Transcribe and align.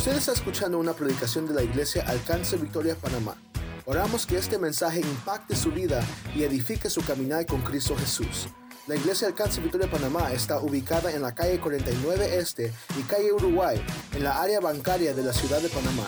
Usted 0.00 0.16
está 0.16 0.32
escuchando 0.32 0.78
una 0.78 0.94
predicación 0.94 1.46
de 1.46 1.52
la 1.52 1.62
iglesia 1.62 2.02
Alcance 2.08 2.56
Victoria 2.56 2.94
Panamá. 2.94 3.36
Oramos 3.84 4.24
que 4.24 4.38
este 4.38 4.56
mensaje 4.56 5.00
impacte 5.00 5.54
su 5.54 5.72
vida 5.72 6.02
y 6.34 6.42
edifique 6.42 6.88
su 6.88 7.02
caminar 7.02 7.44
con 7.44 7.60
Cristo 7.60 7.94
Jesús. 7.94 8.48
La 8.86 8.96
iglesia 8.96 9.28
Alcance 9.28 9.60
Victoria 9.60 9.90
Panamá 9.90 10.32
está 10.32 10.58
ubicada 10.58 11.12
en 11.12 11.20
la 11.20 11.34
calle 11.34 11.60
49 11.60 12.38
Este 12.38 12.72
y 12.98 13.02
calle 13.02 13.30
Uruguay, 13.30 13.78
en 14.14 14.24
la 14.24 14.40
área 14.40 14.58
bancaria 14.58 15.12
de 15.12 15.22
la 15.22 15.34
ciudad 15.34 15.60
de 15.60 15.68
Panamá. 15.68 16.06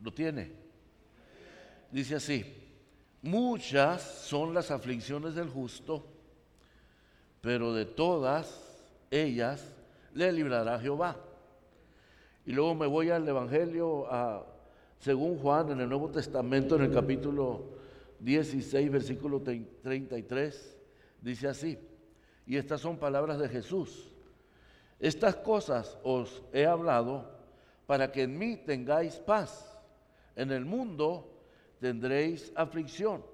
¿Lo 0.00 0.12
tiene? 0.12 0.52
Dice 1.90 2.16
así, 2.16 2.44
muchas 3.22 4.02
son 4.02 4.52
las 4.52 4.70
aflicciones 4.70 5.34
del 5.34 5.48
justo, 5.48 6.06
pero 7.40 7.72
de 7.72 7.86
todas 7.86 8.84
ellas 9.10 9.72
le 10.12 10.30
librará 10.30 10.78
Jehová. 10.78 11.31
Y 12.44 12.52
luego 12.52 12.74
me 12.74 12.86
voy 12.86 13.10
al 13.10 13.28
Evangelio 13.28 14.08
según 14.98 15.38
Juan 15.38 15.70
en 15.70 15.80
el 15.80 15.88
Nuevo 15.88 16.10
Testamento, 16.10 16.76
en 16.76 16.82
el 16.82 16.92
capítulo 16.92 17.70
16, 18.18 18.90
versículo 18.90 19.40
33, 19.40 20.78
dice 21.20 21.48
así, 21.48 21.78
y 22.46 22.56
estas 22.56 22.80
son 22.80 22.96
palabras 22.96 23.38
de 23.38 23.48
Jesús. 23.48 24.14
Estas 24.98 25.36
cosas 25.36 25.98
os 26.02 26.42
he 26.52 26.66
hablado 26.66 27.28
para 27.86 28.10
que 28.12 28.22
en 28.22 28.38
mí 28.38 28.56
tengáis 28.56 29.16
paz. 29.16 29.68
En 30.36 30.50
el 30.50 30.64
mundo 30.64 31.28
tendréis 31.80 32.52
aflicción, 32.54 33.24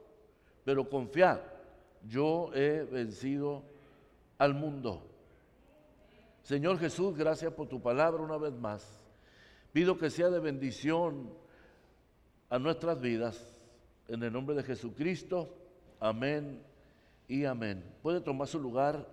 pero 0.64 0.88
confiad, 0.88 1.40
yo 2.06 2.50
he 2.54 2.82
vencido 2.84 3.62
al 4.38 4.54
mundo. 4.54 5.02
Señor 6.42 6.78
Jesús, 6.78 7.14
gracias 7.14 7.52
por 7.52 7.68
tu 7.68 7.80
palabra 7.80 8.22
una 8.22 8.38
vez 8.38 8.54
más. 8.54 8.97
Pido 9.72 9.98
que 9.98 10.10
sea 10.10 10.30
de 10.30 10.40
bendición 10.40 11.30
a 12.48 12.58
nuestras 12.58 13.00
vidas. 13.00 13.54
En 14.08 14.22
el 14.22 14.32
nombre 14.32 14.56
de 14.56 14.62
Jesucristo. 14.62 15.54
Amén 16.00 16.62
y 17.28 17.44
amén. 17.44 17.84
Puede 18.02 18.20
tomar 18.20 18.48
su 18.48 18.58
lugar. 18.58 19.06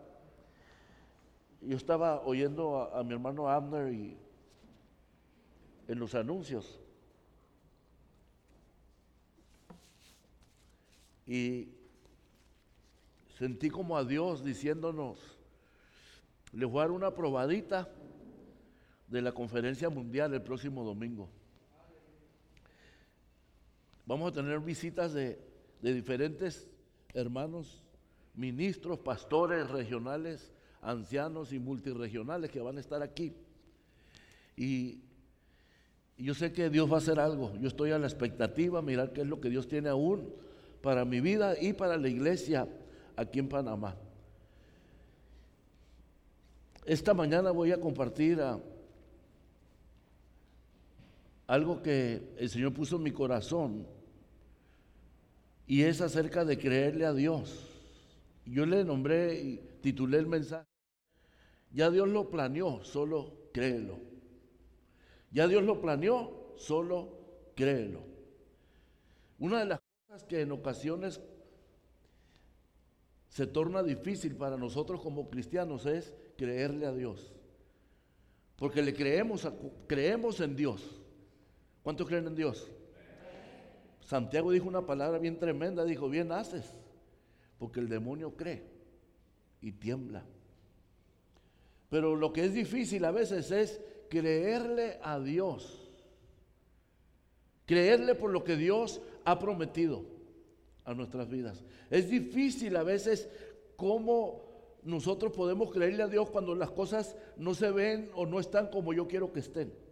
Yo 1.61 1.75
estaba 1.75 2.21
oyendo 2.21 2.93
a, 2.93 3.03
mi 3.03 3.13
hermano 3.13 3.49
Abner 3.49 3.91
y 3.91 4.17
en 5.87 5.99
los 5.99 6.15
anuncios. 6.15 6.79
Y 11.27 11.69
sentí 13.37 13.69
como 13.69 13.97
a 13.97 14.05
Dios 14.05 14.43
diciéndonos, 14.43 15.17
le 16.53 16.65
voy 16.65 16.79
a 16.79 16.81
dar 16.83 16.91
una 16.91 17.11
probadita 17.13 17.89
de 19.07 19.21
la 19.21 19.31
conferencia 19.31 19.89
mundial 19.89 20.33
el 20.33 20.41
próximo 20.41 20.83
domingo. 20.83 21.29
Vamos 24.05 24.31
a 24.31 24.35
tener 24.35 24.59
visitas 24.59 25.13
de, 25.13 25.39
de 25.81 25.93
diferentes 25.93 26.67
hermanos, 27.13 27.81
ministros, 28.35 28.99
pastores 28.99 29.69
regionales, 29.69 30.51
ancianos 30.81 31.53
y 31.53 31.59
multiregionales 31.59 32.51
que 32.51 32.59
van 32.59 32.77
a 32.77 32.81
estar 32.81 33.01
aquí. 33.01 33.33
Y 34.55 34.99
yo 36.17 36.33
sé 36.33 36.53
que 36.53 36.69
Dios 36.69 36.89
va 36.89 36.95
a 36.95 36.99
hacer 36.99 37.19
algo. 37.19 37.55
Yo 37.59 37.67
estoy 37.67 37.91
a 37.91 37.99
la 37.99 38.07
expectativa, 38.07 38.81
mirar 38.81 39.11
qué 39.11 39.21
es 39.21 39.27
lo 39.27 39.41
que 39.41 39.49
Dios 39.49 39.67
tiene 39.67 39.89
aún 39.89 40.33
para 40.81 41.03
mi 41.03 41.19
vida 41.19 41.59
y 41.59 41.73
para 41.73 41.97
la 41.97 42.07
iglesia 42.07 42.67
aquí 43.15 43.39
en 43.39 43.49
Panamá. 43.49 43.95
Esta 46.85 47.15
mañana 47.15 47.49
voy 47.49 47.71
a 47.71 47.79
compartir 47.81 48.39
a, 48.41 48.59
algo 51.47 51.81
que 51.81 52.33
el 52.37 52.49
Señor 52.49 52.73
puso 52.73 52.95
en 52.97 53.03
mi 53.03 53.11
corazón 53.11 53.87
y 55.67 55.83
es 55.83 56.01
acerca 56.01 56.45
de 56.45 56.57
creerle 56.57 57.05
a 57.05 57.13
Dios. 57.13 57.69
Yo 58.45 58.65
le 58.65 58.83
nombré 58.83 59.41
y 59.41 59.57
titulé 59.81 60.19
el 60.19 60.27
mensaje. 60.27 60.67
Ya 61.71 61.89
Dios 61.89 62.07
lo 62.07 62.29
planeó, 62.29 62.83
solo 62.83 63.49
créelo. 63.51 63.99
Ya 65.31 65.47
Dios 65.47 65.63
lo 65.63 65.81
planeó, 65.81 66.53
solo 66.55 67.51
créelo. 67.55 68.03
Una 69.39 69.59
de 69.59 69.65
las 69.65 69.81
cosas 70.07 70.23
que 70.23 70.41
en 70.41 70.51
ocasiones 70.51 71.19
se 73.27 73.47
torna 73.47 73.83
difícil 73.83 74.35
para 74.35 74.55
nosotros 74.55 75.01
como 75.01 75.29
cristianos 75.29 75.85
es 75.85 76.13
creerle 76.37 76.85
a 76.85 76.93
Dios. 76.93 77.33
Porque 78.55 78.81
le 78.81 78.93
creemos, 78.93 79.45
creemos 79.87 80.39
en 80.39 80.55
Dios. 80.55 81.01
¿Cuántos 81.85 82.07
creen 82.07 82.25
en 82.25 82.33
Dios? 82.33 82.67
Santiago 84.01 84.51
dijo 84.51 84.67
una 84.67 84.87
palabra 84.87 85.19
bien 85.19 85.37
tremenda, 85.37 85.85
dijo, 85.85 86.09
bien 86.09 86.31
haces, 86.31 86.65
porque 87.59 87.79
el 87.79 87.87
demonio 87.87 88.35
cree 88.35 88.63
y 89.61 89.71
tiembla. 89.71 90.25
Pero 91.91 92.15
lo 92.15 92.33
que 92.33 92.43
es 92.43 92.55
difícil 92.55 93.05
a 93.05 93.11
veces 93.11 93.51
es 93.51 93.79
creerle 94.09 94.97
a 95.03 95.19
Dios, 95.19 95.91
creerle 97.67 98.15
por 98.15 98.31
lo 98.31 98.43
que 98.43 98.55
Dios 98.55 98.99
ha 99.23 99.37
prometido 99.37 100.05
a 100.85 100.95
nuestras 100.95 101.29
vidas. 101.29 101.63
Es 101.91 102.09
difícil 102.09 102.77
a 102.77 102.81
veces 102.81 103.29
cómo 103.75 104.41
nosotros 104.81 105.31
podemos 105.33 105.71
creerle 105.71 106.01
a 106.01 106.07
Dios 106.07 106.31
cuando 106.31 106.55
las 106.55 106.71
cosas 106.71 107.15
no 107.37 107.53
se 107.53 107.69
ven 107.69 108.09
o 108.15 108.25
no 108.25 108.39
están 108.39 108.71
como 108.71 108.91
yo 108.91 109.07
quiero 109.07 109.31
que 109.31 109.41
estén. 109.41 109.84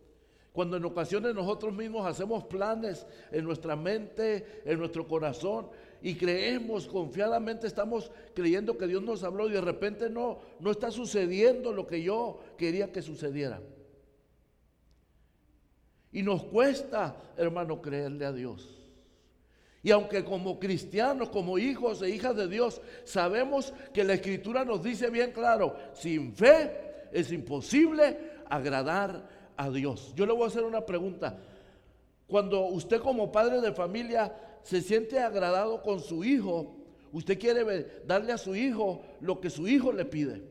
Cuando 0.53 0.77
en 0.77 0.85
ocasiones 0.85 1.33
nosotros 1.33 1.73
mismos 1.73 2.05
hacemos 2.05 2.43
planes 2.43 3.07
en 3.31 3.43
nuestra 3.43 3.75
mente, 3.75 4.61
en 4.63 4.77
nuestro 4.77 5.07
corazón 5.07 5.67
y 5.99 6.13
creemos 6.13 6.87
confiadamente, 6.87 7.65
estamos 7.65 8.11
creyendo 8.35 8.77
que 8.77 8.85
Dios 8.85 9.01
nos 9.01 9.23
habló 9.23 9.49
y 9.49 9.53
de 9.53 9.61
repente 9.61 10.11
no, 10.11 10.39
no 10.59 10.69
está 10.69 10.91
sucediendo 10.91 11.73
lo 11.73 11.87
que 11.87 12.03
yo 12.03 12.39
quería 12.55 12.91
que 12.91 13.01
sucediera. 13.01 13.61
Y 16.11 16.21
nos 16.21 16.43
cuesta, 16.43 17.15
hermano, 17.35 17.81
creerle 17.81 18.25
a 18.25 18.31
Dios. 18.31 18.79
Y 19.81 19.89
aunque 19.89 20.23
como 20.23 20.59
cristianos, 20.59 21.29
como 21.29 21.57
hijos 21.57 22.03
e 22.03 22.11
hijas 22.11 22.35
de 22.35 22.47
Dios, 22.47 22.79
sabemos 23.05 23.73
que 23.91 24.03
la 24.03 24.13
escritura 24.13 24.63
nos 24.63 24.83
dice 24.83 25.09
bien 25.09 25.31
claro, 25.31 25.75
sin 25.93 26.31
fe 26.31 27.09
es 27.11 27.31
imposible 27.31 28.33
agradar 28.49 29.32
a 29.57 29.69
Dios. 29.69 30.13
Yo 30.15 30.25
le 30.25 30.33
voy 30.33 30.43
a 30.43 30.47
hacer 30.47 30.63
una 30.63 30.85
pregunta. 30.85 31.37
Cuando 32.27 32.65
usted 32.65 32.99
como 32.99 33.31
padre 33.31 33.61
de 33.61 33.73
familia 33.73 34.33
se 34.63 34.81
siente 34.81 35.19
agradado 35.19 35.81
con 35.81 35.99
su 35.99 36.23
hijo, 36.23 36.75
usted 37.11 37.38
quiere 37.38 38.01
darle 38.05 38.33
a 38.33 38.38
su 38.38 38.55
hijo 38.55 39.01
lo 39.19 39.39
que 39.39 39.50
su 39.50 39.67
hijo 39.67 39.91
le 39.91 40.05
pide. 40.05 40.41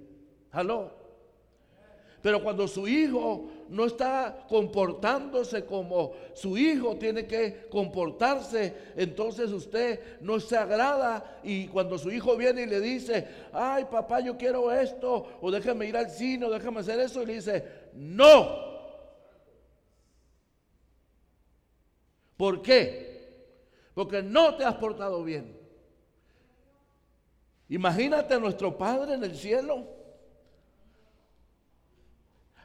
Pero 2.22 2.40
cuando 2.40 2.69
su 2.69 2.87
hijo 2.87 3.49
no 3.69 3.84
está 3.84 4.46
comportándose 4.49 5.64
como 5.64 6.12
su 6.34 6.56
hijo 6.56 6.94
tiene 6.96 7.26
que 7.26 7.66
comportarse, 7.69 8.75
entonces 8.96 9.50
usted 9.50 10.20
no 10.20 10.38
se 10.38 10.56
agrada 10.56 11.40
y 11.43 11.66
cuando 11.66 11.98
su 11.98 12.12
hijo 12.12 12.37
viene 12.37 12.62
y 12.62 12.66
le 12.66 12.81
dice, 12.81 13.26
ay 13.52 13.87
papá 13.90 14.20
yo 14.20 14.37
quiero 14.37 14.70
esto, 14.70 15.26
o 15.40 15.50
déjame 15.50 15.87
ir 15.87 15.96
al 15.96 16.10
cine, 16.10 16.46
o 16.46 16.50
déjame 16.50 16.81
hacer 16.81 17.00
eso, 17.00 17.22
y 17.22 17.26
le 17.26 17.34
dice, 17.34 17.64
no, 17.94 18.71
¿Por 22.43 22.61
qué? 22.61 23.47
Porque 23.94 24.21
no 24.21 24.56
te 24.56 24.65
has 24.65 24.75
portado 24.75 25.23
bien. 25.23 25.56
Imagínate 27.69 28.35
a 28.35 28.41
nuestro 28.41 28.77
Padre 28.77 29.15
en 29.15 29.23
el 29.23 29.37
cielo. 29.37 29.87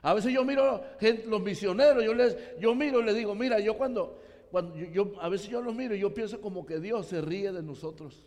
A 0.02 0.16
veces 0.16 0.34
yo 0.34 0.44
miro 0.44 0.84
los 1.28 1.42
misioneros, 1.44 2.04
yo 2.04 2.16
les, 2.16 2.36
yo 2.60 2.74
miro 2.74 3.02
y 3.02 3.04
les 3.04 3.14
digo, 3.14 3.36
mira, 3.36 3.60
yo 3.60 3.78
cuando, 3.78 4.20
cuando 4.50 4.76
yo, 4.78 5.14
a 5.22 5.30
veces 5.30 5.48
yo 5.48 5.62
los 5.62 5.76
miro 5.76 5.94
y 5.94 6.00
yo 6.00 6.12
pienso 6.12 6.42
como 6.42 6.66
que 6.66 6.80
Dios 6.80 7.06
se 7.06 7.22
ríe 7.22 7.52
de 7.52 7.62
nosotros. 7.62 8.26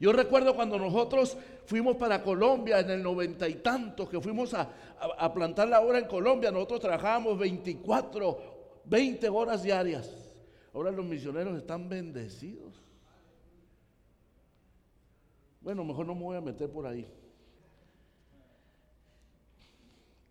Yo 0.00 0.12
recuerdo 0.12 0.54
cuando 0.54 0.78
nosotros 0.78 1.36
fuimos 1.66 1.96
para 1.96 2.22
Colombia 2.22 2.80
en 2.80 2.90
el 2.90 3.02
noventa 3.02 3.48
y 3.48 3.56
tanto, 3.56 4.08
que 4.08 4.20
fuimos 4.20 4.52
a, 4.54 4.68
plantar 5.32 5.68
la 5.68 5.80
obra 5.80 5.98
en 5.98 6.06
Colombia, 6.06 6.50
nosotros 6.50 6.80
trabajábamos 6.80 7.38
24, 7.38 8.82
20 8.84 9.28
horas 9.28 9.62
diarias. 9.62 10.10
Ahora 10.72 10.90
los 10.90 11.04
misioneros 11.04 11.56
están 11.56 11.88
bendecidos. 11.88 12.74
Bueno, 15.60 15.84
mejor 15.84 16.06
no 16.06 16.14
me 16.14 16.22
voy 16.22 16.36
a 16.36 16.40
meter 16.40 16.68
por 16.68 16.86
ahí. 16.86 17.08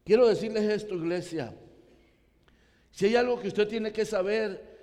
Quiero 0.04 0.27
decirles 0.27 0.63
esto, 0.63 0.95
iglesia. 0.95 1.56
Si 2.92 3.06
hay 3.06 3.16
algo 3.16 3.39
que 3.39 3.48
usted 3.48 3.68
tiene 3.68 3.92
que 3.92 4.06
saber, 4.06 4.74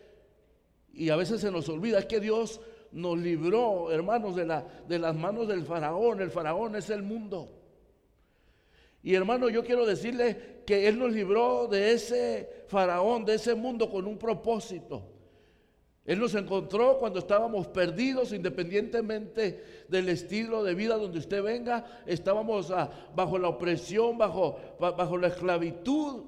y 0.92 1.10
a 1.10 1.16
veces 1.16 1.42
se 1.42 1.50
nos 1.50 1.68
olvida, 1.68 1.98
es 1.98 2.06
que 2.06 2.18
Dios 2.18 2.60
nos 2.92 3.18
libró, 3.18 3.90
hermanos, 3.90 4.34
de, 4.36 4.46
la, 4.46 4.64
de 4.88 4.98
las 4.98 5.14
manos 5.14 5.48
del 5.48 5.64
faraón. 5.64 6.20
El 6.20 6.30
faraón 6.30 6.76
es 6.76 6.90
el 6.90 7.02
mundo. 7.02 7.48
Y 9.02 9.14
hermano, 9.14 9.48
yo 9.48 9.64
quiero 9.64 9.86
decirle 9.86 10.62
que 10.66 10.88
Él 10.88 10.98
nos 10.98 11.12
libró 11.12 11.66
de 11.68 11.92
ese 11.92 12.64
faraón, 12.68 13.24
de 13.24 13.34
ese 13.34 13.54
mundo 13.54 13.90
con 13.90 14.06
un 14.06 14.18
propósito. 14.18 15.02
Él 16.04 16.18
nos 16.18 16.34
encontró 16.34 16.98
cuando 16.98 17.18
estábamos 17.20 17.68
perdidos, 17.68 18.32
independientemente 18.32 19.84
del 19.88 20.08
estilo 20.08 20.64
de 20.64 20.74
vida 20.74 20.96
donde 20.96 21.18
usted 21.18 21.42
venga, 21.42 21.84
estábamos 22.06 22.70
ah, 22.70 22.90
bajo 23.14 23.38
la 23.38 23.48
opresión, 23.48 24.18
bajo, 24.18 24.58
bajo 24.78 25.16
la 25.16 25.28
esclavitud 25.28 26.24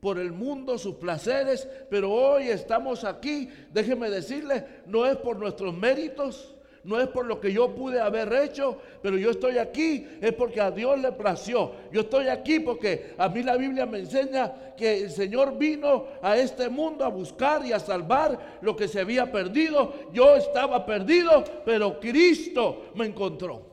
por 0.00 0.18
el 0.18 0.32
mundo, 0.32 0.78
sus 0.78 0.96
placeres, 0.96 1.68
pero 1.90 2.10
hoy 2.10 2.48
estamos 2.48 3.04
aquí, 3.04 3.48
déjeme 3.72 4.08
decirle, 4.10 4.64
no 4.86 5.06
es 5.06 5.16
por 5.16 5.36
nuestros 5.36 5.74
méritos, 5.74 6.54
no 6.82 6.98
es 6.98 7.08
por 7.08 7.26
lo 7.26 7.40
que 7.40 7.52
yo 7.52 7.74
pude 7.74 8.00
haber 8.00 8.32
hecho, 8.32 8.78
pero 9.02 9.18
yo 9.18 9.30
estoy 9.30 9.58
aquí, 9.58 10.06
es 10.20 10.32
porque 10.32 10.62
a 10.62 10.70
Dios 10.70 10.98
le 10.98 11.12
plació. 11.12 11.72
Yo 11.92 12.02
estoy 12.02 12.28
aquí 12.28 12.60
porque 12.60 13.14
a 13.18 13.28
mí 13.28 13.42
la 13.42 13.56
Biblia 13.58 13.84
me 13.84 13.98
enseña 13.98 14.74
que 14.76 15.02
el 15.02 15.10
Señor 15.10 15.58
vino 15.58 16.06
a 16.22 16.38
este 16.38 16.70
mundo 16.70 17.04
a 17.04 17.08
buscar 17.08 17.64
y 17.66 17.72
a 17.72 17.78
salvar 17.78 18.58
lo 18.62 18.74
que 18.74 18.88
se 18.88 19.00
había 19.00 19.30
perdido. 19.30 19.92
Yo 20.12 20.36
estaba 20.36 20.86
perdido, 20.86 21.44
pero 21.66 22.00
Cristo 22.00 22.90
me 22.94 23.04
encontró. 23.04 23.68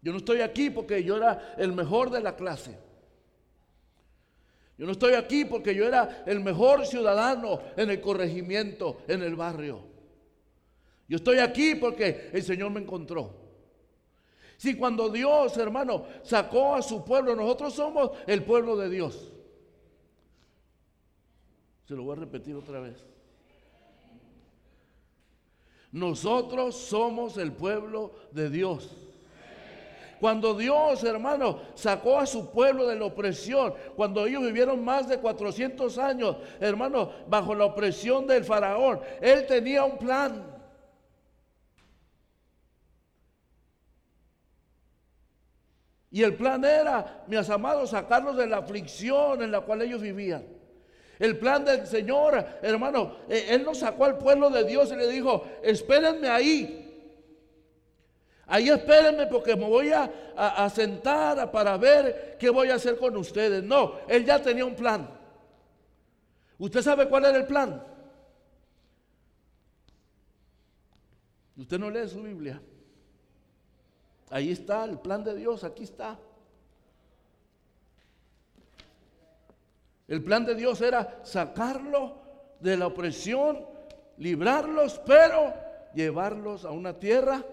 Yo 0.00 0.12
no 0.12 0.18
estoy 0.18 0.40
aquí 0.40 0.70
porque 0.70 1.04
yo 1.04 1.18
era 1.18 1.54
el 1.58 1.72
mejor 1.72 2.10
de 2.10 2.22
la 2.22 2.34
clase. 2.34 2.89
Yo 4.80 4.86
no 4.86 4.92
estoy 4.92 5.12
aquí 5.12 5.44
porque 5.44 5.74
yo 5.74 5.86
era 5.86 6.24
el 6.24 6.40
mejor 6.40 6.86
ciudadano 6.86 7.60
en 7.76 7.90
el 7.90 8.00
corregimiento, 8.00 9.02
en 9.08 9.22
el 9.22 9.36
barrio. 9.36 9.82
Yo 11.06 11.16
estoy 11.16 11.36
aquí 11.36 11.74
porque 11.74 12.30
el 12.32 12.42
Señor 12.42 12.70
me 12.70 12.80
encontró. 12.80 13.30
Si 14.56 14.74
cuando 14.76 15.10
Dios, 15.10 15.54
hermano, 15.58 16.06
sacó 16.22 16.74
a 16.74 16.80
su 16.80 17.04
pueblo, 17.04 17.36
nosotros 17.36 17.74
somos 17.74 18.12
el 18.26 18.42
pueblo 18.42 18.74
de 18.74 18.88
Dios. 18.88 19.30
Se 21.84 21.94
lo 21.94 22.04
voy 22.04 22.16
a 22.16 22.20
repetir 22.20 22.56
otra 22.56 22.80
vez. 22.80 23.04
Nosotros 25.92 26.74
somos 26.74 27.36
el 27.36 27.52
pueblo 27.52 28.14
de 28.32 28.48
Dios. 28.48 29.09
Cuando 30.20 30.54
Dios, 30.54 31.02
hermano, 31.02 31.60
sacó 31.74 32.18
a 32.18 32.26
su 32.26 32.50
pueblo 32.50 32.86
de 32.86 32.94
la 32.94 33.06
opresión, 33.06 33.72
cuando 33.96 34.26
ellos 34.26 34.42
vivieron 34.42 34.84
más 34.84 35.08
de 35.08 35.18
400 35.18 35.96
años, 35.96 36.36
hermano, 36.60 37.10
bajo 37.26 37.54
la 37.54 37.64
opresión 37.64 38.26
del 38.26 38.44
faraón, 38.44 39.00
Él 39.22 39.46
tenía 39.46 39.82
un 39.82 39.96
plan. 39.96 40.60
Y 46.10 46.22
el 46.22 46.34
plan 46.34 46.62
era, 46.64 47.24
mis 47.26 47.48
amados, 47.48 47.90
sacarlos 47.90 48.36
de 48.36 48.46
la 48.46 48.58
aflicción 48.58 49.42
en 49.42 49.50
la 49.50 49.62
cual 49.62 49.80
ellos 49.80 50.02
vivían. 50.02 50.44
El 51.18 51.38
plan 51.38 51.64
del 51.64 51.86
Señor, 51.86 52.44
hermano, 52.60 53.16
eh, 53.28 53.46
Él 53.50 53.64
nos 53.64 53.78
sacó 53.78 54.04
al 54.04 54.18
pueblo 54.18 54.50
de 54.50 54.64
Dios 54.64 54.92
y 54.92 54.96
le 54.96 55.08
dijo, 55.08 55.46
espérenme 55.62 56.28
ahí. 56.28 56.89
Ahí 58.50 58.68
espérenme 58.68 59.28
porque 59.28 59.54
me 59.54 59.68
voy 59.68 59.92
a, 59.92 60.68
sentar 60.74 61.52
para 61.52 61.76
ver 61.76 62.36
qué 62.36 62.50
voy 62.50 62.68
a 62.70 62.74
hacer 62.74 62.98
con 62.98 63.16
ustedes. 63.16 63.62
No, 63.62 64.00
él 64.08 64.24
ya 64.24 64.42
tenía 64.42 64.64
un 64.64 64.74
plan. 64.74 65.08
¿Usted 66.58 66.82
sabe 66.82 67.08
cuál 67.08 67.26
era 67.26 67.38
el 67.38 67.46
plan? 67.46 67.80
Usted 71.56 71.78
no 71.78 71.90
lee 71.90 72.08
su 72.08 72.22
Biblia. 72.22 72.60
Ahí 74.30 74.50
está 74.50 74.84
el 74.84 74.98
plan 74.98 75.22
de 75.22 75.36
Dios, 75.36 75.62
aquí 75.62 75.84
está. 75.84 76.18
El 80.08 80.24
plan 80.24 80.44
de 80.44 80.56
Dios 80.56 80.80
era 80.80 81.20
sacarlo 81.22 82.20
de 82.58 82.76
la 82.76 82.88
opresión, 82.88 83.64
librarlos, 84.16 85.00
pero 85.06 85.54
llevarlos 85.94 86.64
a 86.64 86.72
una 86.72 86.98
tierra 86.98 87.44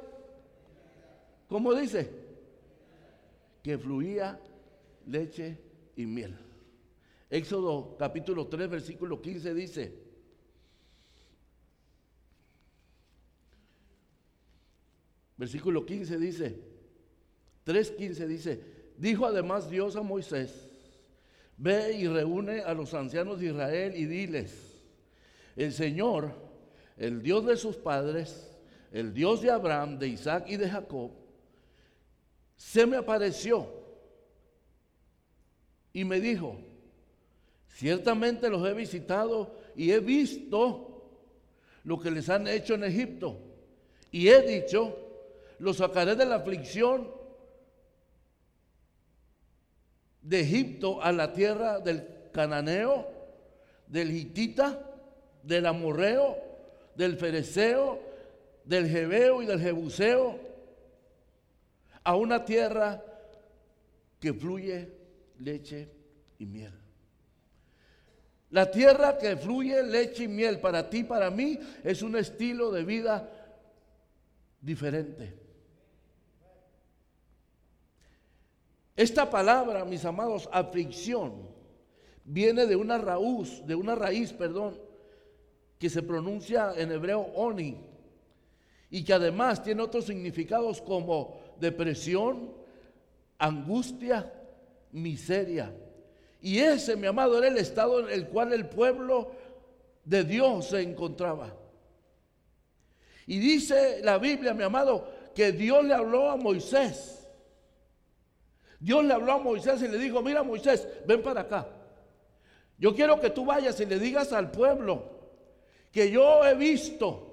¿Cómo 1.48 1.74
dice? 1.74 2.10
Que 3.64 3.78
fluía 3.78 4.40
leche 5.06 5.58
y 5.96 6.06
miel. 6.06 6.38
Éxodo 7.30 7.96
capítulo 7.98 8.48
3, 8.48 8.70
versículo 8.70 9.22
15 9.22 9.54
dice, 9.54 9.94
versículo 15.36 15.86
15 15.86 16.18
dice, 16.18 16.60
3.15 17.66 18.28
dice, 18.28 18.64
dijo 18.98 19.26
además 19.26 19.70
Dios 19.70 19.98
a 19.98 20.02
Moisés, 20.02 20.70
ve 21.58 21.94
y 21.94 22.08
reúne 22.08 22.62
a 22.62 22.74
los 22.74 22.94
ancianos 22.94 23.40
de 23.40 23.48
Israel 23.48 23.94
y 23.96 24.06
diles, 24.06 24.86
el 25.58 25.74
Señor, 25.74 26.32
el 26.98 27.22
Dios 27.22 27.46
de 27.46 27.58
sus 27.58 27.76
padres, 27.76 28.58
el 28.92 29.14
Dios 29.14 29.42
de 29.42 29.52
Abraham, 29.52 30.00
de 30.00 30.08
Isaac 30.08 30.46
y 30.48 30.56
de 30.56 30.70
Jacob, 30.70 31.12
se 32.58 32.88
me 32.88 32.98
apareció 32.98 33.70
y 35.94 36.04
me 36.04 36.20
dijo, 36.20 36.60
ciertamente 37.70 38.50
los 38.50 38.68
he 38.68 38.74
visitado 38.74 39.56
y 39.76 39.92
he 39.92 40.00
visto 40.00 41.10
lo 41.84 42.00
que 42.00 42.12
les 42.12 42.30
han 42.30 42.48
hecho 42.48 42.74
en 42.74 42.84
Egipto. 42.84 43.40
Y 44.12 44.28
he 44.30 44.42
dicho, 44.42 44.98
los 45.60 45.78
sacaré 45.78 46.16
de 46.16 46.26
la 46.26 46.36
aflicción 46.36 47.10
de 50.22 50.40
Egipto 50.42 51.02
a 51.02 51.12
la 51.12 51.32
tierra 51.32 51.80
del 51.80 52.08
cananeo, 52.34 53.08
del 53.88 54.12
hitita, 54.12 54.84
del 55.44 55.68
amorreo, 55.68 56.38
del 56.96 57.18
fereceo, 57.18 58.00
del 58.66 58.90
jebeo 58.90 59.42
y 59.42 59.46
del 59.46 59.62
jebuseo 59.62 60.48
a 62.08 62.16
una 62.16 62.46
tierra 62.46 63.04
que 64.18 64.34
fluye 64.34 64.90
leche 65.40 65.92
y 66.40 66.46
miel. 66.46 66.72
La 68.52 68.72
tierra 68.72 69.18
que 69.18 69.36
fluye 69.36 69.84
leche 69.84 70.24
y 70.24 70.28
miel 70.30 70.62
para 70.62 70.90
ti, 70.90 71.04
para 71.04 71.30
mí, 71.30 71.60
es 71.84 72.02
un 72.02 72.16
estilo 72.16 72.72
de 72.72 72.86
vida 72.86 73.30
diferente. 74.62 75.38
Esta 78.96 79.30
palabra, 79.30 79.84
mis 79.84 80.06
amados, 80.06 80.48
aflicción, 80.54 81.50
viene 82.24 82.68
de 82.68 82.78
una 82.78 82.98
raíz, 82.98 83.68
de 83.68 83.76
una 83.76 83.96
raíz, 83.96 84.32
perdón, 84.32 84.80
que 85.78 85.90
se 85.90 86.02
pronuncia 86.02 86.72
en 86.78 86.90
hebreo 86.90 87.20
oni 87.36 87.78
y 88.90 89.04
que 89.04 89.12
además 89.12 89.62
tiene 89.62 89.82
otros 89.82 90.06
significados 90.06 90.82
como 90.82 91.46
depresión, 91.60 92.54
angustia, 93.38 94.32
miseria. 94.92 95.74
Y 96.42 96.60
ese, 96.60 96.96
mi 96.96 97.08
amado, 97.08 97.38
era 97.38 97.48
el 97.48 97.58
estado 97.58 98.00
en 98.00 98.10
el 98.10 98.28
cual 98.28 98.54
el 98.54 98.68
pueblo 98.68 99.32
de 100.06 100.24
Dios 100.24 100.70
se 100.70 100.82
encontraba. 100.82 101.54
Y 103.26 103.40
dice 103.40 104.00
la 104.04 104.18
Biblia, 104.18 104.54
mi 104.54 104.64
amado, 104.64 105.08
que 105.36 105.52
Dios 105.52 105.84
le 105.84 105.94
habló 105.94 106.30
a 106.30 106.38
Moisés. 106.38 107.28
Dios 108.80 109.04
le 109.04 109.14
habló 109.14 109.34
a 109.34 109.40
Moisés 109.40 109.82
y 109.82 109.88
le 109.88 109.98
dijo, 109.98 110.22
mira 110.22 110.44
Moisés, 110.44 110.88
ven 111.06 111.22
para 111.22 111.42
acá. 111.42 111.68
Yo 112.78 112.96
quiero 112.96 113.20
que 113.20 113.32
tú 113.32 113.44
vayas 113.44 113.80
y 113.80 113.86
le 113.86 114.00
digas 114.00 114.32
al 114.34 114.52
pueblo 114.52 115.18
que 115.92 116.12
yo 116.12 116.46
he 116.46 116.54
visto 116.54 117.28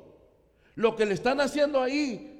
lo 0.74 0.96
que 0.96 1.06
le 1.06 1.14
están 1.14 1.40
haciendo 1.40 1.80
ahí 1.80 2.33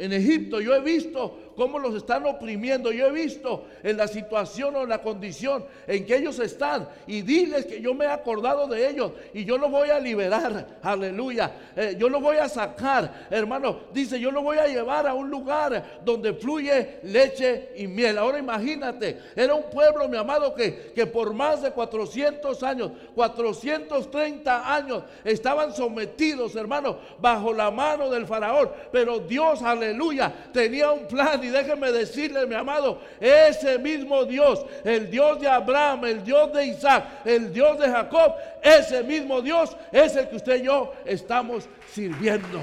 en 0.00 0.12
Egipto 0.12 0.60
yo 0.60 0.74
he 0.74 0.80
visto 0.80 1.49
cómo 1.56 1.78
los 1.78 1.94
están 1.94 2.26
oprimiendo. 2.26 2.92
Yo 2.92 3.06
he 3.06 3.12
visto 3.12 3.66
en 3.82 3.96
la 3.96 4.08
situación 4.08 4.76
o 4.76 4.82
en 4.82 4.88
la 4.88 5.02
condición 5.02 5.64
en 5.86 6.06
que 6.06 6.16
ellos 6.16 6.38
están. 6.38 6.88
Y 7.06 7.22
diles 7.22 7.66
que 7.66 7.80
yo 7.80 7.94
me 7.94 8.04
he 8.04 8.08
acordado 8.08 8.66
de 8.66 8.88
ellos 8.88 9.12
y 9.34 9.44
yo 9.44 9.58
los 9.58 9.70
voy 9.70 9.90
a 9.90 9.98
liberar. 9.98 10.66
Aleluya. 10.82 11.52
Eh, 11.76 11.96
yo 11.98 12.08
los 12.08 12.22
voy 12.22 12.36
a 12.36 12.48
sacar. 12.48 13.26
Hermano, 13.30 13.80
dice, 13.92 14.18
yo 14.18 14.30
los 14.30 14.42
voy 14.42 14.58
a 14.58 14.66
llevar 14.66 15.06
a 15.06 15.14
un 15.14 15.30
lugar 15.30 16.00
donde 16.04 16.34
fluye 16.34 16.98
leche 17.02 17.70
y 17.76 17.86
miel. 17.86 18.18
Ahora 18.18 18.38
imagínate, 18.38 19.20
era 19.34 19.54
un 19.54 19.70
pueblo, 19.70 20.08
mi 20.08 20.16
amado, 20.16 20.54
que, 20.54 20.92
que 20.94 21.06
por 21.06 21.32
más 21.32 21.62
de 21.62 21.70
400 21.70 22.62
años, 22.62 22.92
430 23.14 24.74
años, 24.74 25.04
estaban 25.24 25.74
sometidos, 25.74 26.56
hermano, 26.56 26.98
bajo 27.18 27.52
la 27.52 27.70
mano 27.70 28.10
del 28.10 28.26
faraón. 28.26 28.70
Pero 28.92 29.18
Dios, 29.20 29.62
aleluya, 29.62 30.32
tenía 30.52 30.90
un 30.90 31.06
plan. 31.06 31.39
Y 31.42 31.48
déjeme 31.48 31.92
decirle, 31.92 32.46
mi 32.46 32.54
amado, 32.54 33.00
ese 33.20 33.78
mismo 33.78 34.24
Dios, 34.24 34.64
el 34.84 35.10
Dios 35.10 35.40
de 35.40 35.48
Abraham, 35.48 36.04
el 36.04 36.24
Dios 36.24 36.52
de 36.52 36.66
Isaac, 36.66 37.04
el 37.24 37.52
Dios 37.52 37.78
de 37.78 37.88
Jacob, 37.88 38.34
ese 38.62 39.02
mismo 39.02 39.40
Dios 39.40 39.76
es 39.92 40.16
el 40.16 40.28
que 40.28 40.36
usted 40.36 40.60
y 40.60 40.66
yo 40.66 40.92
estamos 41.04 41.68
sirviendo. 41.92 42.60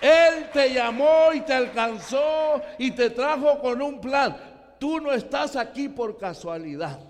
Él 0.00 0.48
te 0.52 0.72
llamó 0.72 1.32
y 1.34 1.40
te 1.40 1.54
alcanzó 1.54 2.62
y 2.78 2.92
te 2.92 3.10
trajo 3.10 3.58
con 3.58 3.82
un 3.82 4.00
plan. 4.00 4.36
Tú 4.78 5.00
no 5.00 5.12
estás 5.12 5.56
aquí 5.56 5.88
por 5.88 6.16
casualidad. 6.16 7.00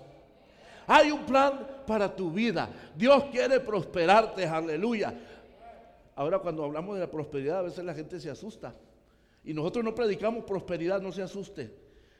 Hay 0.87 1.11
un 1.11 1.23
plan 1.23 1.67
para 1.85 2.15
tu 2.15 2.31
vida. 2.31 2.67
Dios 2.95 3.25
quiere 3.31 3.59
prosperarte, 3.59 4.47
aleluya. 4.47 5.13
Ahora 6.19 6.39
cuando 6.39 6.65
hablamos 6.65 6.95
de 6.95 6.99
la 6.99 7.09
prosperidad, 7.09 7.59
a 7.59 7.61
veces 7.61 7.81
la 7.85 7.93
gente 7.93 8.19
se 8.19 8.29
asusta. 8.29 8.75
Y 9.41 9.53
nosotros 9.53 9.85
no 9.85 9.95
predicamos 9.95 10.43
prosperidad, 10.43 11.01
no 11.01 11.13
se 11.13 11.21
asuste. 11.21 11.73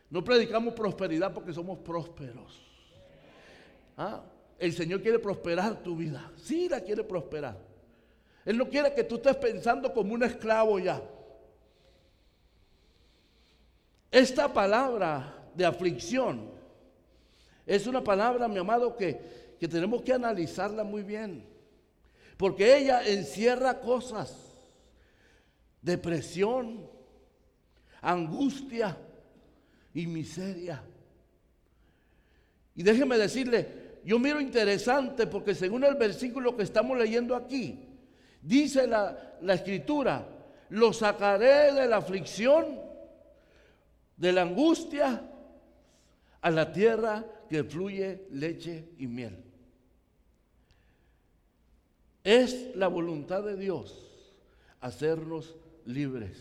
No 0.10 0.24
predicamos 0.24 0.74
prosperidad 0.74 1.34
porque 1.34 1.52
somos 1.52 1.80
prósperos. 1.80 2.62
Ah, 3.98 4.24
el 4.58 4.72
Señor 4.72 5.02
quiere 5.02 5.20
prosperar 5.20 5.84
tu 5.84 5.98
vida. 5.98 6.32
Sí, 6.38 6.70
la 6.70 6.80
quiere 6.80 7.04
prosperar. 7.04 7.58
Él 8.46 8.58
no 8.58 8.70
quiere 8.70 8.94
que 8.94 9.04
tú 9.04 9.16
estés 9.16 9.36
pensando 9.36 9.92
como 9.94 10.14
un 10.14 10.24
esclavo 10.24 10.80
ya. 10.80 11.04
Esta 14.10 14.54
palabra 14.54 15.46
de 15.54 15.66
aflicción 15.66 16.50
es 17.66 17.86
una 17.86 18.02
palabra, 18.02 18.48
mi 18.48 18.60
amado, 18.60 18.96
que, 18.96 19.58
que 19.60 19.68
tenemos 19.68 20.02
que 20.04 20.14
analizarla 20.14 20.86
muy 20.86 21.04
bien. 21.04 21.59
Porque 22.40 22.78
ella 22.78 23.06
encierra 23.06 23.82
cosas. 23.82 24.34
Depresión, 25.82 26.90
angustia 28.00 28.98
y 29.94 30.08
miseria. 30.08 30.82
Y 32.76 32.84
déjeme 32.84 33.18
decirle, 33.18 34.00
yo 34.06 34.20
miro 34.20 34.40
interesante 34.40 35.28
porque 35.28 35.54
según 35.54 35.84
el 35.84 35.96
versículo 35.96 36.56
que 36.56 36.64
estamos 36.64 36.98
leyendo 36.98 37.36
aquí, 37.36 37.78
dice 38.42 38.88
la, 38.88 39.36
la 39.42 39.56
escritura, 39.56 40.26
lo 40.70 40.94
sacaré 40.94 41.74
de 41.74 41.88
la 41.90 41.98
aflicción, 41.98 42.80
de 44.16 44.32
la 44.32 44.44
angustia, 44.44 45.30
a 46.40 46.52
la 46.52 46.72
tierra 46.72 47.26
que 47.50 47.66
fluye 47.66 48.28
leche 48.32 48.92
y 48.98 49.08
miel. 49.08 49.49
Es 52.30 52.76
la 52.76 52.88
voluntad 52.90 53.42
de 53.42 53.58
Dios 53.58 54.08
hacernos 54.82 55.56
libres. 55.86 56.38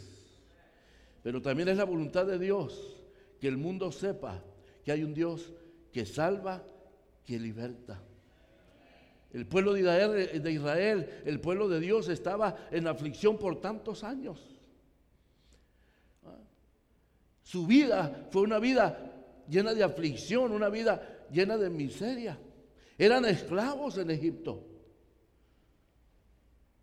Pero 1.22 1.40
también 1.40 1.70
es 1.70 1.78
la 1.78 1.84
voluntad 1.84 2.26
de 2.26 2.38
Dios 2.38 3.00
que 3.40 3.48
el 3.48 3.56
mundo 3.56 3.90
sepa 3.90 4.44
que 4.84 4.92
hay 4.92 5.02
un 5.02 5.14
Dios 5.14 5.50
que 5.90 6.04
salva, 6.04 6.62
que 7.24 7.38
liberta. 7.38 8.02
El 9.32 9.46
pueblo 9.46 9.72
de 9.72 9.80
Israel, 10.52 11.22
el 11.24 11.40
pueblo 11.40 11.70
de 11.70 11.80
Dios 11.80 12.10
estaba 12.10 12.68
en 12.70 12.86
aflicción 12.86 13.38
por 13.38 13.58
tantos 13.58 14.04
años. 14.04 14.46
Su 17.42 17.66
vida 17.66 18.28
fue 18.30 18.42
una 18.42 18.58
vida 18.58 19.24
llena 19.48 19.72
de 19.72 19.84
aflicción, 19.84 20.52
una 20.52 20.68
vida 20.68 21.24
llena 21.32 21.56
de 21.56 21.70
miseria. 21.70 22.38
Eran 22.98 23.24
esclavos 23.24 23.96
en 23.96 24.10
Egipto. 24.10 24.67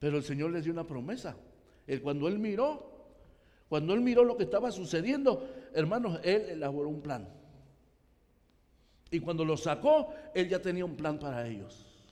Pero 0.05 0.17
el 0.17 0.23
Señor 0.23 0.51
les 0.51 0.63
dio 0.63 0.71
una 0.71 0.85
promesa. 0.85 1.35
Él, 1.87 1.99
cuando 1.99 2.27
Él 2.27 2.37
miró, 2.37 3.07
cuando 3.67 3.91
Él 3.91 4.01
miró 4.01 4.23
lo 4.23 4.37
que 4.37 4.43
estaba 4.43 4.71
sucediendo, 4.71 5.49
hermanos, 5.73 6.19
Él 6.21 6.43
elaboró 6.47 6.89
un 6.89 7.01
plan. 7.01 7.27
Y 9.09 9.19
cuando 9.19 9.43
lo 9.43 9.57
sacó, 9.57 10.13
Él 10.35 10.47
ya 10.47 10.61
tenía 10.61 10.85
un 10.85 10.95
plan 10.95 11.17
para 11.17 11.47
ellos. 11.47 12.05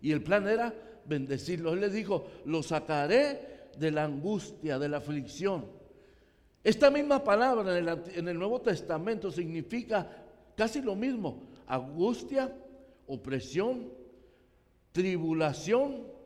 Y 0.00 0.12
el 0.12 0.22
plan 0.22 0.46
era 0.46 0.72
bendecirlos. 1.04 1.72
Él 1.72 1.80
les 1.80 1.92
dijo, 1.94 2.28
lo 2.44 2.62
sacaré 2.62 3.70
de 3.76 3.90
la 3.90 4.04
angustia, 4.04 4.78
de 4.78 4.88
la 4.88 4.98
aflicción. 4.98 5.64
Esta 6.62 6.92
misma 6.92 7.24
palabra 7.24 7.76
en 7.76 7.88
el, 7.88 8.02
en 8.14 8.28
el 8.28 8.38
Nuevo 8.38 8.60
Testamento 8.60 9.32
significa 9.32 10.08
casi 10.54 10.80
lo 10.80 10.94
mismo. 10.94 11.42
Angustia, 11.66 12.56
opresión, 13.08 13.92
tribulación, 14.92 16.17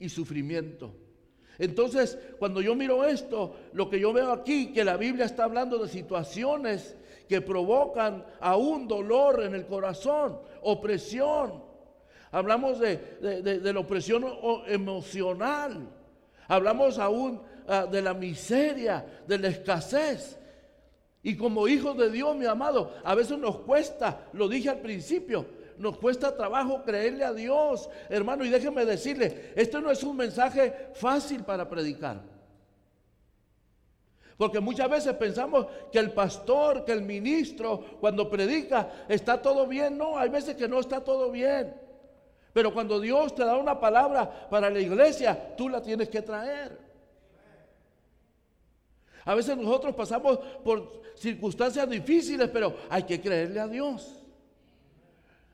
y 0.00 0.08
sufrimiento. 0.08 0.92
Entonces, 1.58 2.18
cuando 2.38 2.62
yo 2.62 2.74
miro 2.74 3.04
esto, 3.04 3.54
lo 3.74 3.90
que 3.90 4.00
yo 4.00 4.12
veo 4.12 4.32
aquí, 4.32 4.72
que 4.72 4.82
la 4.82 4.96
Biblia 4.96 5.26
está 5.26 5.44
hablando 5.44 5.78
de 5.78 5.88
situaciones 5.88 6.96
que 7.28 7.42
provocan 7.42 8.24
aún 8.40 8.88
dolor 8.88 9.42
en 9.44 9.54
el 9.54 9.66
corazón, 9.66 10.40
opresión. 10.62 11.62
Hablamos 12.32 12.80
de, 12.80 13.60
la 13.62 13.78
opresión 13.78 14.24
emocional. 14.66 15.86
Hablamos 16.48 16.98
aún 16.98 17.40
ah, 17.68 17.86
de 17.86 18.02
la 18.02 18.14
miseria, 18.14 19.04
de 19.26 19.38
la 19.38 19.48
escasez. 19.48 20.38
Y 21.22 21.36
como 21.36 21.68
hijos 21.68 21.96
de 21.98 22.10
Dios, 22.10 22.34
mi 22.34 22.46
amado, 22.46 22.94
a 23.04 23.14
veces 23.14 23.38
nos 23.38 23.58
cuesta, 23.58 24.28
lo 24.32 24.48
dije 24.48 24.70
al 24.70 24.80
principio, 24.80 25.46
nos 25.80 25.96
cuesta 25.96 26.36
trabajo 26.36 26.82
creerle 26.84 27.24
a 27.24 27.32
Dios, 27.32 27.88
hermano. 28.10 28.44
Y 28.44 28.50
déjeme 28.50 28.84
decirle, 28.84 29.52
esto 29.56 29.80
no 29.80 29.90
es 29.90 30.04
un 30.04 30.14
mensaje 30.14 30.90
fácil 30.92 31.42
para 31.42 31.68
predicar. 31.68 32.20
Porque 34.36 34.60
muchas 34.60 34.90
veces 34.90 35.14
pensamos 35.14 35.66
que 35.90 35.98
el 35.98 36.12
pastor, 36.12 36.84
que 36.84 36.92
el 36.92 37.00
ministro, 37.02 37.82
cuando 37.98 38.28
predica, 38.28 39.06
está 39.08 39.40
todo 39.40 39.66
bien. 39.66 39.96
No, 39.96 40.18
hay 40.18 40.28
veces 40.28 40.54
que 40.54 40.68
no 40.68 40.80
está 40.80 41.02
todo 41.02 41.30
bien. 41.30 41.74
Pero 42.52 42.74
cuando 42.74 43.00
Dios 43.00 43.34
te 43.34 43.44
da 43.44 43.56
una 43.56 43.80
palabra 43.80 44.48
para 44.50 44.68
la 44.68 44.80
iglesia, 44.80 45.56
tú 45.56 45.70
la 45.70 45.80
tienes 45.80 46.10
que 46.10 46.20
traer. 46.20 46.78
A 49.24 49.34
veces 49.34 49.56
nosotros 49.56 49.94
pasamos 49.94 50.38
por 50.62 51.00
circunstancias 51.14 51.88
difíciles, 51.88 52.50
pero 52.50 52.76
hay 52.90 53.04
que 53.04 53.18
creerle 53.18 53.60
a 53.60 53.68
Dios. 53.68 54.19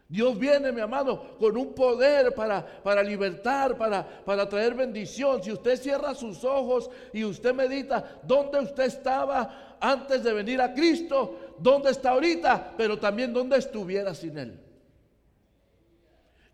Dios 0.08 0.38
viene, 0.38 0.70
mi 0.70 0.80
amado, 0.80 1.36
con 1.36 1.56
un 1.56 1.74
poder 1.74 2.32
para, 2.32 2.64
para 2.82 3.02
libertar, 3.02 3.76
para, 3.76 4.06
para 4.24 4.48
traer 4.48 4.74
bendición. 4.74 5.42
Si 5.42 5.50
usted 5.50 5.76
cierra 5.76 6.14
sus 6.14 6.44
ojos 6.44 6.88
y 7.12 7.24
usted 7.24 7.52
medita 7.52 8.20
dónde 8.22 8.60
usted 8.60 8.84
estaba 8.84 9.76
antes 9.80 10.22
de 10.22 10.32
venir 10.32 10.60
a 10.60 10.72
Cristo, 10.72 11.54
dónde 11.58 11.90
está 11.90 12.10
ahorita, 12.10 12.74
pero 12.76 12.98
también 12.98 13.32
dónde 13.32 13.58
estuviera 13.58 14.14
sin 14.14 14.38
Él. 14.38 14.60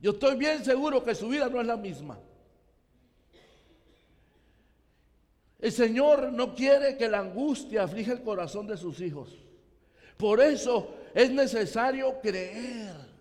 Yo 0.01 0.13
estoy 0.13 0.37
bien 0.37 0.65
seguro 0.65 1.05
que 1.05 1.15
su 1.15 1.29
vida 1.29 1.49
no 1.49 1.61
es 1.61 1.67
la 1.67 1.77
misma. 1.77 2.19
El 5.59 5.71
Señor 5.71 6.33
no 6.33 6.55
quiere 6.55 6.97
que 6.97 7.09
la 7.09 7.21
angustia 7.21 7.85
aflige 7.85 8.13
el 8.13 8.23
corazón 8.23 8.67
de 8.67 8.79
sus 8.79 9.01
hijos. 9.01 9.39
Por 10.17 10.41
eso 10.41 10.95
es 11.15 11.31
necesario 11.31 12.19
creer 12.21 13.12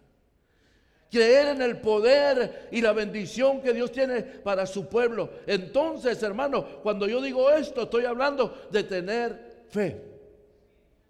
creer 1.12 1.50
en 1.50 1.62
el 1.62 1.80
poder 1.80 2.70
y 2.72 2.82
la 2.82 2.94
bendición 2.94 3.62
que 3.62 3.74
Dios 3.74 3.92
tiene 3.92 4.22
para 4.22 4.66
su 4.66 4.88
pueblo. 4.88 5.30
Entonces, 5.46 6.24
hermano, 6.24 6.66
cuando 6.82 7.08
yo 7.08 7.22
digo 7.22 7.52
esto, 7.52 7.84
estoy 7.84 8.06
hablando 8.06 8.68
de 8.72 8.84
tener 8.86 9.66
fe. 9.70 10.02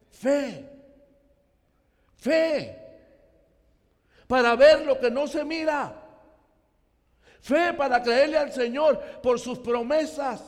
Fe. 0.10 0.70
Fe. 2.18 2.78
Para 4.26 4.56
ver 4.56 4.86
lo 4.86 5.00
que 5.00 5.12
no 5.12 5.28
se 5.28 5.46
mira. 5.46 5.96
Fe 7.40 7.74
para 7.74 8.02
creerle 8.02 8.38
al 8.38 8.52
Señor 8.52 9.00
por 9.22 9.40
sus 9.40 9.60
promesas. 9.60 10.42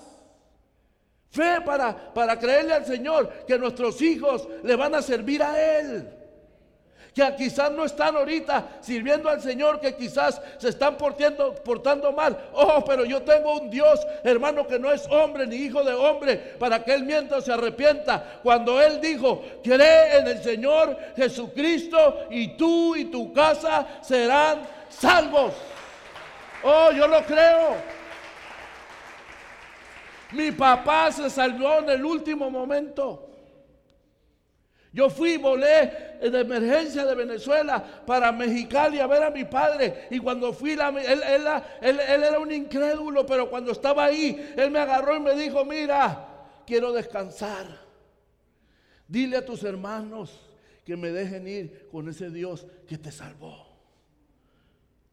Fe 1.30 1.62
para, 1.62 2.14
para 2.14 2.40
creerle 2.40 2.74
al 2.74 2.86
Señor 2.86 3.46
que 3.46 3.58
nuestros 3.58 4.02
hijos 4.02 4.48
le 4.64 4.76
van 4.76 4.96
a 4.96 5.02
servir 5.02 5.44
a 5.44 5.80
Él 5.80 6.23
que 7.14 7.36
quizás 7.36 7.72
no 7.72 7.86
están 7.86 8.16
ahorita 8.16 8.80
sirviendo 8.82 9.30
al 9.30 9.42
Señor, 9.42 9.80
que 9.80 9.96
quizás 9.96 10.42
se 10.58 10.70
están 10.70 10.98
portando, 10.98 11.54
portando 11.56 12.12
mal. 12.12 12.50
Oh, 12.54 12.84
pero 12.84 13.06
yo 13.06 13.22
tengo 13.22 13.54
un 13.54 13.70
Dios, 13.70 14.00
hermano, 14.24 14.66
que 14.66 14.80
no 14.80 14.92
es 14.92 15.08
hombre 15.10 15.46
ni 15.46 15.58
hijo 15.58 15.84
de 15.84 15.94
hombre, 15.94 16.38
para 16.60 16.84
que 16.84 16.94
Él 16.94 17.04
mienta 17.04 17.38
o 17.38 17.42
se 17.42 17.54
arrepienta. 17.54 18.40
Cuando 18.42 18.82
Él 18.82 19.00
dijo, 19.00 19.44
cree 19.64 20.18
en 20.18 20.28
el 20.28 20.42
Señor 20.42 20.98
Jesucristo 21.16 22.26
y 22.32 22.58
tú 22.58 22.96
y 22.96 23.06
tu 23.06 23.32
casa 23.32 23.88
serán 24.02 24.64
salvos. 24.90 25.54
Oh, 26.64 26.92
yo 26.92 27.08
lo 27.08 27.24
creo. 27.24 27.76
Mi 30.32 30.52
papá 30.52 31.12
se 31.12 31.30
salvó 31.30 31.80
en 31.80 31.90
el 31.90 32.04
último 32.04 32.50
momento. 32.50 33.33
Yo 34.94 35.10
fui, 35.10 35.38
volé 35.38 36.20
de 36.22 36.40
emergencia 36.40 37.04
de 37.04 37.16
Venezuela 37.16 37.84
para 38.06 38.32
Mexicali 38.32 39.00
a 39.00 39.08
ver 39.08 39.24
a 39.24 39.32
mi 39.32 39.44
padre. 39.44 40.08
Y 40.12 40.20
cuando 40.20 40.54
fui, 40.54 40.74
él, 40.74 40.80
él, 41.82 42.00
era 42.00 42.40
un 42.40 42.52
incrédulo, 42.52 43.26
pero 43.26 43.50
cuando 43.50 43.72
estaba 43.72 44.06
ahí, 44.06 44.54
él 44.56 44.70
me 44.70 44.78
agarró 44.78 45.18
y 45.18 45.20
me 45.20 45.34
dijo, 45.34 45.66
mira, 45.66 46.62
quiero 46.68 46.94
descansar. 46.94 47.66
Dile 49.08 49.38
a 49.38 49.46
tus 49.46 49.64
hermanos 49.64 50.40
que 50.86 50.96
me 50.96 51.12
dejen 51.12 51.48
ir 51.48 51.88
con 51.92 52.08
ese 52.08 52.30
Dios 52.30 52.68
que 52.88 53.00
te 53.00 53.12
salvó. 53.12 53.66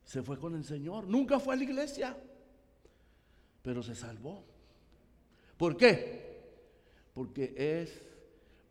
Se 0.05 0.23
fue 0.23 0.39
con 0.39 0.55
el 0.57 0.65
Señor. 0.65 1.07
Nunca 1.07 1.41
fue 1.41 1.55
a 1.55 1.57
la 1.57 1.65
iglesia, 1.65 2.15
pero 3.63 3.83
se 3.83 3.95
salvó. 3.95 4.45
¿Por 5.57 5.79
qué? 5.79 6.39
Porque 7.15 7.55
es 7.57 7.99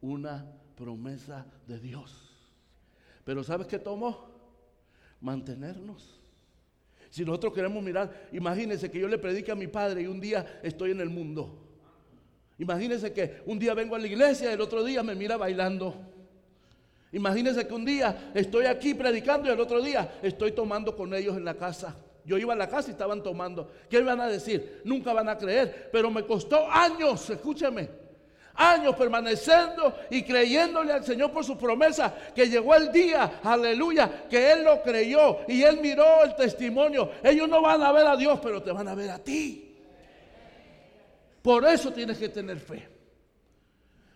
una 0.01 0.58
promesa 0.79 1.45
de 1.67 1.77
Dios. 1.77 2.31
Pero 3.25 3.43
¿sabes 3.43 3.67
qué 3.67 3.77
tomó? 3.77 4.29
Mantenernos. 5.19 6.19
Si 7.09 7.25
nosotros 7.25 7.53
queremos 7.53 7.83
mirar, 7.83 8.29
imagínense 8.31 8.89
que 8.89 8.99
yo 8.99 9.07
le 9.07 9.17
predique 9.17 9.51
a 9.51 9.55
mi 9.55 9.67
padre 9.67 10.03
y 10.03 10.07
un 10.07 10.21
día 10.21 10.61
estoy 10.63 10.91
en 10.91 11.01
el 11.01 11.09
mundo. 11.09 11.67
Imagínense 12.57 13.11
que 13.11 13.41
un 13.45 13.59
día 13.59 13.73
vengo 13.73 13.95
a 13.95 13.99
la 13.99 14.07
iglesia 14.07 14.49
y 14.49 14.53
el 14.53 14.61
otro 14.61 14.83
día 14.83 15.03
me 15.03 15.15
mira 15.15 15.35
bailando. 15.35 15.95
Imagínense 17.11 17.67
que 17.67 17.73
un 17.73 17.83
día 17.85 18.31
estoy 18.33 18.65
aquí 18.65 18.93
predicando 18.93 19.49
y 19.49 19.51
el 19.51 19.59
otro 19.59 19.81
día 19.81 20.19
estoy 20.21 20.53
tomando 20.53 20.95
con 20.95 21.13
ellos 21.13 21.35
en 21.35 21.45
la 21.45 21.55
casa. 21.55 21.97
Yo 22.23 22.37
iba 22.37 22.53
a 22.53 22.57
la 22.57 22.69
casa 22.69 22.89
y 22.89 22.91
estaban 22.91 23.23
tomando. 23.23 23.71
¿Qué 23.89 24.01
van 24.01 24.21
a 24.21 24.27
decir? 24.27 24.81
Nunca 24.85 25.13
van 25.13 25.27
a 25.29 25.37
creer. 25.37 25.89
Pero 25.91 26.11
me 26.11 26.23
costó 26.25 26.69
años, 26.69 27.29
escúcheme, 27.29 27.89
años 28.59 28.95
permaneciendo 28.95 29.95
y 30.09 30.21
creyéndole 30.21 30.91
al 30.91 31.03
Señor 31.03 31.31
por 31.31 31.43
su 31.43 31.57
promesa, 31.57 32.13
que 32.35 32.49
llegó 32.49 32.75
el 32.75 32.91
día, 32.91 33.39
aleluya, 33.41 34.27
que 34.29 34.51
Él 34.51 34.63
lo 34.65 34.83
creyó 34.83 35.39
y 35.47 35.63
Él 35.63 35.79
miró 35.81 36.23
el 36.23 36.35
testimonio. 36.35 37.11
Ellos 37.23 37.47
no 37.47 37.61
van 37.61 37.81
a 37.81 37.91
ver 37.91 38.05
a 38.05 38.17
Dios, 38.17 38.39
pero 38.43 38.61
te 38.61 38.71
van 38.71 38.87
a 38.87 38.95
ver 38.95 39.09
a 39.09 39.17
ti. 39.17 39.77
Por 41.41 41.65
eso 41.65 41.91
tienes 41.91 42.17
que 42.17 42.29
tener 42.29 42.59
fe. 42.59 42.87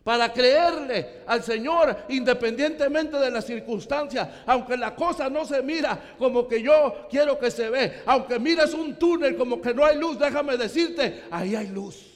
Para 0.04 0.34
creerle 0.34 1.22
al 1.26 1.42
Señor 1.42 1.96
independientemente 2.10 3.18
de 3.18 3.32
las 3.32 3.46
circunstancias, 3.46 4.28
aunque 4.46 4.76
la 4.76 4.94
cosa 4.94 5.30
no 5.30 5.46
se 5.46 5.64
mira 5.64 5.98
como 6.18 6.46
que 6.46 6.62
yo 6.62 7.08
quiero 7.10 7.40
que 7.40 7.50
se 7.50 7.70
ve, 7.70 8.02
aunque 8.06 8.38
mires 8.38 8.74
un 8.74 8.96
túnel 8.96 9.38
como 9.38 9.62
que 9.62 9.74
no 9.74 9.86
hay 9.86 9.98
luz, 9.98 10.20
déjame 10.20 10.58
decirte, 10.58 11.24
ahí 11.32 11.56
hay 11.56 11.68
luz. 11.68 12.13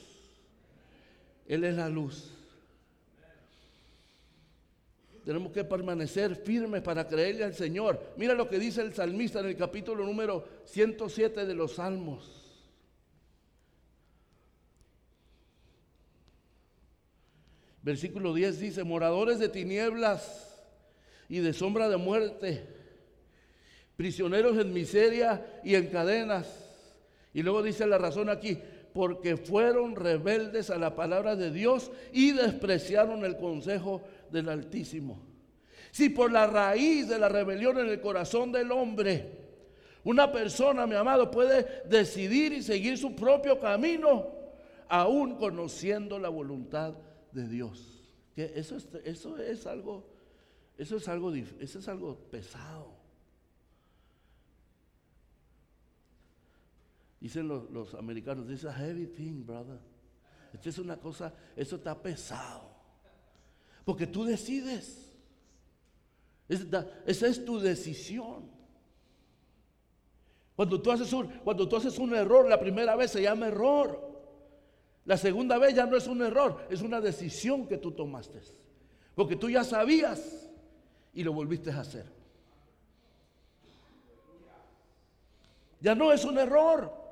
Él 1.48 1.64
es 1.64 1.74
la 1.74 1.88
luz. 1.88 2.30
Tenemos 5.24 5.50
que 5.52 5.64
permanecer 5.64 6.36
firmes 6.36 6.82
para 6.82 7.06
creerle 7.06 7.44
al 7.44 7.54
Señor. 7.54 8.00
Mira 8.16 8.34
lo 8.34 8.48
que 8.48 8.58
dice 8.58 8.82
el 8.82 8.94
salmista 8.94 9.40
en 9.40 9.46
el 9.46 9.56
capítulo 9.56 10.04
número 10.04 10.46
107 10.66 11.46
de 11.46 11.54
los 11.54 11.74
Salmos. 11.74 12.38
Versículo 17.82 18.34
10 18.34 18.60
dice, 18.60 18.84
moradores 18.84 19.38
de 19.38 19.48
tinieblas 19.48 20.54
y 21.28 21.38
de 21.38 21.54
sombra 21.54 21.88
de 21.88 21.96
muerte, 21.96 22.66
prisioneros 23.96 24.58
en 24.58 24.72
miseria 24.74 25.60
y 25.64 25.74
en 25.74 25.86
cadenas. 25.86 26.46
Y 27.32 27.42
luego 27.42 27.62
dice 27.62 27.86
la 27.86 27.98
razón 27.98 28.28
aquí, 28.28 28.58
porque 28.92 29.36
fueron 29.36 29.96
rebeldes 29.96 30.70
a 30.70 30.78
la 30.78 30.94
palabra 30.94 31.36
de 31.36 31.50
Dios 31.50 31.90
y 32.12 32.32
despreciaron 32.32 33.24
el 33.24 33.36
consejo 33.36 34.02
del 34.30 34.48
Altísimo. 34.48 35.20
Si 35.90 36.08
por 36.08 36.30
la 36.30 36.46
raíz 36.46 37.08
de 37.08 37.18
la 37.18 37.28
rebelión 37.28 37.78
en 37.78 37.88
el 37.88 38.00
corazón 38.00 38.52
del 38.52 38.72
hombre, 38.72 39.38
una 40.04 40.30
persona, 40.30 40.86
mi 40.86 40.94
amado, 40.94 41.30
puede 41.30 41.82
decidir 41.88 42.52
y 42.52 42.62
seguir 42.62 42.96
su 42.96 43.14
propio 43.14 43.58
camino, 43.60 44.26
aún 44.88 45.36
conociendo 45.36 46.18
la 46.18 46.28
voluntad 46.28 46.94
de 47.32 47.46
Dios. 47.46 48.02
Que 48.34 48.52
eso, 48.54 48.76
es, 48.76 48.88
eso 49.04 49.38
es 49.38 49.66
algo, 49.66 50.06
eso 50.76 50.96
es 50.96 51.08
algo, 51.08 51.34
eso 51.34 51.78
es 51.78 51.88
algo 51.88 52.16
pesado. 52.30 52.97
Dicen 57.20 57.48
los, 57.48 57.94
americanos, 57.94 58.46
this 58.46 58.62
heavy 58.62 59.06
thing, 59.06 59.44
brother. 59.44 59.78
Esto 60.52 60.68
es 60.68 60.78
una 60.78 60.96
cosa, 60.96 61.34
eso 61.56 61.76
está 61.76 62.00
pesado. 62.00 62.70
Porque 63.84 64.06
tú 64.06 64.24
decides. 64.24 65.12
esa 66.48 67.26
es 67.26 67.44
tu 67.44 67.58
decisión. 67.58 68.50
Cuando 70.54 70.80
tú, 70.80 70.90
haces 70.90 71.12
un, 71.12 71.28
cuando 71.44 71.68
tú 71.68 71.76
haces 71.76 71.98
un 71.98 72.14
error 72.14 72.48
la 72.48 72.58
primera 72.58 72.96
vez 72.96 73.12
se 73.12 73.22
llama 73.22 73.46
error. 73.46 74.08
La 75.04 75.16
segunda 75.16 75.56
vez 75.56 75.74
ya 75.74 75.86
no 75.86 75.96
es 75.96 76.06
un 76.06 76.20
error, 76.20 76.66
es 76.68 76.82
una 76.82 77.00
decisión 77.00 77.66
que 77.66 77.78
tú 77.78 77.92
tomaste. 77.92 78.40
Porque 79.14 79.36
tú 79.36 79.48
ya 79.48 79.64
sabías 79.64 80.50
y 81.14 81.24
lo 81.24 81.32
volviste 81.32 81.70
a 81.70 81.80
hacer. 81.80 82.06
Ya 85.80 85.94
no 85.94 86.12
es 86.12 86.24
un 86.24 86.38
error. 86.38 87.07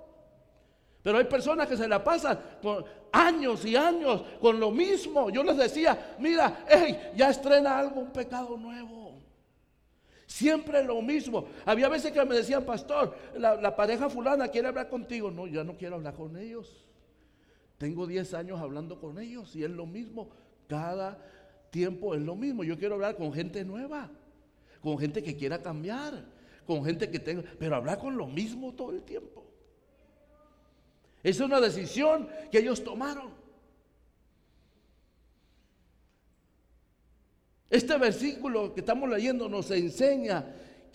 Pero 1.07 1.19
hay 1.19 1.25
personas 1.27 1.69
que 1.69 1.77
se 1.77 1.87
la 1.87 2.03
pasan 2.03 2.37
por 2.61 2.85
años 3.13 3.65
y 3.65 3.77
años 3.77 4.25
con 4.41 4.59
lo 4.59 4.73
mismo. 4.73 5.31
Yo 5.31 5.45
les 5.45 5.57
decía, 5.57 6.17
mira, 6.19 6.65
hey, 6.69 7.13
ya 7.15 7.31
estrena 7.31 7.79
algo, 7.79 8.01
un 8.01 8.11
pecado 8.11 8.57
nuevo. 8.57 9.15
Siempre 10.27 10.83
lo 10.83 11.01
mismo. 11.01 11.47
Había 11.65 11.89
veces 11.89 12.11
que 12.11 12.25
me 12.25 12.35
decían, 12.35 12.65
pastor, 12.65 13.17
la, 13.37 13.55
la, 13.55 13.77
pareja 13.77 14.11
fulana 14.11 14.49
quiere 14.49 14.67
hablar 14.67 14.89
contigo. 14.89 15.31
No, 15.31 15.47
ya 15.47 15.63
no 15.63 15.77
quiero 15.77 15.95
hablar 15.95 16.15
con 16.15 16.37
ellos. 16.37 16.85
Tengo 17.79 18.09
10 18.09 18.35
años 18.35 18.61
hablando 18.61 18.99
con 18.99 19.21
ellos 19.21 19.55
y 19.55 19.63
es 19.63 19.71
lo 19.71 19.87
mismo. 19.87 20.31
Cada 20.67 21.25
tiempo 21.71 22.17
es 22.17 22.21
lo 22.21 22.35
mismo. 22.35 22.65
Yo 22.65 22.77
quiero 22.77 22.97
hablar 22.97 23.15
con 23.15 23.33
gente 23.33 23.65
nueva, 23.65 24.11
con 24.81 24.99
gente 24.99 25.23
que 25.23 25.37
quiera 25.37 25.63
cambiar, 25.63 26.25
con 26.67 26.85
gente 26.85 27.09
que 27.09 27.21
tenga, 27.21 27.45
pero 27.61 27.77
hablar 27.77 28.01
con 28.01 28.17
lo 28.17 28.27
mismo 28.27 28.75
todo 28.75 28.91
el 28.91 29.03
tiempo. 29.03 29.47
Es 31.27 31.41
una 31.41 31.61
decisión 31.61 32.29
que 32.53 32.61
ellos 32.61 32.85
tomaron. 32.85 33.35
Este 37.69 37.99
versículo 37.99 38.73
que 38.73 38.79
estamos 38.79 39.11
leyendo 39.11 39.49
nos 39.49 39.69
enseña 39.73 40.45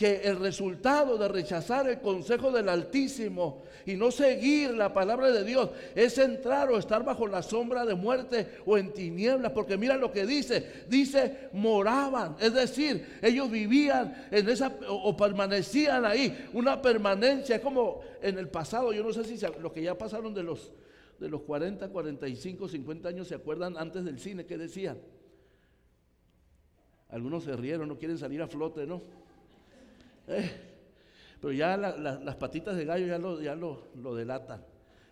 que 0.02 0.22
el 0.24 0.40
resultado 0.40 1.16
de 1.16 1.28
rechazar 1.28 1.88
el 1.88 2.00
consejo 2.00 2.52
del 2.52 2.70
Altísimo 2.70 3.62
y 3.86 3.94
no 3.94 4.10
seguir 4.10 4.72
la 4.72 4.92
palabra 4.92 5.30
de 5.30 5.44
Dios 5.44 5.70
es 5.94 6.18
entrar 6.18 6.72
o 6.72 6.80
estar 6.80 7.06
bajo 7.06 7.28
la 7.28 7.44
sombra 7.44 7.86
de 7.86 7.94
muerte 7.94 8.48
o 8.66 8.80
en 8.80 8.92
tinieblas. 8.96 9.52
Porque 9.52 9.78
mira 9.78 9.98
lo 9.98 10.12
que 10.12 10.26
dice, 10.26 10.86
dice 10.90 11.50
moraban, 11.54 12.36
es 12.40 12.52
decir, 12.52 13.20
ellos 13.22 13.52
vivían 13.52 14.28
en 14.32 14.50
esa 14.50 14.76
o, 14.88 15.16
permanecían 15.16 16.04
ahí, 16.04 16.50
una 16.54 16.82
permanencia 16.82 17.62
como 17.62 18.02
en 18.24 18.40
el 18.40 18.50
pasado, 18.50 18.92
yo 18.94 19.04
no 19.04 19.14
sé 19.14 19.24
si 19.24 19.38
los 19.60 19.72
que 19.72 19.84
ya 19.84 19.96
pasaron 20.00 20.34
de 20.34 20.42
los, 20.42 20.72
de 21.20 21.30
los 21.30 21.42
40, 21.42 21.90
45, 21.90 22.70
50 22.70 23.08
años 23.08 23.28
se 23.28 23.36
acuerdan 23.36 23.78
antes 23.78 24.04
del 24.04 24.18
cine, 24.18 24.48
¿qué 24.48 24.58
decían? 24.58 24.98
Algunos 27.10 27.44
se 27.44 27.56
rieron, 27.56 27.88
no 27.88 28.00
quieren 28.00 28.18
salir 28.18 28.42
a 28.42 28.48
flote, 28.48 28.88
¿no? 28.88 29.21
Eh, 30.32 30.50
pero 31.41 31.54
ya 31.54 31.76
las 31.76 32.36
patitas 32.36 32.78
de 32.78 32.86
gallo 32.86 33.08
ya 33.08 33.17
lo, 33.17 33.41
ya 33.41 33.56
lo, 33.56 34.15
delatan. 34.15 34.63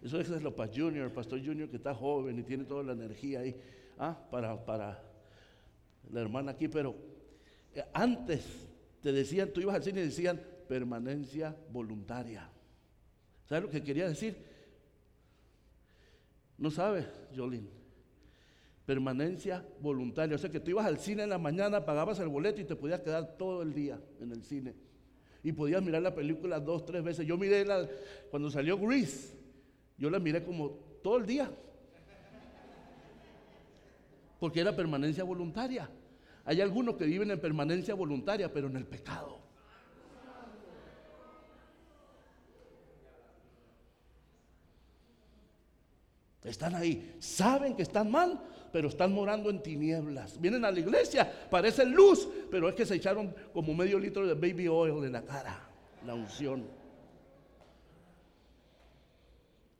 Eso 0.01 0.19
es 0.19 0.29
López 0.29 0.69
Junior, 0.73 1.05
el 1.05 1.11
pastor 1.11 1.43
Junior 1.43 1.67
que 1.67 1.77
está 1.77 1.93
joven 1.93 2.37
y 2.37 2.43
tiene 2.43 2.65
toda 2.65 2.83
la 2.83 2.93
energía 2.93 3.39
ahí 3.39 3.55
ah, 3.97 4.17
para, 4.29 4.63
para 4.63 5.03
la 6.11 6.21
hermana 6.21 6.51
aquí. 6.51 6.67
Pero 6.67 6.95
eh, 7.73 7.83
antes 7.93 8.45
te 9.01 9.11
decían, 9.11 9.49
tú 9.51 9.59
ibas 9.59 9.75
al 9.75 9.83
cine 9.83 10.01
y 10.01 10.05
decían 10.05 10.39
permanencia 10.67 11.55
voluntaria. 11.71 12.47
¿Sabes 13.45 13.63
lo 13.63 13.69
que 13.71 13.83
quería 13.83 14.07
decir? 14.07 14.37
No 16.59 16.69
sabes, 16.69 17.07
Jolín. 17.35 17.67
Permanencia 18.85 19.65
voluntaria. 19.81 20.35
O 20.35 20.39
sea 20.39 20.51
que 20.51 20.59
tú 20.59 20.69
ibas 20.69 20.85
al 20.85 20.99
cine 20.99 21.23
en 21.23 21.29
la 21.29 21.39
mañana, 21.39 21.85
pagabas 21.85 22.19
el 22.19 22.27
boleto 22.27 22.61
y 22.61 22.65
te 22.65 22.75
podías 22.75 23.01
quedar 23.01 23.35
todo 23.37 23.63
el 23.63 23.73
día 23.73 23.99
en 24.19 24.31
el 24.31 24.43
cine. 24.43 24.75
Y 25.43 25.51
podías 25.51 25.81
mirar 25.81 26.01
la 26.01 26.13
película 26.13 26.59
dos, 26.59 26.85
tres 26.85 27.03
veces. 27.03 27.25
Yo 27.25 27.37
miré 27.37 27.65
la, 27.65 27.87
cuando 28.29 28.49
salió 28.49 28.77
Grease, 28.77 29.37
yo 29.97 30.09
la 30.09 30.19
miré 30.19 30.43
como 30.43 30.71
todo 31.01 31.17
el 31.17 31.25
día. 31.25 31.49
Porque 34.39 34.61
era 34.61 34.75
permanencia 34.75 35.23
voluntaria. 35.23 35.89
Hay 36.45 36.61
algunos 36.61 36.95
que 36.95 37.05
viven 37.05 37.31
en 37.31 37.39
permanencia 37.39 37.93
voluntaria, 37.93 38.51
pero 38.51 38.67
en 38.67 38.77
el 38.77 38.85
pecado. 38.85 39.39
Están 46.43 46.73
ahí, 46.73 47.15
saben 47.19 47.75
que 47.75 47.83
están 47.83 48.09
mal, 48.09 48.41
pero 48.71 48.89
están 48.89 49.13
morando 49.13 49.49
en 49.49 49.61
tinieblas. 49.61 50.39
Vienen 50.39 50.65
a 50.65 50.71
la 50.71 50.79
iglesia, 50.79 51.31
parecen 51.49 51.91
luz, 51.91 52.27
pero 52.49 52.69
es 52.69 52.75
que 52.75 52.85
se 52.85 52.95
echaron 52.95 53.33
como 53.53 53.73
medio 53.73 53.99
litro 53.99 54.25
de 54.25 54.33
baby 54.33 54.67
oil 54.67 55.03
en 55.05 55.11
la 55.13 55.23
cara, 55.23 55.69
la 56.05 56.13
unción. 56.13 56.67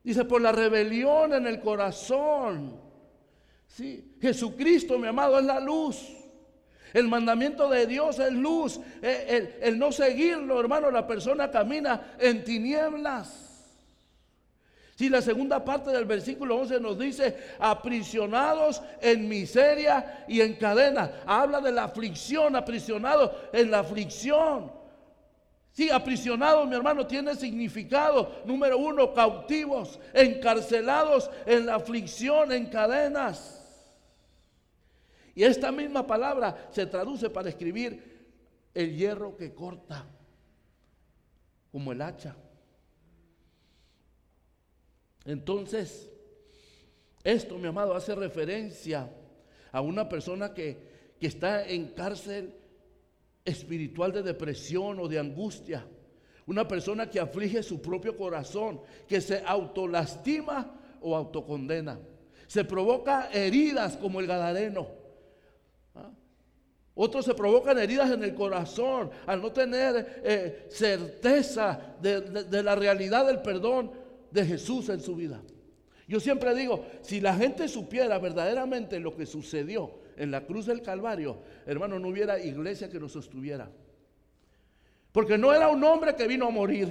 Dice, 0.03 0.25
por 0.25 0.41
la 0.41 0.51
rebelión 0.51 1.33
en 1.33 1.45
el 1.45 1.59
corazón. 1.59 2.79
Sí, 3.67 4.15
Jesucristo, 4.21 4.97
mi 4.97 5.07
amado, 5.07 5.39
es 5.39 5.45
la 5.45 5.59
luz. 5.59 6.15
El 6.93 7.07
mandamiento 7.07 7.69
de 7.69 7.85
Dios 7.85 8.17
es 8.17 8.33
luz. 8.33 8.79
El, 9.01 9.55
el 9.61 9.77
no 9.77 9.91
seguirlo, 9.91 10.59
hermano, 10.59 10.89
la 10.89 11.05
persona 11.05 11.51
camina 11.51 12.15
en 12.19 12.43
tinieblas. 12.43 13.48
Si 14.99 15.07
la 15.07 15.21
segunda 15.21 15.63
parte 15.63 15.91
del 15.91 16.03
versículo 16.03 16.57
11 16.57 16.81
nos 16.81 16.99
dice, 16.99 17.37
aprisionados 17.57 18.81
en 18.99 19.29
miseria 19.29 20.25
y 20.27 20.41
en 20.41 20.55
cadenas. 20.55 21.11
Habla 21.25 21.61
de 21.61 21.71
la 21.71 21.85
aflicción, 21.85 22.53
aprisionados 22.57 23.31
en 23.53 23.71
la 23.71 23.79
aflicción. 23.79 24.69
Sí, 25.71 25.89
aprisionados, 25.89 26.67
mi 26.67 26.75
hermano, 26.75 27.07
tiene 27.07 27.33
significado. 27.35 28.41
Número 28.43 28.77
uno, 28.77 29.13
cautivos, 29.13 30.01
encarcelados 30.13 31.31
en 31.45 31.67
la 31.67 31.75
aflicción, 31.75 32.51
en 32.51 32.65
cadenas. 32.65 33.65
Y 35.33 35.45
esta 35.45 35.71
misma 35.71 36.05
palabra 36.05 36.67
se 36.71 36.85
traduce 36.85 37.29
para 37.29 37.47
escribir 37.47 38.27
el 38.73 38.97
hierro 38.97 39.37
que 39.37 39.53
corta, 39.53 40.05
como 41.71 41.93
el 41.93 42.01
hacha. 42.01 42.35
Entonces, 45.25 46.09
esto, 47.23 47.57
mi 47.57 47.67
amado, 47.67 47.93
hace 47.93 48.15
referencia 48.15 49.09
a 49.71 49.81
una 49.81 50.07
persona 50.07 50.53
que, 50.53 50.77
que 51.19 51.27
está 51.27 51.67
en 51.67 51.89
cárcel 51.89 52.53
espiritual 53.43 54.11
de 54.11 54.23
depresión 54.23 54.99
o 54.99 55.07
de 55.07 55.19
angustia. 55.19 55.85
Una 56.45 56.67
persona 56.67 57.09
que 57.09 57.19
aflige 57.19 57.61
su 57.61 57.81
propio 57.81 58.17
corazón, 58.17 58.81
que 59.07 59.21
se 59.21 59.43
autolastima 59.45 60.79
o 61.01 61.15
autocondena. 61.15 61.99
Se 62.47 62.63
provoca 62.63 63.29
heridas 63.31 63.97
como 63.97 64.19
el 64.19 64.27
gadareno. 64.27 64.87
¿Ah? 65.93 66.09
Otros 66.95 67.25
se 67.25 67.35
provocan 67.35 67.77
heridas 67.77 68.09
en 68.09 68.23
el 68.23 68.33
corazón 68.33 69.11
al 69.27 69.41
no 69.41 69.51
tener 69.51 70.21
eh, 70.23 70.67
certeza 70.71 71.95
de 72.01 72.63
la 72.63 72.75
realidad 72.75 73.27
del 73.27 73.41
perdón 73.41 73.91
de 74.31 74.45
Jesús 74.45 74.89
en 74.89 75.01
su 75.01 75.15
vida. 75.15 75.41
Yo 76.07 76.19
siempre 76.19 76.55
digo, 76.55 76.85
si 77.01 77.21
la 77.21 77.35
gente 77.35 77.67
supiera 77.67 78.17
verdaderamente 78.17 78.99
lo 78.99 79.15
que 79.15 79.25
sucedió 79.25 79.99
en 80.17 80.31
la 80.31 80.45
cruz 80.45 80.65
del 80.65 80.81
Calvario, 80.81 81.37
hermano, 81.65 81.99
no 81.99 82.07
hubiera 82.07 82.39
iglesia 82.39 82.89
que 82.89 82.99
nos 82.99 83.11
sostuviera. 83.11 83.69
Porque 85.11 85.37
no 85.37 85.53
era 85.53 85.69
un 85.69 85.83
hombre 85.83 86.15
que 86.15 86.27
vino 86.27 86.47
a 86.47 86.51
morir. 86.51 86.89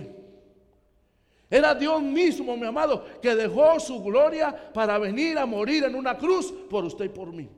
Era 1.50 1.74
Dios 1.74 2.02
mismo, 2.02 2.56
mi 2.56 2.66
amado, 2.66 3.04
que 3.20 3.34
dejó 3.34 3.80
su 3.80 4.02
gloria 4.02 4.72
para 4.72 4.98
venir 4.98 5.38
a 5.38 5.46
morir 5.46 5.84
en 5.84 5.94
una 5.94 6.16
cruz 6.16 6.52
por 6.68 6.84
usted 6.84 7.06
y 7.06 7.08
por 7.08 7.32
mí. 7.32 7.48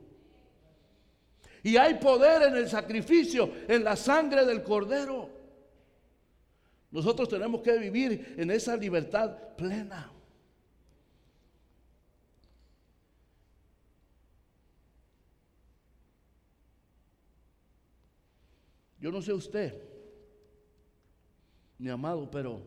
Y 1.63 1.77
hay 1.77 1.95
poder 1.95 2.43
en 2.43 2.55
el 2.55 2.69
sacrificio, 2.69 3.51
en 3.67 3.83
la 3.83 3.95
sangre 3.95 4.45
del 4.45 4.63
cordero. 4.63 5.40
Nosotros 6.91 7.29
tenemos 7.29 7.61
que 7.61 7.77
vivir 7.77 8.35
en 8.37 8.51
esa 8.51 8.75
libertad 8.75 9.55
plena. 9.55 10.11
Yo 18.99 19.11
no 19.11 19.21
sé 19.21 19.33
usted, 19.33 19.81
mi 21.79 21.89
amado, 21.89 22.29
pero 22.29 22.61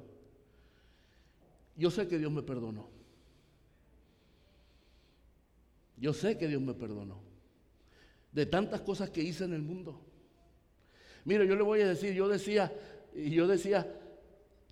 yo 1.76 1.90
sé 1.90 2.08
que 2.08 2.18
Dios 2.18 2.32
me 2.32 2.42
perdonó. 2.42 2.88
Yo 5.96 6.12
sé 6.12 6.36
que 6.36 6.48
Dios 6.48 6.60
me 6.60 6.74
perdonó. 6.74 7.22
De 8.32 8.46
tantas 8.46 8.80
cosas 8.80 9.10
que 9.10 9.22
hice 9.22 9.44
en 9.44 9.52
el 9.52 9.62
mundo. 9.62 10.00
Mire, 11.24 11.46
yo 11.46 11.54
le 11.54 11.62
voy 11.62 11.82
a 11.82 11.88
decir, 11.88 12.14
yo 12.14 12.26
decía, 12.26 12.72
y 13.14 13.30
yo 13.30 13.46
decía, 13.46 13.86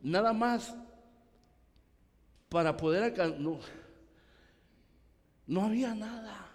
nada 0.02 0.32
más 0.32 0.74
para 2.48 2.76
poder 2.76 3.04
alcanzar. 3.04 3.40
No, 3.40 3.58
no 5.46 5.64
había 5.64 5.94
nada. 5.94 6.50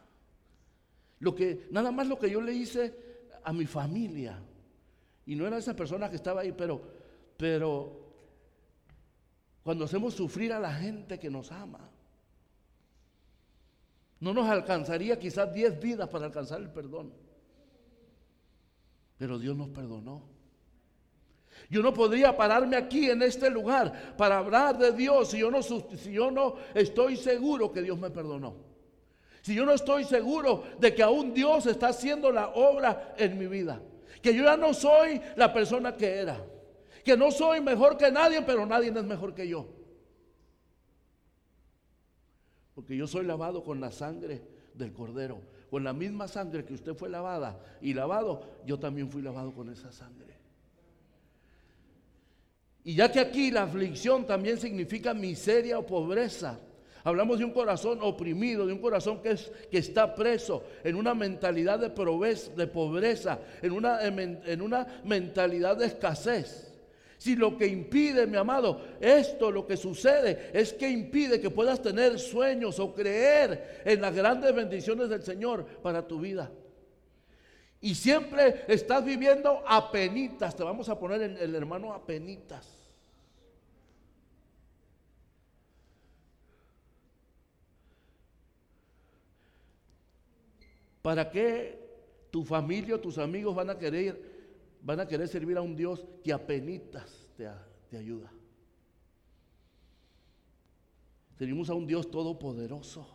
Lo 1.19 1.33
que, 1.33 1.67
nada 1.71 1.91
más 1.91 2.07
lo 2.07 2.19
que 2.19 2.29
yo 2.29 2.41
le 2.41 2.53
hice 2.53 3.27
a 3.43 3.51
mi 3.51 3.65
familia. 3.65 4.39
Y 5.25 5.35
no 5.35 5.47
era 5.47 5.57
esa 5.57 5.75
persona 5.75 6.09
que 6.09 6.15
estaba 6.17 6.41
ahí, 6.41 6.51
pero, 6.51 6.81
pero 7.35 8.07
cuando 9.63 9.85
hacemos 9.85 10.13
sufrir 10.13 10.53
a 10.53 10.59
la 10.59 10.73
gente 10.73 11.19
que 11.19 11.29
nos 11.29 11.51
ama, 11.51 11.89
no 14.19 14.33
nos 14.33 14.47
alcanzaría 14.47 15.19
quizás 15.19 15.53
10 15.53 15.79
vidas 15.79 16.09
para 16.09 16.25
alcanzar 16.25 16.61
el 16.61 16.69
perdón. 16.69 17.13
Pero 19.17 19.37
Dios 19.39 19.55
nos 19.55 19.69
perdonó. 19.69 20.36
Yo 21.69 21.81
no 21.81 21.93
podría 21.93 22.35
pararme 22.35 22.77
aquí 22.77 23.09
en 23.09 23.21
este 23.21 23.49
lugar 23.49 24.15
para 24.15 24.37
hablar 24.37 24.77
de 24.77 24.91
Dios 24.93 25.29
si 25.31 25.39
yo 25.39 25.51
no, 25.51 25.61
si 25.61 26.11
yo 26.11 26.31
no 26.31 26.55
estoy 26.73 27.17
seguro 27.17 27.71
que 27.71 27.81
Dios 27.81 27.97
me 27.97 28.09
perdonó. 28.09 28.55
Si 29.41 29.53
yo 29.53 29.65
no 29.65 29.73
estoy 29.73 30.03
seguro 30.03 30.63
de 30.79 30.93
que 30.93 31.03
aún 31.03 31.33
Dios 31.33 31.65
está 31.65 31.89
haciendo 31.89 32.31
la 32.31 32.49
obra 32.49 33.13
en 33.17 33.37
mi 33.37 33.47
vida. 33.47 33.81
Que 34.21 34.33
yo 34.33 34.43
ya 34.43 34.57
no 34.57 34.73
soy 34.73 35.21
la 35.35 35.53
persona 35.53 35.95
que 35.95 36.07
era. 36.15 36.43
Que 37.03 37.15
no 37.15 37.31
soy 37.31 37.61
mejor 37.61 37.97
que 37.97 38.11
nadie, 38.11 38.41
pero 38.41 38.65
nadie 38.65 38.89
es 38.89 39.03
mejor 39.03 39.33
que 39.33 39.47
yo. 39.47 39.67
Porque 42.75 42.95
yo 42.95 43.07
soy 43.07 43.25
lavado 43.25 43.63
con 43.63 43.79
la 43.79 43.91
sangre 43.91 44.41
del 44.73 44.93
cordero. 44.93 45.41
Con 45.69 45.83
la 45.83 45.93
misma 45.93 46.27
sangre 46.27 46.65
que 46.65 46.73
usted 46.73 46.93
fue 46.93 47.09
lavada 47.09 47.59
y 47.81 47.93
lavado, 47.93 48.41
yo 48.65 48.79
también 48.79 49.09
fui 49.09 49.21
lavado 49.21 49.53
con 49.53 49.69
esa 49.69 49.91
sangre. 49.91 50.26
Y 52.87 52.95
ya 52.95 53.11
que 53.11 53.19
aquí 53.19 53.51
la 53.51 53.63
aflicción 53.63 54.25
también 54.25 54.57
significa 54.57 55.13
miseria 55.13 55.77
o 55.77 55.85
pobreza. 55.85 56.57
Hablamos 57.03 57.37
de 57.37 57.43
un 57.43 57.51
corazón 57.51 57.99
oprimido, 58.01 58.65
de 58.65 58.71
un 58.71 58.79
corazón 58.79 59.21
que, 59.21 59.31
es, 59.31 59.51
que 59.69 59.79
está 59.79 60.15
preso 60.15 60.63
en 60.85 60.95
una 60.95 61.13
mentalidad 61.13 61.79
de, 61.79 61.89
pobreza, 61.89 63.39
en 63.61 63.73
una, 63.73 64.05
en 64.05 64.61
una 64.61 65.01
mentalidad 65.03 65.75
de 65.75 65.87
escasez. 65.87 66.73
Si 67.17 67.35
lo 67.35 67.57
que 67.57 67.67
impide, 67.67 68.25
mi 68.25 68.37
amado, 68.37 68.79
esto 69.01 69.51
lo 69.51 69.67
que 69.67 69.75
sucede 69.75 70.49
es 70.53 70.71
que 70.71 70.89
impide 70.89 71.41
que 71.41 71.49
puedas 71.49 71.81
tener 71.81 72.17
sueños 72.17 72.79
o 72.79 72.95
creer 72.95 73.81
en 73.83 73.99
las 73.99 74.15
grandes 74.15 74.55
bendiciones 74.55 75.09
del 75.09 75.23
Señor 75.23 75.65
para 75.83 76.07
tu 76.07 76.21
vida. 76.21 76.49
Y 77.81 77.95
siempre 77.95 78.63
estás 78.69 79.03
viviendo 79.03 79.61
a 79.67 79.91
penitas, 79.91 80.55
te 80.55 80.63
vamos 80.63 80.87
a 80.87 80.97
poner 80.97 81.21
el, 81.21 81.35
el 81.35 81.53
hermano 81.53 81.91
a 81.91 82.05
penitas. 82.05 82.76
¿Para 91.07 91.31
qué 91.31 91.79
tu 92.29 92.43
familia 92.43 92.95
o 92.95 92.99
tus 92.99 93.17
amigos 93.17 93.55
van 93.55 93.69
a 93.69 93.77
querer, 93.77 94.21
van 94.81 94.99
a 94.99 95.07
querer 95.07 95.29
servir 95.29 95.55
a 95.55 95.61
un 95.61 95.73
Dios 95.73 96.05
que 96.21 96.33
apenitas 96.33 97.29
te, 97.37 97.47
te 97.89 97.97
ayuda? 97.97 98.29
Servimos 101.37 101.69
a 101.69 101.75
un 101.75 101.87
Dios 101.87 102.11
todopoderoso. 102.11 103.07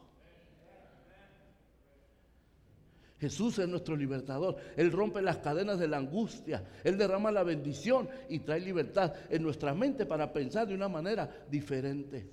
Jesús 3.20 3.58
es 3.58 3.68
nuestro 3.68 3.94
libertador. 3.94 4.56
Él 4.74 4.90
rompe 4.90 5.20
las 5.20 5.36
cadenas 5.36 5.78
de 5.78 5.88
la 5.88 5.98
angustia. 5.98 6.66
Él 6.84 6.96
derrama 6.96 7.30
la 7.30 7.42
bendición 7.42 8.08
y 8.30 8.38
trae 8.38 8.60
libertad 8.60 9.12
en 9.28 9.42
nuestra 9.42 9.74
mente 9.74 10.06
para 10.06 10.32
pensar 10.32 10.66
de 10.66 10.74
una 10.74 10.88
manera 10.88 11.44
diferente. 11.50 12.26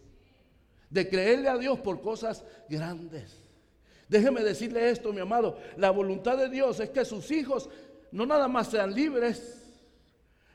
De 0.90 1.10
creerle 1.10 1.50
a 1.50 1.58
Dios 1.58 1.82
por 1.82 2.00
cosas 2.00 2.46
grandes 2.70 3.49
Déjeme 4.10 4.44
decirle 4.44 4.90
esto, 4.90 5.14
mi 5.14 5.22
amado. 5.22 5.58
La 5.78 5.92
voluntad 5.92 6.38
de 6.38 6.50
Dios 6.50 6.80
es 6.80 6.90
que 6.90 7.06
sus 7.06 7.30
hijos 7.32 7.70
no 8.12 8.26
nada 8.26 8.48
más 8.48 8.70
sean 8.70 8.94
libres, 8.94 9.56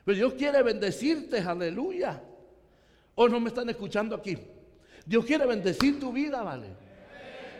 pero 0.03 0.17
Dios 0.17 0.33
quiere 0.33 0.61
bendecirte, 0.61 1.39
aleluya. 1.39 2.21
¿O 3.15 3.29
no 3.29 3.39
me 3.39 3.47
están 3.47 3.69
escuchando 3.69 4.13
aquí? 4.13 4.37
Dios 5.05 5.25
quiere 5.25 5.45
bendecir 5.45 5.99
tu 5.99 6.11
vida, 6.11 6.43
¿vale? 6.43 6.67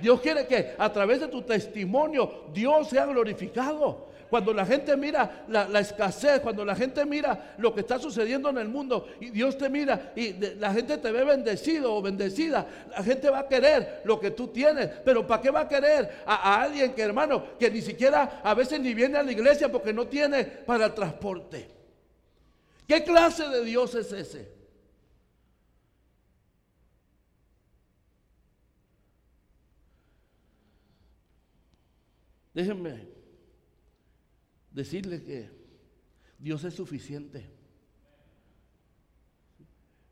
Dios 0.02 0.20
quiere 0.20 0.46
que 0.46 0.76
a 0.78 0.92
través 0.92 1.22
de 1.22 1.30
tu 1.30 1.42
testimonio 1.44 2.50
Dios 2.54 2.90
sea 2.90 3.06
glorificado. 3.06 4.05
Cuando 4.30 4.54
la 4.54 4.66
gente 4.66 4.98
mira 4.98 5.46
la, 5.48 5.80
escasez, 5.80 6.40
cuando 6.42 6.66
la 6.66 6.76
gente 6.76 7.06
mira 7.06 7.56
lo 7.58 7.74
que 7.74 7.82
está 7.82 8.00
sucediendo 8.00 8.50
en 8.50 8.58
el 8.58 8.68
mundo 8.68 9.08
y 9.20 9.30
Dios 9.30 9.58
te 9.58 9.70
mira 9.70 10.14
y 10.16 10.34
la 10.58 10.74
gente 10.74 10.98
te 10.98 11.12
ve 11.12 11.24
bendecido 11.24 11.94
o 11.94 12.02
bendecida, 12.02 12.66
la 12.90 13.04
gente 13.04 13.30
va 13.30 13.40
a 13.40 13.48
querer 13.48 14.02
lo 14.04 14.20
que 14.20 14.32
tú 14.32 14.48
tienes. 14.48 14.90
Pero 15.06 15.28
¿para 15.28 15.42
qué 15.42 15.52
va 15.52 15.62
a 15.62 15.68
querer 15.68 16.24
a, 16.26 16.36
a 16.36 16.64
alguien 16.64 16.94
que 16.94 17.04
hermano, 17.04 17.58
que 17.60 17.70
ni 17.70 17.82
siquiera 17.82 18.42
a 18.44 18.54
veces 18.54 18.80
ni 18.80 18.94
viene 18.94 19.18
a 19.18 19.24
la 19.24 19.32
iglesia 19.32 19.72
porque 19.72 19.94
no 19.94 20.08
tiene 20.08 20.44
para 20.44 20.88
el 20.88 20.94
transporte? 20.94 21.70
¿Qué 22.88 23.04
clase 23.04 23.48
de 23.48 23.64
Dios 23.64 23.94
es 23.96 24.12
ese? 24.12 24.56
Déjenme 32.54 33.14
decirle 34.76 35.24
que 35.24 35.50
Dios 36.38 36.64
es 36.66 36.74
suficiente. 36.74 37.50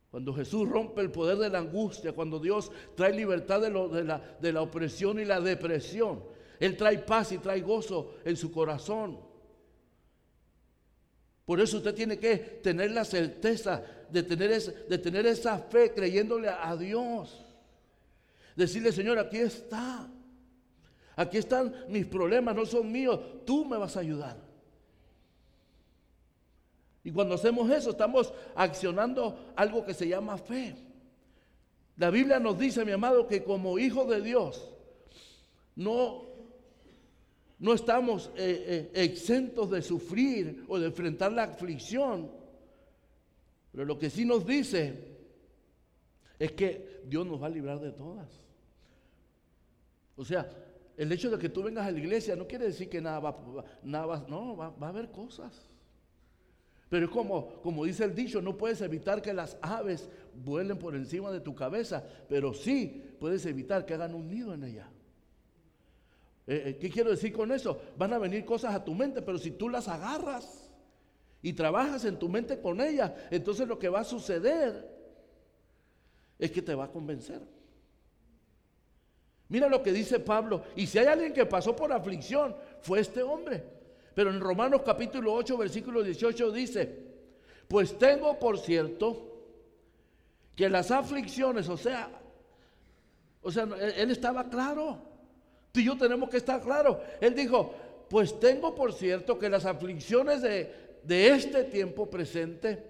Cuando 0.10 0.34
Jesús 0.34 0.69
rompe 0.69 1.02
el 1.02 1.12
poder 1.12 1.38
de 1.38 1.49
la 1.49 1.60
angustia, 1.60 2.13
cuando 2.13 2.39
Dios 2.39 2.71
trae 2.95 3.13
libertad 3.13 3.62
de, 3.62 4.52
la, 4.54 4.62
opresión 4.62 5.19
y 5.19 5.26
la 5.26 5.41
depresión, 5.41 6.23
Él 6.60 6.78
trae 6.78 6.99
paz 6.99 7.34
y 7.34 7.39
trae 7.39 7.62
gozo 7.62 8.15
en 8.23 8.38
su 8.38 8.52
corazón. 8.52 9.19
Por 11.45 11.60
eso 11.60 11.78
usted 11.78 11.93
tiene 11.93 12.17
que 12.17 12.38
tener 12.38 12.91
la 12.91 13.04
certeza 13.04 13.84
de 14.10 14.23
tener, 14.23 14.88
de 14.88 14.97
tener 14.97 15.26
esa 15.26 15.58
fe 15.58 15.91
creyéndole 15.93 16.47
a 16.47 16.78
Dios. 16.78 17.43
Decirle, 18.56 18.93
Señor, 18.93 19.19
aquí 19.19 19.39
está. 19.39 20.10
Aquí 21.17 21.38
están 21.38 21.73
mis 21.89 22.06
problemas, 22.06 22.56
no 22.56 22.65
son 22.65 22.89
míos. 22.89 23.19
Tú 23.45 23.65
me 23.65 23.78
vas 23.78 23.97
a 23.97 24.02
ayudar. 24.02 24.42
Y 27.03 27.11
cuando 27.11 27.35
hacemos 27.35 27.69
eso, 27.69 27.91
estamos 27.91 28.33
accionando 28.55 29.53
algo 29.55 29.85
que 29.85 29.93
se 29.93 30.07
llama 30.07 30.37
fe. 30.37 30.75
La 31.97 32.09
Biblia 32.09 32.39
nos 32.39 32.57
dice, 32.57 32.85
mi 32.85 32.91
amado, 32.91 33.27
que 33.27 33.43
como 33.43 33.77
hijos 33.77 34.07
de 34.09 34.21
Dios, 34.21 34.71
no, 35.75 36.25
no 37.59 37.73
estamos 37.73 38.31
eh, 38.35 38.91
eh, 38.95 39.03
exentos 39.03 39.69
de 39.69 39.81
sufrir 39.81 40.65
o 40.67 40.79
de 40.79 40.87
enfrentar 40.87 41.31
la 41.31 41.43
aflicción. 41.43 42.31
Pero 43.71 43.85
lo 43.85 43.99
que 43.99 44.09
sí 44.09 44.25
nos 44.25 44.45
dice 44.45 45.13
es 46.39 46.51
que 46.53 47.01
Dios 47.05 47.25
nos 47.25 47.41
va 47.41 47.47
a 47.47 47.49
librar 47.49 47.79
de 47.79 47.91
todas. 47.91 48.29
O 50.15 50.23
sea, 50.23 50.49
el 50.95 51.11
hecho 51.11 51.29
de 51.29 51.37
que 51.37 51.49
tú 51.49 51.63
vengas 51.63 51.87
a 51.87 51.91
la 51.91 51.99
iglesia 51.99 52.35
no 52.35 52.47
quiere 52.47 52.65
decir 52.65 52.89
que 52.89 53.01
nada 53.01 53.19
va, 53.19 53.65
nada 53.81 54.25
no, 54.29 54.55
va, 54.55 54.73
a 54.79 54.89
haber 54.89 55.11
cosas. 55.11 55.69
Pero 56.93 57.08
es 57.08 57.12
como, 57.12 57.47
como 57.63 57.86
dice 57.86 58.03
el 58.03 58.13
dicho, 58.13 58.39
no 58.39 58.56
puedes 58.56 58.79
evitar 58.82 59.19
que 59.19 59.34
las 59.34 59.58
aves 59.63 60.08
vuelen 60.45 60.77
por 60.77 60.93
encima 60.95 61.32
de 61.32 61.39
tu 61.39 61.56
cabeza, 61.56 62.03
pero 62.29 62.53
sí 62.53 63.03
puedes 63.19 63.43
evitar 63.47 63.84
que 63.84 63.95
hagan 63.95 64.13
un 64.13 64.29
nido 64.29 64.53
en 64.53 64.63
ella. 64.63 64.88
Eh, 66.45 66.62
eh, 66.67 66.77
¿Qué 66.79 66.91
quiero 66.91 67.10
decir 67.10 67.34
con 67.34 67.51
eso? 67.51 67.82
Van 67.97 68.13
a 68.13 68.19
venir 68.19 68.45
cosas 68.45 68.75
a 68.75 68.86
tu 68.86 68.93
mente, 68.93 69.23
pero 69.23 69.39
si 69.39 69.49
tú 69.49 69.69
las 69.69 69.88
agarras 69.88 70.69
y 71.41 71.53
trabajas 71.53 72.06
en 72.06 72.19
tu 72.19 72.29
mente 72.29 72.62
con 72.62 72.79
ellas, 72.79 73.12
entonces 73.32 73.67
lo 73.67 73.79
que 73.79 73.89
va 73.89 74.01
a 74.01 74.03
suceder 74.03 74.88
es 76.38 76.51
que 76.51 76.62
te 76.62 76.75
va 76.75 76.84
a 76.84 76.91
convencer. 76.91 77.41
Mira 79.49 79.67
lo 79.67 79.82
que 79.82 79.91
dice 79.91 80.19
Pablo. 80.19 80.62
Y 80.75 80.86
si 80.86 80.99
hay 80.99 81.08
alguien 81.08 81.34
que 81.34 81.47
pasó 81.47 81.75
por 81.75 81.91
aflicción, 81.91 82.56
fue 82.82 82.99
este 82.99 83.23
hombre. 83.23 83.82
Pero 84.13 84.30
en 84.30 84.39
Romanos 84.39 84.82
capítulo 84.86 85.34
8, 85.34 85.58
versículo 85.58 86.04
18 86.04 86.52
dice, 86.52 86.89
pues 87.67 87.97
tengo 87.97 88.38
por 88.39 88.60
cierto 88.60 89.30
que 90.56 90.69
las 90.69 90.91
aflicciones, 90.91 91.67
o 91.69 91.78
sea, 91.78 92.10
o 93.41 93.52
sea, 93.52 93.67
él, 93.97 94.12
estaba 94.12 94.49
claro. 94.49 94.99
Tú 95.71 95.80
y 95.80 95.86
yo 95.86 95.97
tenemos 95.97 96.30
que 96.30 96.38
estar 96.38 96.62
claro. 96.62 97.02
Él 97.19 97.34
dijo, 97.34 97.73
pues 98.10 98.39
tengo 98.39 98.76
por 98.76 98.93
cierto 98.93 99.39
que 99.39 99.49
las 99.49 99.65
aflicciones 99.65 100.41
de, 100.41 100.99
de 101.04 101.30
este 101.30 101.63
tiempo 101.65 102.10
presente 102.10 102.84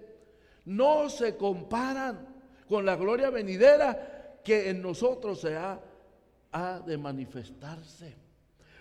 no 0.66 1.08
se 1.08 1.36
comparan 1.36 2.28
con 2.68 2.84
la 2.84 2.96
gloria 2.96 3.30
venidera 3.30 4.38
que 4.44 4.68
en 4.68 4.82
nosotros 4.82 5.40
se 5.40 5.56
ha 5.56 5.80
ha 6.54 6.80
de 6.80 6.96
manifestarse. 6.96 8.14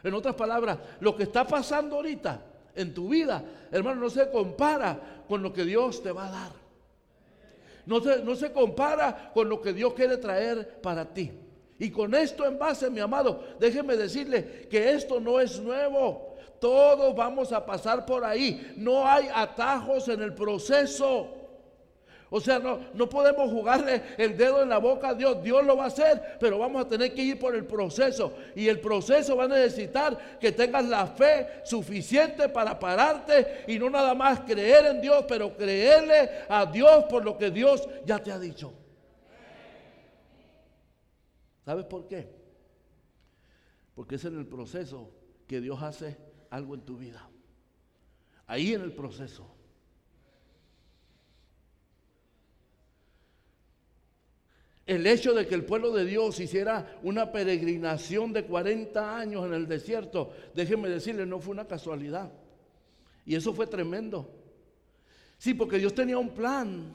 En 0.03 0.13
otras 0.13 0.35
palabras, 0.35 0.77
lo 0.99 1.15
que 1.15 1.23
está 1.23 1.47
pasando 1.47 1.95
ahorita 1.95 2.41
en 2.75 2.93
tu 2.93 3.09
vida, 3.09 3.43
hermano, 3.71 4.01
no 4.01 4.09
se 4.09 4.29
compara 4.29 5.23
con 5.27 5.41
lo 5.41 5.53
que 5.53 5.63
Dios 5.63 6.03
te 6.03 6.11
va 6.11 6.27
a 6.27 6.31
dar. 6.31 6.51
No 7.85 8.01
se, 8.01 8.23
no 8.23 8.35
se 8.35 8.51
compara 8.51 9.31
con 9.33 9.49
lo 9.49 9.61
que 9.61 9.73
Dios 9.73 9.93
quiere 9.93 10.17
traer 10.17 10.81
para 10.81 11.05
ti. 11.05 11.31
Y 11.79 11.89
con 11.91 12.13
esto 12.15 12.45
en 12.45 12.57
base, 12.57 12.89
mi 12.89 12.99
amado, 12.99 13.43
déjeme 13.59 13.97
decirle 13.97 14.67
que 14.69 14.91
esto 14.91 15.19
no 15.19 15.39
es 15.39 15.59
nuevo. 15.59 16.35
Todos 16.59 17.15
vamos 17.15 17.51
a 17.51 17.65
pasar 17.65 18.05
por 18.05 18.23
ahí. 18.23 18.73
No 18.77 19.05
hay 19.05 19.27
atajos 19.33 20.07
en 20.07 20.21
el 20.21 20.33
proceso. 20.33 21.42
O 22.35 22.41
sea, 22.41 22.57
no, 22.57 22.79
no 22.95 23.07
podemos 23.07 23.51
jugarle 23.51 24.01
el 24.17 24.35
dedo 24.35 24.63
en 24.63 24.69
la 24.69 24.79
boca 24.79 25.09
a 25.09 25.13
Dios. 25.13 25.43
Dios 25.43 25.63
lo 25.63 25.77
va 25.77 25.83
a 25.83 25.87
hacer, 25.89 26.35
pero 26.39 26.57
vamos 26.57 26.83
a 26.83 26.87
tener 26.89 27.13
que 27.13 27.21
ir 27.21 27.37
por 27.37 27.55
el 27.55 27.63
proceso. 27.63 28.33
Y 28.55 28.67
el 28.67 28.79
proceso 28.79 29.37
va 29.37 29.43
a 29.43 29.49
necesitar 29.49 30.39
que 30.39 30.51
tengas 30.51 30.83
la 30.85 31.05
fe 31.05 31.61
suficiente 31.63 32.49
para 32.49 32.79
pararte 32.79 33.65
y 33.67 33.77
no 33.77 33.87
nada 33.87 34.15
más 34.15 34.39
creer 34.39 34.87
en 34.87 34.99
Dios, 34.99 35.25
pero 35.27 35.55
creerle 35.55 36.27
a 36.49 36.65
Dios 36.65 37.03
por 37.03 37.23
lo 37.23 37.37
que 37.37 37.51
Dios 37.51 37.87
ya 38.03 38.17
te 38.17 38.31
ha 38.31 38.39
dicho. 38.39 38.73
¿Sabes 41.63 41.85
por 41.85 42.07
qué? 42.07 42.33
Porque 43.93 44.15
es 44.15 44.25
en 44.25 44.39
el 44.39 44.47
proceso 44.47 45.11
que 45.45 45.61
Dios 45.61 45.83
hace 45.83 46.17
algo 46.49 46.73
en 46.73 46.81
tu 46.81 46.97
vida. 46.97 47.29
Ahí 48.47 48.73
en 48.73 48.81
el 48.81 48.93
proceso. 48.93 49.53
El 54.85 55.07
hecho 55.07 55.33
de 55.33 55.47
que 55.47 55.55
el 55.55 55.63
pueblo 55.63 55.91
de 55.91 56.05
Dios 56.05 56.39
hiciera 56.39 56.99
una 57.03 57.31
peregrinación 57.31 58.33
de 58.33 58.45
40 58.45 59.17
años 59.17 59.45
en 59.45 59.53
el 59.53 59.67
desierto, 59.67 60.31
déjenme 60.53 60.89
decirle, 60.89 61.25
no 61.25 61.39
fue 61.39 61.53
una 61.53 61.67
casualidad. 61.67 62.31
Y 63.25 63.35
eso 63.35 63.53
fue 63.53 63.67
tremendo. 63.67 64.29
Sí, 65.37 65.53
porque 65.53 65.77
Dios 65.77 65.95
tenía 65.95 66.17
un 66.17 66.31
plan, 66.31 66.93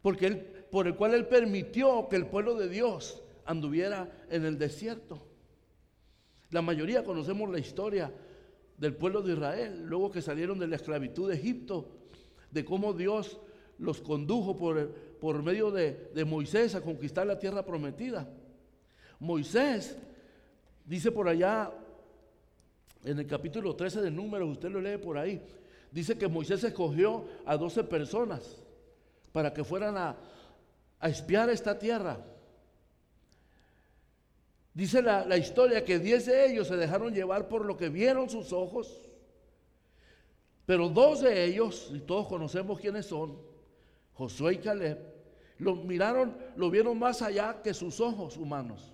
porque 0.00 0.26
él, 0.26 0.54
por 0.74 0.86
el 0.86 0.96
cual 0.96 1.14
Él 1.14 1.26
permitió 1.26 2.08
que 2.08 2.16
el 2.16 2.26
pueblo 2.26 2.56
de 2.56 2.68
Dios 2.68 3.22
anduviera 3.44 4.10
en 4.28 4.44
el 4.44 4.58
desierto. 4.58 5.24
La 6.50 6.62
mayoría 6.62 7.04
conocemos 7.04 7.50
la 7.50 7.58
historia 7.58 8.12
del 8.76 8.94
pueblo 8.96 9.22
de 9.22 9.34
Israel, 9.34 9.84
luego 9.86 10.10
que 10.10 10.20
salieron 10.20 10.58
de 10.58 10.66
la 10.66 10.76
esclavitud 10.76 11.28
de 11.28 11.36
Egipto, 11.36 11.88
de 12.50 12.64
cómo 12.64 12.92
Dios 12.92 13.38
los 13.78 14.00
condujo 14.00 14.56
por, 14.56 14.94
por 15.24 15.42
medio 15.42 15.70
de, 15.70 16.22
Moisés 16.26 16.74
a 16.74 16.82
conquistar 16.82 17.26
la 17.26 17.38
tierra 17.38 17.64
prometida. 17.64 18.28
Moisés, 19.18 19.96
dice 20.84 21.10
por 21.10 21.26
allá 21.28 21.72
en 23.02 23.18
el 23.18 23.26
capítulo 23.26 23.74
13 23.74 24.02
de 24.02 24.10
Números, 24.10 24.50
usted 24.50 24.68
lo 24.68 24.82
lee 24.82 24.98
por 24.98 25.16
ahí, 25.16 25.40
dice 25.90 26.18
que 26.18 26.28
Moisés 26.28 26.62
escogió 26.62 27.24
a 27.46 27.56
12 27.56 27.84
personas 27.84 28.54
para 29.32 29.54
que 29.54 29.64
fueran 29.64 29.96
a, 29.96 30.14
a 31.00 31.08
espiar 31.08 31.48
esta 31.48 31.78
tierra. 31.78 32.18
Dice 34.74 35.00
la, 35.00 35.24
la, 35.24 35.38
historia 35.38 35.86
que 35.86 35.98
10 35.98 36.26
de 36.26 36.52
ellos 36.52 36.68
se 36.68 36.76
dejaron 36.76 37.14
llevar 37.14 37.48
por 37.48 37.64
lo 37.64 37.78
que 37.78 37.88
vieron 37.88 38.28
sus 38.28 38.52
ojos, 38.52 39.08
pero 40.66 40.90
dos 40.90 41.22
de 41.22 41.46
ellos, 41.46 41.90
y 41.94 42.00
todos 42.00 42.28
conocemos 42.28 42.78
quiénes 42.78 43.06
son, 43.06 43.38
Josué 44.12 44.54
y 44.54 44.58
Caleb, 44.58 45.13
lo 45.58 45.76
miraron, 45.76 46.36
lo 46.56 46.70
vieron 46.70 46.98
más 46.98 47.22
allá 47.22 47.60
que 47.62 47.74
sus 47.74 48.00
ojos 48.00 48.36
humanos. 48.36 48.92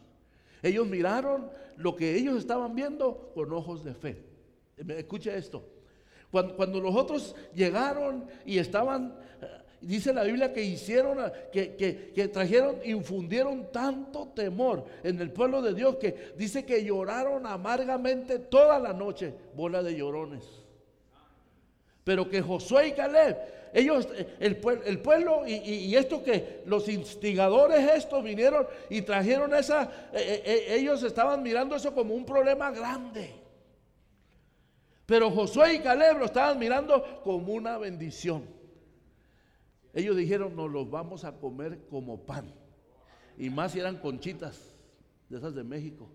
Ellos 0.63 0.87
miraron 0.87 1.51
lo 1.77 1.97
que 1.97 2.17
ellos 2.17 2.39
estaban 2.39 2.75
viendo 2.75 3.31
con 3.35 3.53
ojos 3.53 3.83
de 3.83 3.95
fe. 3.95 4.23
Escuche 4.77 5.37
esto. 5.37 5.65
Cuando, 6.31 6.81
los 6.81 6.95
otros 6.95 7.35
llegaron 7.55 8.27
y 8.45 8.59
estaban, 8.59 9.17
Dice 9.81 10.13
la 10.13 10.25
Biblia 10.25 10.53
que 10.53 10.63
hicieron, 10.63 11.19
que, 11.51 11.75
que, 11.75 12.13
que, 12.15 12.29
trajeron, 12.29 12.77
infundieron 12.85 13.73
tanto 13.73 14.29
temor 14.29 14.85
en 15.03 15.19
el 15.21 15.33
pueblo 15.33 15.63
de 15.63 15.73
Dios 15.73 15.97
que 15.97 16.35
dice 16.37 16.67
que 16.67 16.85
lloraron 16.85 17.47
amargamente 17.47 18.39
toda 18.39 18.79
la 18.79 18.93
noche, 18.93 19.33
bola 19.57 19.83
de 19.83 19.97
llorones. 19.97 20.45
Pero 22.05 22.29
que 22.29 22.43
Josué 22.43 22.89
y 22.89 22.93
Caleb, 22.93 23.39
ellos, 23.73 24.09
el, 24.41 24.57
pueblo 24.57 25.47
y, 25.47 25.95
esto 25.95 26.23
que 26.23 26.63
los 26.67 26.89
instigadores 26.89 27.89
estos 27.93 28.23
vinieron 28.23 28.67
y 28.89 29.03
trajeron 29.03 29.55
esa, 29.55 29.85
eh, 30.13 30.19
eh, 30.19 30.43
eh, 30.45 30.77
ellos 30.77 31.03
estaban 31.03 31.43
mirando 31.43 31.77
eso 31.77 31.95
como 31.95 32.15
un 32.15 32.25
problema 32.25 32.71
grande. 32.71 33.35
Pero 35.07 35.31
Josué 35.31 35.75
y 35.75 35.79
Caleb 35.81 36.19
lo 36.19 36.25
estaban 36.27 36.59
mirando 36.59 37.21
como 37.23 37.53
una 37.53 37.79
bendición. 37.79 38.45
Ellos 39.93 40.17
dijeron, 40.17 40.55
nos 40.55 40.71
los 40.71 40.89
vamos 40.89 41.25
a 41.25 41.33
comer 41.33 41.87
como 41.89 42.25
pan. 42.25 42.53
Y 43.37 43.51
más 43.51 43.73
si 43.73 43.81
eran 43.81 43.99
conchitas, 43.99 44.61
de 45.29 45.39
esas 45.39 45.55
de 45.55 45.65
México. 45.65 46.09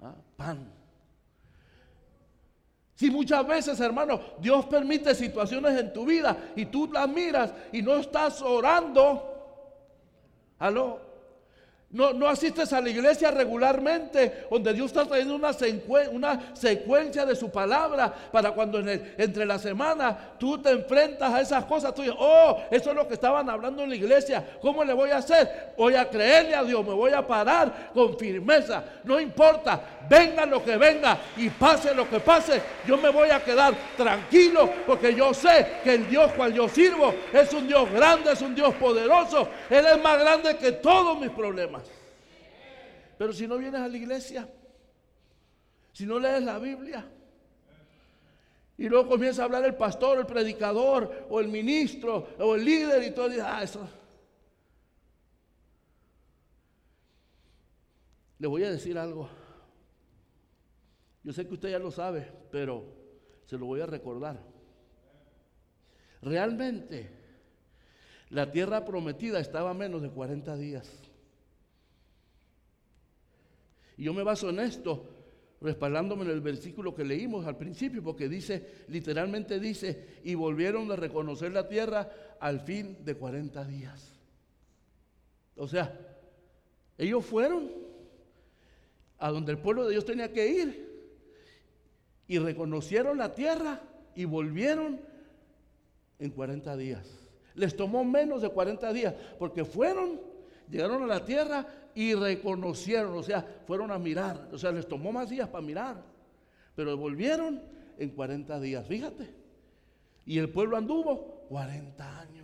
¿Ah? 0.00 0.14
Pan. 0.36 0.79
Si 3.00 3.10
muchas 3.10 3.46
veces, 3.46 3.80
hermano, 3.80 4.20
Dios 4.40 4.66
permite 4.66 5.14
situaciones 5.14 5.80
en 5.80 5.90
tu 5.90 6.04
vida 6.04 6.36
y 6.54 6.66
tú 6.66 6.86
las 6.92 7.08
miras 7.08 7.50
y 7.72 7.80
no 7.80 7.94
estás 7.94 8.42
orando. 8.42 9.24
Aló, 10.58 11.00
no, 11.92 12.28
asistes 12.28 12.72
a 12.72 12.80
la 12.80 12.88
iglesia 12.88 13.32
regularmente, 13.32 14.46
donde 14.48 14.72
Dios 14.72 14.86
está 14.86 15.04
trayendo 15.04 15.34
una, 15.34 15.50
una 16.12 16.54
secuencia 16.54 17.26
de 17.26 17.34
su 17.34 17.50
palabra 17.50 18.14
para 18.30 18.52
cuando 18.52 18.78
entre 18.78 19.44
la 19.44 19.58
semana 19.58 20.16
tú 20.38 20.58
te 20.58 20.70
enfrentas 20.70 21.34
a 21.34 21.40
esas 21.40 21.64
cosas. 21.64 21.92
Tú 21.92 22.02
dices, 22.02 22.16
oh, 22.16 22.62
eso 22.70 22.90
es 22.90 22.96
lo 22.96 23.08
que 23.08 23.14
estaban 23.14 23.50
hablando 23.50 23.82
en 23.82 23.90
la 23.90 23.96
iglesia. 23.96 24.58
¿Cómo 24.60 24.84
le 24.84 24.92
voy 24.92 25.10
a 25.10 25.16
hacer? 25.16 25.72
Voy 25.76 25.96
a 25.96 26.08
creerle 26.08 26.54
a 26.54 26.62
Dios, 26.62 26.86
me 26.86 26.94
voy 26.94 27.12
a 27.12 27.26
parar 27.26 27.90
con 27.92 28.16
firmeza. 28.16 28.84
No 29.02 29.18
importa, 29.18 29.80
venga 30.08 30.46
lo 30.46 30.64
que 30.64 30.76
venga 30.76 31.18
y 31.36 31.50
pase 31.50 31.92
lo 31.92 32.08
que 32.08 32.20
pase, 32.20 32.62
yo 32.86 32.98
me 32.98 33.08
voy 33.08 33.30
a 33.30 33.42
quedar 33.42 33.74
tranquilo 33.96 34.70
porque 34.86 35.12
yo 35.12 35.34
sé 35.34 35.80
que 35.82 35.94
el 35.94 36.08
Dios 36.08 36.30
cual 36.34 36.54
yo 36.54 36.68
sirvo 36.68 37.12
es 37.32 37.52
un 37.52 37.66
Dios 37.66 37.90
grande, 37.90 38.30
es 38.30 38.42
un 38.42 38.54
Dios 38.54 38.72
poderoso. 38.74 39.48
Él 39.68 39.84
es 39.86 40.00
más 40.00 40.20
grande 40.20 40.56
que 40.56 40.70
todos 40.70 41.18
mis 41.18 41.30
problemas. 41.30 41.79
Pero 43.20 43.34
si 43.34 43.46
no 43.46 43.58
vienes 43.58 43.78
a 43.78 43.86
la 43.86 43.98
iglesia, 43.98 44.48
si 45.92 46.06
no 46.06 46.18
lees 46.18 46.42
la 46.42 46.58
Biblia, 46.58 47.04
y 48.78 48.88
luego 48.88 49.10
comienza 49.10 49.42
a 49.42 49.44
hablar 49.44 49.62
el 49.66 49.74
pastor, 49.74 50.20
el 50.20 50.24
predicador, 50.24 51.26
o 51.28 51.38
el 51.38 51.48
ministro, 51.48 52.28
o 52.38 52.54
el 52.54 52.64
líder, 52.64 53.02
y 53.02 53.10
todo, 53.10 53.30
y 53.30 53.38
ah, 53.38 53.62
eso. 53.62 53.86
Le 58.38 58.46
voy 58.46 58.64
a 58.64 58.70
decir 58.70 58.96
algo. 58.96 59.28
Yo 61.22 61.34
sé 61.34 61.46
que 61.46 61.52
usted 61.52 61.72
ya 61.72 61.78
lo 61.78 61.90
sabe, 61.90 62.26
pero 62.50 62.86
se 63.44 63.58
lo 63.58 63.66
voy 63.66 63.82
a 63.82 63.86
recordar. 63.86 64.40
Realmente, 66.22 67.10
la 68.30 68.50
tierra 68.50 68.86
prometida 68.86 69.40
estaba 69.40 69.72
a 69.72 69.74
menos 69.74 70.00
de 70.00 70.08
40 70.08 70.56
días. 70.56 71.09
Y 74.00 74.04
yo 74.04 74.14
me 74.14 74.22
baso 74.22 74.48
en 74.48 74.60
esto, 74.60 75.04
respaldándome 75.60 76.24
en 76.24 76.30
el 76.30 76.40
versículo 76.40 76.94
que 76.94 77.04
leímos 77.04 77.44
al 77.46 77.58
principio, 77.58 78.02
porque 78.02 78.30
dice, 78.30 78.86
literalmente 78.88 79.60
dice, 79.60 80.20
y 80.24 80.34
volvieron 80.34 80.90
a 80.90 80.96
reconocer 80.96 81.52
la 81.52 81.68
tierra 81.68 82.10
al 82.40 82.60
fin 82.60 83.04
de 83.04 83.14
40 83.14 83.62
días. 83.66 84.18
O 85.54 85.68
sea, 85.68 86.00
ellos 86.96 87.26
fueron 87.26 87.70
a 89.18 89.30
donde 89.30 89.52
el 89.52 89.58
pueblo 89.58 89.84
de 89.84 89.90
Dios 89.90 90.06
tenía 90.06 90.32
que 90.32 90.48
ir 90.48 91.12
y 92.26 92.38
reconocieron 92.38 93.18
la 93.18 93.34
tierra 93.34 93.82
y 94.14 94.24
volvieron 94.24 94.98
en 96.18 96.30
40 96.30 96.74
días. 96.78 97.06
Les 97.54 97.76
tomó 97.76 98.02
menos 98.02 98.40
de 98.40 98.48
40 98.48 98.94
días 98.94 99.14
porque 99.38 99.66
fueron, 99.66 100.22
llegaron 100.70 101.02
a 101.02 101.06
la 101.06 101.24
tierra 101.24 101.66
y 101.94 102.14
reconocieron, 102.14 103.16
o 103.16 103.22
sea, 103.22 103.62
fueron 103.66 103.90
a 103.90 103.98
mirar, 103.98 104.48
o 104.52 104.58
sea, 104.58 104.72
les 104.72 104.86
tomó 104.86 105.12
más 105.12 105.28
días 105.28 105.48
para 105.48 105.64
mirar, 105.64 106.02
pero 106.74 106.96
volvieron 106.96 107.62
en 107.98 108.10
40 108.10 108.60
días, 108.60 108.86
fíjate. 108.86 109.34
Y 110.24 110.38
el 110.38 110.48
pueblo 110.50 110.76
anduvo 110.76 111.46
40 111.48 112.20
años 112.20 112.40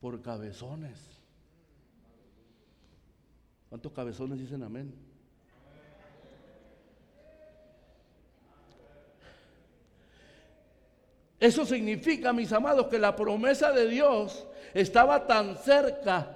por 0.00 0.22
cabezones. 0.22 0.98
¿Cuántos 3.68 3.92
cabezones 3.92 4.38
dicen 4.38 4.62
amén? 4.62 4.94
Eso 11.44 11.66
significa, 11.66 12.32
mis 12.32 12.50
amados, 12.54 12.86
que 12.86 12.98
la 12.98 13.14
promesa 13.14 13.70
de 13.70 13.86
Dios 13.86 14.46
estaba 14.72 15.26
tan 15.26 15.58
cerca 15.58 16.26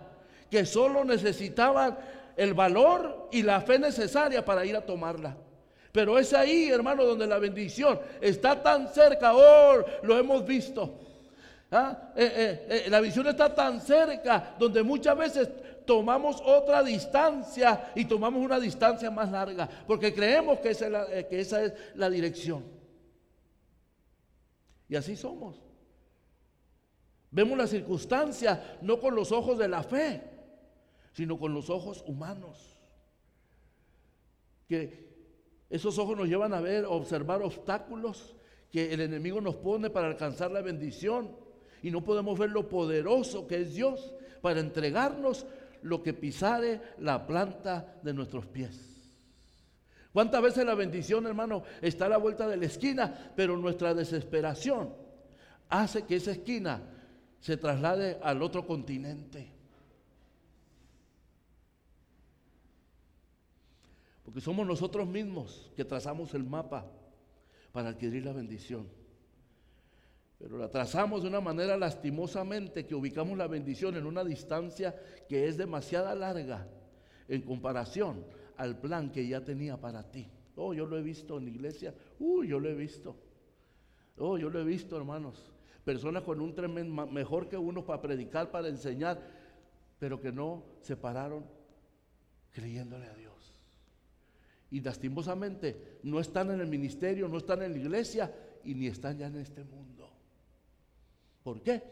que 0.50 0.66
solo 0.66 1.02
necesitaban 1.02 1.96
el 2.36 2.52
valor 2.52 3.30
y 3.32 3.42
la 3.42 3.62
fe 3.62 3.78
necesaria 3.78 4.44
para 4.44 4.66
ir 4.66 4.76
a 4.76 4.82
tomarla. 4.82 5.34
Pero 5.92 6.18
es 6.18 6.34
ahí, 6.34 6.68
hermano, 6.68 7.06
donde 7.06 7.26
la 7.26 7.38
bendición 7.38 7.98
está 8.20 8.62
tan 8.62 8.86
cerca. 8.88 9.34
Oh, 9.34 9.82
lo 10.02 10.18
hemos 10.18 10.44
visto. 10.44 11.00
¿Ah? 11.72 12.10
Eh, 12.14 12.30
eh, 12.36 12.66
eh, 12.68 12.90
la 12.90 13.00
visión 13.00 13.26
está 13.28 13.54
tan 13.54 13.80
cerca, 13.80 14.56
donde 14.58 14.82
muchas 14.82 15.16
veces 15.16 15.48
tomamos 15.86 16.38
otra 16.44 16.82
distancia 16.82 17.92
y 17.94 18.04
tomamos 18.04 18.44
una 18.44 18.60
distancia 18.60 19.10
más 19.10 19.30
larga, 19.30 19.66
porque 19.86 20.12
creemos 20.12 20.58
que 20.58 20.68
esa 20.68 20.84
es 20.84 20.92
la, 20.92 21.06
que 21.26 21.40
esa 21.40 21.64
es 21.64 21.72
la 21.94 22.10
dirección. 22.10 22.77
Y 24.88 24.96
así 24.96 25.16
somos. 25.16 25.60
Vemos 27.30 27.58
la 27.58 27.66
circunstancia 27.66 28.78
no 28.80 28.98
con 28.98 29.14
los 29.14 29.32
ojos 29.32 29.58
de 29.58 29.68
la 29.68 29.82
fe, 29.82 30.22
sino 31.12 31.38
con 31.38 31.52
los 31.52 31.68
ojos 31.68 32.02
humanos. 32.06 32.78
Que 34.66 35.08
esos 35.68 35.98
ojos 35.98 36.16
nos 36.16 36.28
llevan 36.28 36.54
a 36.54 36.60
ver, 36.60 36.86
observar 36.86 37.42
obstáculos 37.42 38.34
que 38.70 38.92
el 38.92 39.00
enemigo 39.00 39.40
nos 39.40 39.56
pone 39.56 39.90
para 39.90 40.08
alcanzar 40.08 40.50
la 40.50 40.62
bendición. 40.62 41.36
Y 41.82 41.90
no 41.90 42.02
podemos 42.02 42.38
ver 42.38 42.50
lo 42.50 42.68
poderoso 42.68 43.46
que 43.46 43.60
es 43.60 43.74
Dios 43.74 44.14
para 44.40 44.60
entregarnos 44.60 45.46
lo 45.82 46.02
que 46.02 46.14
pisare 46.14 46.80
la 46.98 47.26
planta 47.26 48.00
de 48.02 48.14
nuestros 48.14 48.46
pies. 48.46 48.97
¿Cuántas 50.18 50.42
veces 50.42 50.66
la 50.66 50.74
bendición, 50.74 51.28
hermano, 51.28 51.62
está 51.80 52.06
a 52.06 52.08
la 52.08 52.16
vuelta 52.16 52.48
de 52.48 52.56
la 52.56 52.66
esquina, 52.66 53.32
pero 53.36 53.56
nuestra 53.56 53.94
desesperación 53.94 54.92
hace 55.68 56.02
que 56.06 56.16
esa 56.16 56.32
esquina 56.32 56.82
se 57.38 57.56
traslade 57.56 58.18
al 58.20 58.42
otro 58.42 58.66
continente? 58.66 59.48
Porque 64.24 64.40
somos 64.40 64.66
nosotros 64.66 65.06
mismos 65.06 65.70
que 65.76 65.84
trazamos 65.84 66.34
el 66.34 66.42
mapa 66.42 66.84
para 67.70 67.90
adquirir 67.90 68.24
la 68.24 68.32
bendición. 68.32 68.88
Pero 70.36 70.58
la 70.58 70.68
trazamos 70.68 71.22
de 71.22 71.28
una 71.28 71.40
manera 71.40 71.76
lastimosamente 71.76 72.84
que 72.86 72.96
ubicamos 72.96 73.38
la 73.38 73.46
bendición 73.46 73.96
en 73.96 74.04
una 74.04 74.24
distancia 74.24 75.00
que 75.28 75.46
es 75.46 75.56
demasiado 75.56 76.12
larga 76.16 76.66
en 77.28 77.40
comparación 77.42 78.24
al 78.58 78.78
plan 78.78 79.10
que 79.10 79.26
ya 79.26 79.42
tenía 79.42 79.78
para 79.78 80.10
ti. 80.10 80.28
Oh, 80.56 80.74
yo 80.74 80.84
lo 80.84 80.98
he 80.98 81.02
visto 81.02 81.38
en 81.38 81.44
la 81.44 81.50
iglesia. 81.50 81.94
Uh, 82.18 82.44
yo 82.44 82.60
lo 82.60 82.68
he 82.68 82.74
visto. 82.74 83.16
Oh, 84.18 84.36
yo 84.36 84.50
lo 84.50 84.60
he 84.60 84.64
visto, 84.64 84.96
hermanos. 84.96 85.50
Personas 85.84 86.22
con 86.22 86.40
un 86.40 86.54
tremendo, 86.54 87.06
mejor 87.06 87.48
que 87.48 87.56
uno 87.56 87.86
para 87.86 88.02
predicar, 88.02 88.50
para 88.50 88.68
enseñar, 88.68 89.18
pero 89.98 90.20
que 90.20 90.30
no 90.30 90.64
se 90.82 90.96
pararon 90.96 91.46
creyéndole 92.52 93.06
a 93.06 93.14
Dios 93.14 93.28
y 94.70 94.80
lastimosamente 94.80 95.98
no 96.02 96.20
están 96.20 96.50
en 96.50 96.60
el 96.60 96.66
ministerio, 96.66 97.28
no 97.28 97.38
están 97.38 97.62
en 97.62 97.72
la 97.72 97.78
iglesia 97.78 98.34
y 98.64 98.74
ni 98.74 98.86
están 98.86 99.18
ya 99.18 99.26
en 99.26 99.36
este 99.36 99.64
mundo. 99.64 100.10
¿Por 101.42 101.62
qué? 101.62 101.82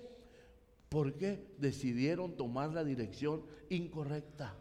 Porque 0.89 1.55
decidieron 1.59 2.37
tomar 2.37 2.73
la 2.73 2.85
dirección 2.85 3.45
incorrecta. 3.71 4.55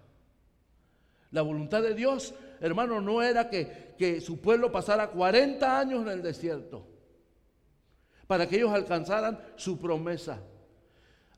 La 1.36 1.42
voluntad 1.42 1.82
de 1.82 1.94
Dios, 1.94 2.34
hermano, 2.62 3.02
no 3.02 3.22
era 3.22 3.50
que, 3.50 3.94
que 3.98 4.22
su 4.22 4.40
pueblo 4.40 4.72
pasara 4.72 5.12
40 5.12 5.78
años 5.78 6.04
en 6.04 6.08
el 6.08 6.22
desierto 6.22 6.88
para 8.26 8.48
que 8.48 8.56
ellos 8.56 8.72
alcanzaran 8.72 9.38
su 9.58 9.78
promesa. 9.78 10.40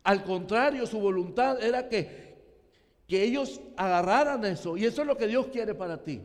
Al 0.03 0.23
contrario, 0.23 0.85
su 0.85 0.99
voluntad 0.99 1.59
era 1.63 1.89
que, 1.89 2.35
que 3.07 3.23
ellos 3.23 3.59
agarraran 3.75 4.45
eso. 4.45 4.77
Y 4.77 4.85
eso 4.85 5.01
es 5.01 5.07
lo 5.07 5.17
que 5.17 5.25
Dios 5.25 5.47
quiere 5.47 5.73
para 5.73 6.03
ti. 6.03 6.21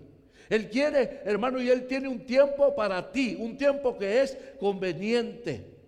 Él 0.50 0.68
quiere, 0.68 1.22
hermano, 1.24 1.58
y 1.58 1.70
Él 1.70 1.86
tiene 1.86 2.08
un 2.08 2.26
tiempo 2.26 2.74
para 2.74 3.10
ti, 3.10 3.38
un 3.40 3.56
tiempo 3.56 3.96
que 3.96 4.20
es 4.20 4.36
conveniente. 4.60 5.78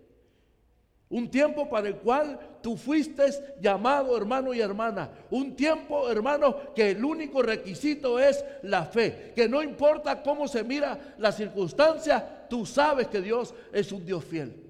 Un 1.11 1.30
tiempo 1.30 1.68
para 1.68 1.89
el 1.89 1.97
cual 1.97 2.41
tú 2.64 2.78
fuiste 2.78 3.26
llamado 3.60 4.16
hermano 4.16 4.54
y 4.54 4.60
hermana. 4.62 5.10
Un 5.28 5.54
tiempo, 5.54 6.08
hermano, 6.08 6.72
que 6.74 6.92
el 6.92 7.04
único 7.04 7.42
requisito 7.42 8.18
es 8.18 8.42
la 8.62 8.86
fe. 8.86 9.34
Que 9.36 9.46
no 9.46 9.62
importa 9.62 10.22
cómo 10.22 10.48
se 10.48 10.64
mira 10.64 11.14
la 11.18 11.30
circunstancia, 11.30 12.46
tú 12.48 12.64
sabes 12.64 13.08
que 13.08 13.20
Dios 13.20 13.54
es 13.70 13.92
un 13.92 14.06
Dios 14.06 14.24
fiel. 14.24 14.64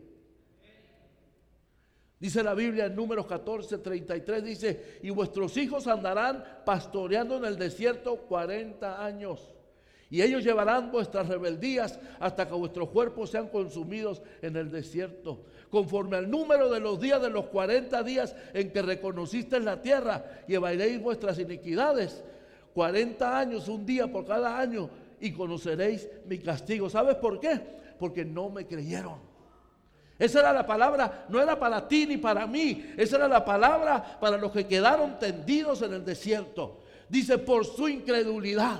Dice 2.19 2.43
la 2.43 2.55
Biblia 2.55 2.87
en 2.87 2.97
números 2.97 3.27
14, 3.27 3.79
33, 3.79 4.43
dice, 4.43 4.99
y 5.01 5.11
vuestros 5.11 5.57
hijos 5.57 5.87
andarán 5.87 6.43
pastoreando 6.67 7.37
en 7.37 7.45
el 7.45 7.57
desierto 7.57 8.17
40 8.17 9.05
años. 9.05 9.55
Y 10.11 10.21
ellos 10.21 10.43
llevarán 10.43 10.91
vuestras 10.91 11.29
rebeldías 11.29 12.01
hasta 12.19 12.49
que 12.49 12.55
vuestros 12.55 12.89
cuerpos 12.89 13.31
sean 13.31 13.49
consumidos 13.49 14.21
en 14.43 14.57
el 14.57 14.73
desierto 14.73 15.45
conforme 15.75 16.17
al 16.17 16.31
número 16.31 16.71
de 16.71 16.79
los 16.79 17.01
días 17.01 17.21
de 17.21 17.31
los 17.31 17.47
40 17.47 18.01
días 18.05 18.37
en 18.53 18.71
que 18.71 18.81
reconociste 18.81 19.59
la 19.59 19.83
tierra, 19.83 20.25
llevaréis 20.47 21.03
vuestras 21.03 21.37
iniquidades. 21.41 22.23
40 22.75 23.37
años, 23.37 23.67
un 23.67 23.85
día 23.85 24.07
por 24.07 24.25
cada 24.25 24.57
año, 24.57 24.89
y 25.19 25.33
conoceréis 25.33 26.09
mi 26.27 26.39
castigo. 26.39 26.89
¿Sabes 26.89 27.17
por 27.17 27.41
qué? 27.41 27.61
Porque 27.99 28.25
no 28.25 28.51
me 28.51 28.69
creyeron. 28.69 29.19
Esa 30.17 30.39
era 30.39 30.53
la 30.53 30.65
palabra, 30.65 31.27
no 31.29 31.43
era 31.43 31.59
para 31.59 31.89
ti 31.89 32.07
ni 32.07 32.19
para 32.19 32.47
mí, 32.47 32.95
esa 32.97 33.17
era 33.17 33.27
la 33.27 33.45
palabra 33.45 34.21
para 34.21 34.37
los 34.37 34.53
que 34.53 34.69
quedaron 34.69 35.19
tendidos 35.19 35.83
en 35.83 35.93
el 35.93 36.05
desierto. 36.05 36.83
Dice, 37.09 37.37
por 37.39 37.65
su 37.65 37.89
incredulidad. 37.89 38.79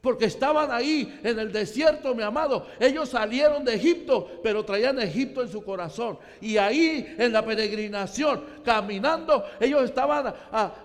Porque 0.00 0.26
estaban 0.26 0.70
ahí 0.70 1.20
en 1.24 1.38
el 1.38 1.50
desierto, 1.50 2.14
mi 2.14 2.22
amado. 2.22 2.66
Ellos 2.78 3.08
salieron 3.08 3.64
de 3.64 3.74
Egipto, 3.74 4.40
pero 4.42 4.64
traían 4.64 5.00
Egipto 5.00 5.42
en 5.42 5.48
su 5.48 5.62
corazón. 5.64 6.18
Y 6.40 6.56
ahí 6.56 7.16
en 7.18 7.32
la 7.32 7.44
peregrinación, 7.44 8.44
caminando, 8.64 9.44
ellos 9.58 9.82
estaban 9.82 10.32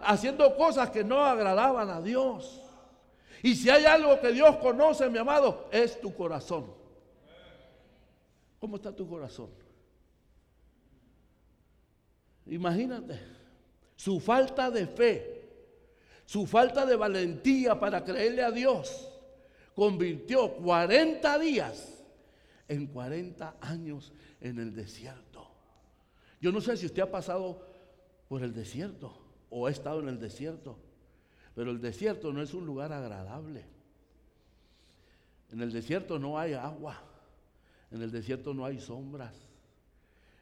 haciendo 0.01 0.55
cosas 0.55 0.89
que 0.89 1.03
no 1.03 1.24
agradaban 1.24 1.89
a 1.89 2.01
Dios. 2.01 2.59
Y 3.43 3.55
si 3.55 3.70
hay 3.70 3.86
algo 3.86 4.20
que 4.20 4.32
Dios 4.32 4.55
conoce, 4.57 5.09
mi 5.09 5.20
amado, 5.20 5.68
es 5.72 5.99
tu 6.01 6.14
corazón. 6.16 6.74
¿Cómo 8.59 8.78
está 8.78 8.95
tu 8.95 9.07
corazón? 9.07 9.49
Imagínate, 12.47 13.20
su 13.95 14.20
falta 14.20 14.72
de 14.72 14.88
fe 14.88 15.32
su 16.26 16.47
falta 16.47 16.86
de 16.86 16.95
valentía 16.95 17.80
para 17.80 18.03
creerle 18.03 18.43
a 18.43 18.51
Dios 18.51 19.09
convirtió 19.76 20.53
40 20.55 21.39
días 21.39 22.03
en 22.67 22.88
40 22.88 23.57
años 23.61 24.13
en 24.39 24.59
el 24.59 24.74
desierto. 24.74 25.47
Yo 26.39 26.51
no 26.51 26.61
sé 26.61 26.78
si 26.78 26.86
usted 26.86 27.03
ha 27.03 27.11
pasado 27.11 27.65
por 28.28 28.43
el 28.43 28.53
desierto 28.53 29.17
o 29.49 29.67
ha 29.67 29.71
estado 29.71 29.99
en 29.99 30.09
el 30.09 30.19
desierto, 30.19 30.78
pero 31.55 31.71
el 31.71 31.80
desierto 31.80 32.34
no 32.34 32.41
es 32.41 32.53
un 32.53 32.65
lugar 32.65 32.91
agradable. 32.91 33.65
En 35.51 35.61
el 35.61 35.71
desierto 35.71 36.17
no 36.17 36.39
hay 36.39 36.53
agua, 36.53 37.01
en 37.91 38.01
el 38.01 38.11
desierto 38.11 38.53
no 38.53 38.65
hay 38.65 38.80
sombras, 38.80 39.36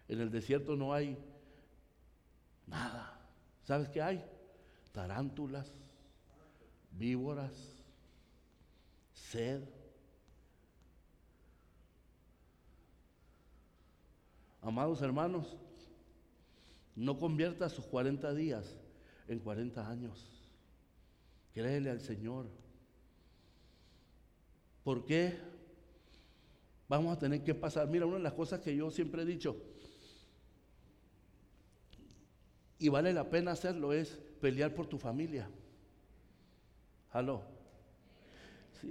en 0.08 0.22
el 0.22 0.32
desierto 0.32 0.76
no 0.76 0.94
hay 0.94 1.18
nada. 2.66 3.20
¿Sabes 3.64 3.90
qué 3.90 4.02
hay? 4.02 4.24
Tarántulas, 4.92 5.72
víboras, 6.92 7.54
sed. 9.14 9.64
Amados 14.62 15.02
hermanos, 15.02 15.58
no 16.96 17.18
convierta 17.18 17.70
sus 17.70 17.86
40 17.86 18.34
días 18.34 18.78
en 19.28 19.40
40 19.40 19.90
años. 19.90 20.28
Créele 21.54 21.90
al 21.90 22.02
Señor. 22.02 22.48
¿Por 24.84 25.06
qué? 25.06 25.38
Vamos 26.88 27.16
a 27.16 27.20
tener 27.20 27.44
que 27.44 27.56
pasar. 27.56 27.88
Mira, 27.88 28.06
una 28.06 28.18
de 28.18 28.24
las 28.24 28.34
cosas 28.34 28.60
que 28.60 28.76
yo 28.76 28.92
siempre 28.92 29.24
he 29.24 29.26
dicho, 29.26 29.56
y 32.78 32.90
vale 32.90 33.14
la 33.14 33.30
pena 33.30 33.52
hacerlo, 33.52 33.94
es 33.94 34.20
pelear 34.42 34.74
por 34.74 34.88
tu 34.88 34.98
familia. 34.98 35.48
Aló. 37.12 37.44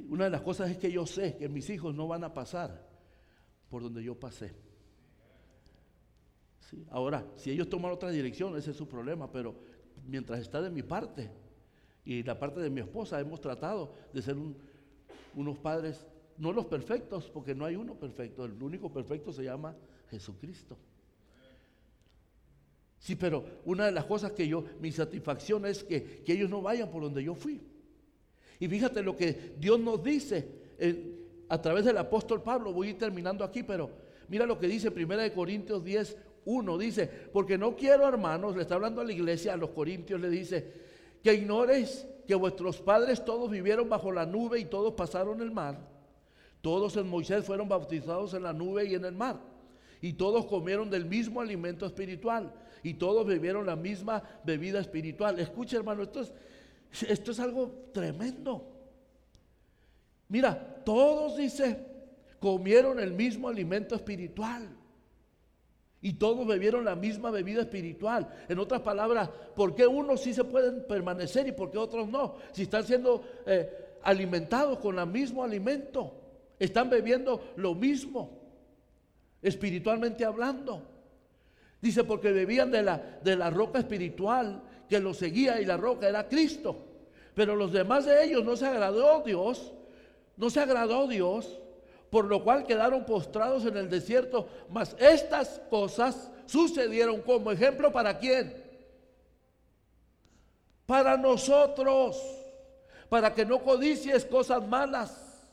una 0.09 0.24
de 0.24 0.30
las 0.30 0.42
cosas 0.42 0.70
es 0.70 0.78
que 0.78 0.90
yo 0.92 1.05
sé 1.05 1.36
que 1.36 1.48
mis 1.48 1.68
hijos 1.68 1.94
no 1.94 2.07
van 2.07 2.22
a 2.22 2.32
pasar 2.32 2.88
por 3.68 3.82
donde 3.82 4.03
yo 4.03 4.18
pasé. 4.18 4.55
ahora, 6.90 7.26
si 7.36 7.51
ellos 7.51 7.68
toman 7.68 7.90
otra 7.90 8.11
dirección, 8.11 8.57
ese 8.57 8.70
es 8.70 8.76
su 8.76 8.86
problema, 8.86 9.30
pero 9.30 9.57
mientras 10.07 10.40
está 10.40 10.62
de 10.62 10.70
mi 10.70 10.82
parte 10.82 11.30
y 12.05 12.22
la 12.22 12.38
parte 12.38 12.61
de 12.61 12.70
mi 12.70 12.80
esposa, 12.80 13.20
hemos 13.20 13.40
tratado 13.40 13.92
de 14.12 14.22
ser 14.22 14.36
unos 15.34 15.59
padres, 15.59 16.07
no 16.38 16.53
los 16.53 16.66
perfectos, 16.66 17.28
porque 17.30 17.55
no 17.55 17.64
hay 17.64 17.76
uno 17.76 17.94
perfecto, 17.94 18.44
el 18.44 18.62
único 18.62 18.92
perfecto 18.92 19.32
se 19.32 19.44
llama 19.44 19.76
Jesucristo. 20.11 20.76
Sí, 23.01 23.16
pero 23.16 23.42
una 23.64 23.86
de 23.86 23.92
las 23.92 24.05
cosas 24.05 24.32
que 24.32 24.46
yo, 24.46 24.62
mi 24.78 24.92
satisfacción 24.92 25.64
es 25.64 25.82
que, 25.82 26.22
ellos 26.26 26.51
no 26.51 26.61
vayan 26.61 26.90
por 26.90 27.03
donde 27.03 27.24
yo 27.24 27.34
fui. 27.34 27.59
Y 28.61 28.68
fíjate 28.68 29.03
lo 29.03 29.16
que 29.16 29.55
Dios 29.59 29.80
nos 29.80 30.05
dice 30.05 30.46
a 31.48 31.61
través 31.61 31.86
del 31.86 31.96
apóstol 31.96 32.42
Pablo. 32.42 32.74
Voy 32.74 32.88
a 32.88 32.90
ir 32.90 32.98
terminando 32.98 33.42
aquí, 33.42 33.62
pero 33.62 33.90
mira 34.28 34.44
lo 34.44 34.59
que 34.59 34.68
dice 34.68 34.90
1 34.90 35.34
Corintios 35.34 35.82
10, 35.82 36.16
1. 36.44 36.78
Dice, 36.78 37.11
porque 37.32 37.57
no 37.57 37.74
quiero, 37.74 38.07
hermanos, 38.07 38.55
le 38.55 38.62
está 38.62 38.74
hablando 38.74 39.01
a 39.01 39.05
la 39.05 39.12
iglesia, 39.12 39.55
a 39.55 39.57
los 39.57 39.70
corintios, 39.70 40.20
le 40.20 40.28
dice, 40.28 40.70
que 41.24 41.32
ignores 41.32 42.07
que 42.26 42.34
vuestros 42.34 42.82
padres 42.82 43.24
todos 43.24 43.51
vivieron 43.51 43.88
bajo 43.88 44.12
la 44.12 44.26
nube 44.26 44.61
y 44.61 44.66
todos 44.66 44.92
pasaron 44.92 45.40
el 45.40 45.51
mar. 45.51 45.88
Todos 46.61 46.98
en 46.98 47.09
Moisés 47.09 47.46
fueron 47.46 47.66
bautizados 47.66 48.34
en 48.34 48.42
la 48.42 48.53
nube 48.53 48.84
y 48.84 48.94
en 48.94 49.07
el 49.07 49.14
mar. 49.14 49.40
Y 50.03 50.12
todos 50.12 50.44
comieron 50.44 50.90
del 50.90 51.07
mismo 51.07 51.40
alimento 51.40 51.86
espiritual 51.86 52.53
y 52.83 52.95
todos 52.95 53.26
bebieron 53.26 53.66
la 53.66 53.76
misma 53.76 54.22
bebida 54.45 54.81
espiritual. 54.81 55.39
Escucha 55.39 55.76
hermano, 55.76 56.03
esto 56.03 56.20
es, 57.31 57.41
algo 57.41 57.91
tremendo. 57.93 58.66
Mira, 60.28 60.83
todos, 60.85 61.37
dice, 61.37 61.87
comieron 62.39 63.01
el 63.01 63.12
mismo 63.12 63.49
alimento 63.49 63.95
espiritual. 63.95 64.68
Y 66.03 66.14
todos 66.14 66.47
bebieron 66.47 66.85
la 66.85 66.97
misma 66.97 67.31
bebida 67.31 67.61
espiritual. 67.61 68.26
En 68.49 68.59
otras 68.59 68.81
palabras, 68.81 69.28
¿por 69.55 69.74
qué 69.74 69.87
unos 69.87 70.22
sí 70.22 70.33
se 70.33 70.45
pueden 70.45 70.87
permanecer 70.87 71.47
y 71.47 71.53
por 71.53 71.70
qué 71.70 71.76
otros 71.76 72.09
no? 72.09 72.37
Si 72.53 72.62
están 72.62 72.85
siendo 72.85 73.22
eh, 73.45 73.99
alimentados 74.03 74.78
con 74.78 74.99
el 74.99 75.07
mismo 75.07 75.45
alimento, 75.45 76.14
están 76.59 76.89
bebiendo 76.89 77.53
lo 77.57 77.74
mismo, 77.74 78.39
espiritualmente 79.43 80.24
hablando. 80.24 80.99
Dice, 81.81 82.05
porque 82.05 82.33
bebían 82.33 82.70
de 82.70 82.83
la, 82.83 82.99
de 83.22 83.37
la 83.37 83.51
roca 83.51 83.78
espiritual 83.78 84.62
que 84.89 85.01
los 85.01 85.16
seguía 85.16 85.61
y 85.61 85.64
la 85.64 85.76
roca 85.76 86.09
era 86.09 86.28
Cristo. 86.28 86.76
Pero 87.35 87.57
los 87.57 87.72
demás 87.72 88.05
de 88.05 88.24
ellos 88.24 88.45
no 88.45 88.57
se 88.57 88.66
agradó 88.66 89.22
Dios, 89.22 89.72
no 90.37 90.51
se 90.51 90.61
agradó 90.61 91.07
Dios, 91.07 91.59
por 92.11 92.24
lo 92.26 92.43
cual 92.43 92.66
quedaron 92.66 93.07
postrados 93.07 93.64
en 93.64 93.76
el 93.76 93.89
desierto. 93.89 94.49
Mas 94.68 94.95
estas 94.99 95.61
cosas 95.70 96.31
sucedieron 96.45 97.22
como 97.22 97.53
ejemplo 97.53 97.93
para 97.93 98.18
quién? 98.18 98.62
Para 100.87 101.16
nosotros, 101.16 102.20
para 103.09 103.33
que 103.33 103.47
no 103.47 103.61
codicies 103.62 104.24
cosas 104.24 104.66
malas, 104.66 105.47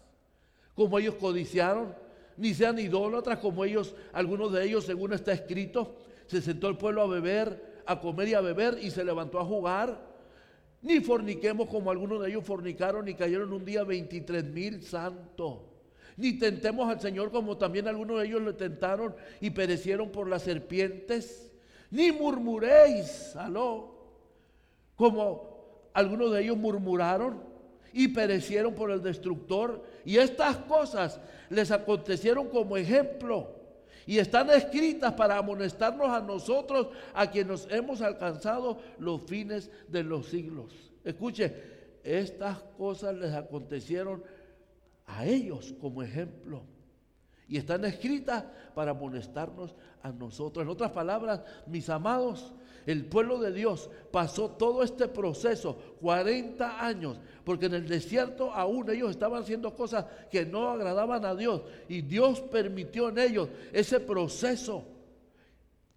como 0.73 0.97
ellos 0.97 1.15
codiciaron, 1.15 1.95
ni 2.37 2.53
sean 2.53 2.79
idólatras 2.79 3.39
como 3.39 3.63
ellos, 3.63 3.95
algunos 4.13 4.51
de 4.51 4.65
ellos, 4.65 4.85
según 4.85 5.13
está 5.13 5.31
escrito, 5.33 5.95
se 6.27 6.41
sentó 6.41 6.67
el 6.67 6.77
pueblo 6.77 7.01
a 7.01 7.07
beber, 7.07 7.81
a 7.85 7.99
comer 7.99 8.27
y 8.27 8.33
a 8.33 8.41
beber 8.41 8.77
y 8.81 8.91
se 8.91 9.03
levantó 9.03 9.39
a 9.39 9.45
jugar. 9.45 10.05
Ni 10.81 10.99
forniquemos 10.99 11.67
como 11.67 11.89
algunos 11.89 12.21
de 12.21 12.29
ellos 12.29 12.43
fornicaron 12.43 13.07
y 13.07 13.15
cayeron 13.15 13.51
un 13.51 13.65
día 13.65 13.83
23 13.83 14.43
mil 14.45 14.83
santos. 14.83 15.59
Ni 16.17 16.33
tentemos 16.33 16.89
al 16.89 16.99
Señor 16.99 17.31
como 17.31 17.57
también 17.57 17.87
algunos 17.87 18.19
de 18.19 18.27
ellos 18.27 18.41
le 18.41 18.53
tentaron 18.53 19.15
y 19.39 19.49
perecieron 19.51 20.11
por 20.11 20.27
las 20.27 20.43
serpientes. 20.43 21.51
Ni 21.89 22.11
murmuréis, 22.11 23.35
aló, 23.35 23.95
como 24.95 25.89
algunos 25.93 26.31
de 26.33 26.43
ellos 26.43 26.57
murmuraron 26.57 27.41
y 27.93 28.09
perecieron 28.09 28.75
por 28.75 28.91
el 28.91 29.01
destructor. 29.01 29.83
Y 30.05 30.17
estas 30.17 30.57
cosas 30.57 31.19
les 31.49 31.71
acontecieron 31.71 32.49
como 32.49 32.77
ejemplo 32.77 33.56
y 34.07 34.19
están 34.19 34.49
escritas 34.49 35.13
para 35.13 35.37
amonestarnos 35.37 36.07
a 36.07 36.21
nosotros, 36.21 36.87
a 37.13 37.29
quienes 37.29 37.67
hemos 37.69 38.01
alcanzado 38.01 38.79
los 38.97 39.21
fines 39.23 39.69
de 39.89 40.01
los 40.03 40.27
siglos. 40.27 40.73
Escuche, 41.03 41.53
estas 42.03 42.59
cosas 42.77 43.13
les 43.15 43.33
acontecieron 43.33 44.23
a 45.05 45.25
ellos 45.25 45.75
como 45.81 46.01
ejemplo. 46.01 46.63
Y 47.49 47.57
están 47.57 47.83
escritas 47.83 48.45
para 48.73 48.93
molestarnos 48.93 49.75
a 50.01 50.11
nosotros. 50.13 50.63
En 50.63 50.69
otras 50.69 50.91
palabras, 50.91 51.41
mis 51.65 51.89
amados, 51.89 52.53
el 52.87 53.05
pueblo 53.05 53.37
de 53.37 53.51
Dios 53.51 53.89
pasó 54.11 54.51
todo 54.51 54.81
este 54.81 55.09
proceso, 55.09 55.77
40 55.99 56.85
años, 56.85 57.19
porque 57.43 57.65
en 57.65 57.73
el 57.73 57.87
desierto 57.87 58.53
aún 58.53 58.89
ellos 58.89 59.11
estaban 59.11 59.43
haciendo 59.43 59.75
cosas 59.75 60.05
que 60.31 60.45
no 60.45 60.69
agradaban 60.69 61.25
a 61.25 61.35
Dios. 61.35 61.63
Y 61.89 62.01
Dios 62.01 62.39
permitió 62.39 63.09
en 63.09 63.19
ellos 63.19 63.49
ese 63.73 63.99
proceso. 63.99 64.85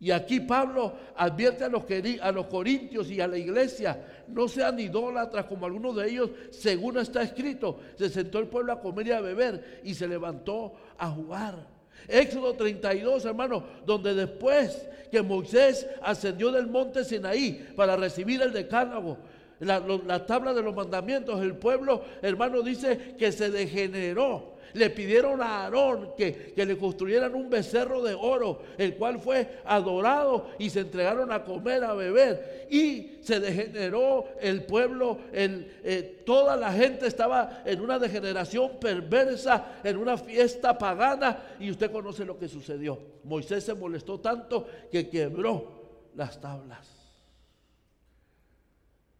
Y 0.01 0.11
aquí 0.11 0.41
Pablo 0.41 0.95
advierte 1.15 1.63
a 1.63 1.69
los, 1.69 1.85
a 2.23 2.33
los 2.33 2.47
corintios 2.47 3.09
y 3.09 3.21
a 3.21 3.29
la 3.29 3.39
iglesia, 3.39 4.25
no 4.27 4.49
sean 4.49 4.81
idólatras 4.81 5.45
como 5.45 5.67
algunos 5.67 5.95
de 5.95 6.11
ellos, 6.11 6.31
según 6.51 6.99
está 6.99 7.23
escrito. 7.23 7.79
Se 7.95 8.09
sentó 8.09 8.41
el 8.41 8.49
pueblo 8.49 8.73
a 8.73 8.81
comer 8.81 9.07
y 9.07 9.13
a 9.13 9.21
beber 9.21 9.81
y 9.85 9.95
se 9.95 10.09
levantó 10.09 10.73
a 10.99 11.09
jugar. 11.09 11.70
Éxodo 12.09 12.55
32, 12.55 13.25
hermano, 13.25 13.65
donde 13.85 14.15
después 14.15 14.87
que 15.11 15.23
Moisés 15.23 15.87
ascendió 16.03 16.53
del 16.53 16.67
monte 16.67 17.05
Sinaí 17.05 17.73
para 17.77 17.97
recibir 17.97 18.41
el 18.43 18.53
decálogo, 18.53 19.19
la, 19.61 19.81
la 20.07 20.25
tabla 20.25 20.55
de 20.55 20.63
los 20.63 20.75
mandamientos, 20.75 21.41
el 21.41 21.55
pueblo, 21.55 22.03
hermano, 22.23 22.63
dice 22.63 23.15
que 23.19 23.31
se 23.33 23.51
degeneró 23.51 24.50
le 24.75 24.91
pidieron 24.91 25.43
a 25.43 25.65
Aarón 25.65 26.13
que, 26.17 26.53
le 26.57 26.79
construyeran 26.79 27.35
un 27.35 27.49
becerro 27.49 28.03
de 28.03 28.15
oro, 28.15 28.63
el 28.79 28.97
cual 28.97 29.19
fue 29.19 29.61
adorado 29.65 30.51
y 30.59 30.71
se 30.71 30.81
entregaron 30.81 31.33
a 31.33 31.45
comer, 31.45 31.85
a 31.85 31.95
beber. 31.95 32.69
Y 32.71 33.19
se 33.23 33.41
degeneró 33.41 34.27
el 34.41 34.65
pueblo, 34.65 35.19
eh, 35.33 36.23
toda 36.25 36.57
la 36.57 36.73
gente 36.73 37.07
estaba 37.07 37.63
en 37.65 37.81
una 37.81 37.99
degeneración 37.99 38.79
perversa, 38.81 39.81
en 39.83 39.97
una 39.97 40.17
fiesta 40.17 40.77
pagana. 40.79 41.57
Y 41.59 41.71
usted 41.71 41.91
conoce 41.91 42.25
lo 42.25 42.39
que 42.39 42.49
sucedió. 42.49 42.99
Moisés 43.25 43.65
se 43.65 43.75
molestó 43.75 44.21
tanto 44.21 44.67
que 44.91 45.09
quebró 45.09 46.11
las 46.15 46.41
tablas. 46.41 46.89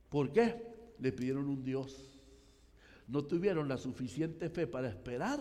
¿Por 0.09 0.33
qué? 0.33 0.71
Le 0.99 1.13
pidieron 1.13 1.49
un 1.49 1.63
Dios 1.63 2.20
no 3.11 3.25
tuvieron 3.25 3.69
la 3.69 3.77
suficiente 3.77 4.49
fe 4.49 4.67
para 4.69 4.89
esperar 4.89 5.41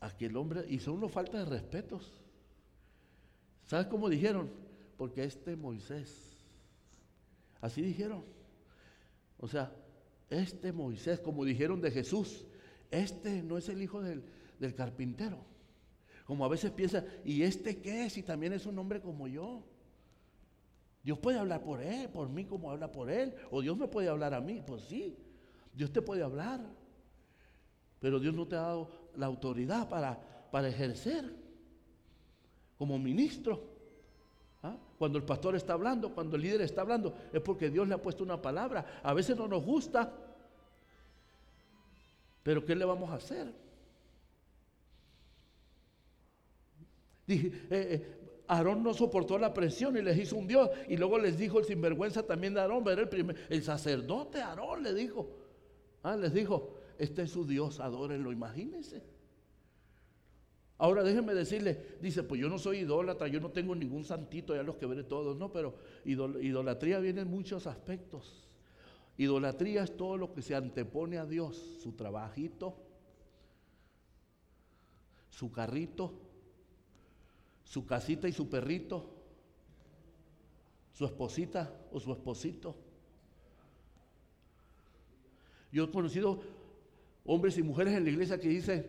a 0.00 0.16
que 0.16 0.26
el 0.26 0.36
hombre 0.36 0.64
hizo 0.68 0.92
una 0.92 1.08
falta 1.08 1.38
de 1.38 1.44
respetos. 1.44 2.12
¿Sabes 3.66 3.86
cómo 3.86 4.08
dijeron? 4.08 4.50
Porque 4.96 5.24
este 5.24 5.54
Moisés, 5.54 6.34
así 7.60 7.82
dijeron. 7.82 8.24
O 9.38 9.46
sea, 9.46 9.70
este 10.30 10.72
Moisés, 10.72 11.20
como 11.20 11.44
dijeron 11.44 11.82
de 11.82 11.90
Jesús, 11.90 12.46
este 12.90 13.42
no 13.42 13.58
es 13.58 13.68
el 13.68 13.82
hijo 13.82 14.00
del, 14.00 14.24
del 14.58 14.74
carpintero. 14.74 15.44
Como 16.24 16.46
a 16.46 16.48
veces 16.48 16.70
piensa, 16.70 17.04
¿y 17.22 17.42
este 17.42 17.82
qué? 17.82 18.08
Si 18.08 18.22
también 18.22 18.54
es 18.54 18.64
un 18.64 18.78
hombre 18.78 19.02
como 19.02 19.28
yo. 19.28 19.62
Dios 21.02 21.18
puede 21.18 21.38
hablar 21.38 21.62
por 21.62 21.82
él, 21.82 22.08
por 22.08 22.30
mí 22.30 22.46
como 22.46 22.70
habla 22.70 22.90
por 22.90 23.10
él, 23.10 23.34
o 23.50 23.60
Dios 23.60 23.76
me 23.76 23.88
puede 23.88 24.08
hablar 24.08 24.32
a 24.32 24.40
mí, 24.40 24.62
pues 24.66 24.84
sí. 24.84 25.18
Dios 25.74 25.92
te 25.92 26.02
puede 26.02 26.22
hablar, 26.22 26.60
pero 28.00 28.20
Dios 28.20 28.34
no 28.34 28.46
te 28.46 28.56
ha 28.56 28.60
dado 28.60 28.90
la 29.16 29.26
autoridad 29.26 29.88
para, 29.88 30.18
para 30.50 30.68
ejercer 30.68 31.24
como 32.78 32.98
ministro. 32.98 33.72
¿Ah? 34.62 34.76
Cuando 34.98 35.18
el 35.18 35.24
pastor 35.24 35.56
está 35.56 35.74
hablando, 35.74 36.14
cuando 36.14 36.36
el 36.36 36.42
líder 36.42 36.62
está 36.62 36.82
hablando, 36.82 37.16
es 37.32 37.40
porque 37.40 37.70
Dios 37.70 37.86
le 37.88 37.94
ha 37.94 38.02
puesto 38.02 38.24
una 38.24 38.40
palabra. 38.40 39.00
A 39.02 39.12
veces 39.12 39.36
no 39.36 39.48
nos 39.48 39.64
gusta, 39.64 40.12
pero 42.42 42.64
¿qué 42.64 42.74
le 42.74 42.84
vamos 42.84 43.10
a 43.10 43.14
hacer? 43.14 43.52
Dije, 47.26 47.46
eh, 47.48 47.60
eh, 47.70 48.24
Aarón 48.48 48.82
no 48.82 48.92
soportó 48.92 49.38
la 49.38 49.54
presión 49.54 49.96
y 49.96 50.02
les 50.02 50.18
hizo 50.18 50.36
un 50.36 50.46
Dios. 50.46 50.70
Y 50.88 50.96
luego 50.96 51.18
les 51.18 51.38
dijo 51.38 51.58
el 51.58 51.64
sinvergüenza 51.64 52.22
también 52.22 52.54
de 52.54 52.60
Aarón, 52.60 52.84
ver 52.84 52.98
el, 52.98 53.08
primer, 53.08 53.36
el 53.48 53.62
sacerdote 53.62 54.42
Aarón 54.42 54.82
le 54.82 54.94
dijo, 54.94 55.43
Ah, 56.04 56.16
les 56.16 56.34
dijo, 56.34 56.74
este 56.98 57.22
es 57.22 57.30
su 57.30 57.46
Dios, 57.46 57.80
adórenlo, 57.80 58.30
imagínense. 58.30 59.02
Ahora 60.76 61.02
déjenme 61.02 61.34
decirle, 61.34 61.96
dice, 62.02 62.22
pues 62.22 62.38
yo 62.40 62.48
no 62.50 62.58
soy 62.58 62.80
idólatra, 62.80 63.26
yo 63.26 63.40
no 63.40 63.50
tengo 63.50 63.74
ningún 63.74 64.04
santito, 64.04 64.54
ya 64.54 64.62
los 64.62 64.76
que 64.76 64.84
veré 64.84 65.02
todos, 65.02 65.36
no, 65.38 65.50
pero 65.50 65.76
idolatría 66.04 66.98
viene 66.98 67.22
en 67.22 67.30
muchos 67.30 67.66
aspectos. 67.66 68.46
Idolatría 69.16 69.84
es 69.84 69.96
todo 69.96 70.18
lo 70.18 70.34
que 70.34 70.42
se 70.42 70.54
antepone 70.54 71.16
a 71.16 71.24
Dios, 71.24 71.56
su 71.82 71.92
trabajito, 71.92 72.76
su 75.30 75.50
carrito, 75.50 76.12
su 77.64 77.86
casita 77.86 78.28
y 78.28 78.32
su 78.32 78.50
perrito, 78.50 79.10
su 80.92 81.06
esposita 81.06 81.72
o 81.92 81.98
su 81.98 82.12
esposito. 82.12 82.83
Yo 85.74 85.82
he 85.82 85.90
conocido 85.90 86.40
hombres 87.24 87.58
y 87.58 87.62
mujeres 87.64 87.94
en 87.94 88.04
la 88.04 88.10
iglesia 88.10 88.38
que 88.38 88.48
dicen, 88.48 88.86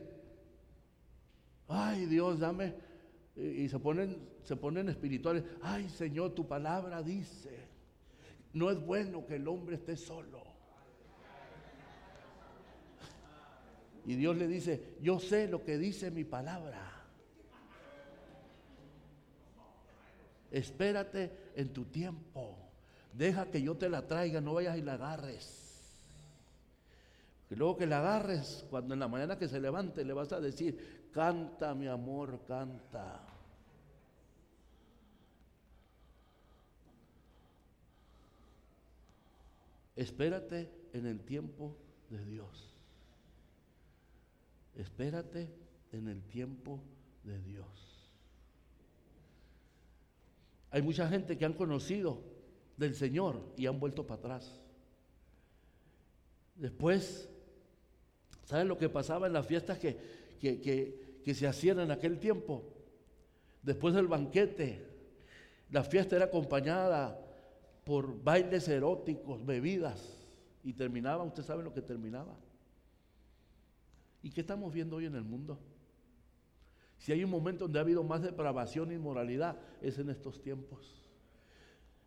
ay 1.67 2.05
Dios, 2.05 2.39
dame, 2.39 2.75
y 3.35 3.67
se 3.67 3.79
ponen, 3.79 4.15
se 4.43 4.55
ponen 4.55 4.89
espirituales, 4.89 5.43
ay 5.63 5.89
Señor, 5.89 6.35
tu 6.35 6.47
palabra 6.47 7.01
dice, 7.01 7.57
no 8.53 8.69
es 8.69 8.79
bueno 8.79 9.25
que 9.25 9.37
el 9.37 9.47
hombre 9.47 9.77
esté 9.77 9.97
solo. 9.97 10.43
Y 14.05 14.13
Dios 14.13 14.37
le 14.37 14.47
dice, 14.47 14.95
yo 15.01 15.19
sé 15.19 15.47
lo 15.47 15.63
que 15.63 15.79
dice 15.79 16.11
mi 16.11 16.23
palabra. 16.23 17.03
Espérate 20.51 21.31
en 21.55 21.73
tu 21.73 21.85
tiempo. 21.85 22.59
Deja 23.11 23.49
que 23.49 23.59
yo 23.59 23.75
te 23.75 23.89
la 23.89 24.05
traiga, 24.05 24.39
no 24.39 24.53
vayas 24.53 24.77
y 24.77 24.83
la 24.83 24.93
agarres. 24.93 25.64
Y 27.49 27.55
luego 27.55 27.77
que 27.77 27.85
la 27.85 27.99
agarres, 27.99 28.65
cuando 28.69 28.93
en 28.93 28.99
la 28.99 29.07
mañana 29.07 29.37
que 29.37 29.47
se 29.47 29.59
levante 29.59 30.03
le 30.03 30.13
vas 30.13 30.31
a 30.33 30.41
decir, 30.41 31.09
canta 31.11 31.75
mi 31.75 31.87
amor, 31.87 32.41
canta. 32.47 33.21
Espérate 39.95 40.69
en 40.93 41.05
el 41.05 41.21
tiempo 41.21 41.77
de 42.09 42.25
Dios. 42.25 42.73
Espérate 44.75 45.49
en 45.91 46.07
el 46.09 46.21
tiempo 46.23 46.81
de 47.23 47.39
Dios. 47.39 47.65
Hay 50.71 50.81
mucha 50.81 51.07
gente 51.07 51.37
que 51.37 51.45
han 51.45 51.53
conocido 51.53 52.21
del 52.75 52.95
Señor 52.95 53.53
y 53.55 53.67
han 53.67 53.79
vuelto 53.79 54.05
para 54.05 54.19
atrás. 54.19 54.59
Después 56.55 57.29
¿Saben 58.45 58.67
lo 58.67 58.77
que 58.77 58.89
pasaba 58.89 59.27
en 59.27 59.33
las 59.33 59.45
fiestas 59.45 59.79
que, 59.79 59.97
que, 60.39 61.33
se 61.33 61.47
hacían 61.47 61.79
en 61.79 61.91
aquel 61.91 62.19
tiempo? 62.19 62.63
Después 63.61 63.93
del 63.95 64.07
banquete, 64.07 64.85
la 65.71 65.83
fiesta 65.83 66.15
era 66.15 66.25
acompañada 66.25 67.19
por 67.83 68.23
bailes 68.23 68.67
eróticos, 68.67 69.45
bebidas, 69.45 70.21
y 70.63 70.73
terminaba, 70.73 71.23
usted 71.23 71.43
sabe 71.43 71.63
lo 71.63 71.73
que 71.73 71.81
terminaba. 71.81 72.35
¿Y 74.23 74.31
qué 74.31 74.41
estamos 74.41 74.73
viendo 74.73 74.95
hoy 74.95 75.05
en 75.05 75.15
el 75.15 75.23
mundo? 75.23 75.59
Si 76.97 77.11
hay 77.11 77.23
un 77.23 77.29
momento 77.29 77.65
donde 77.65 77.77
ha 77.77 77.83
habido 77.83 78.03
más 78.03 78.21
depravación 78.21 78.91
y 78.91 78.95
inmoralidad, 78.95 79.59
es 79.81 79.99
en 79.99 80.09
estos 80.09 80.41
tiempos. 80.41 81.04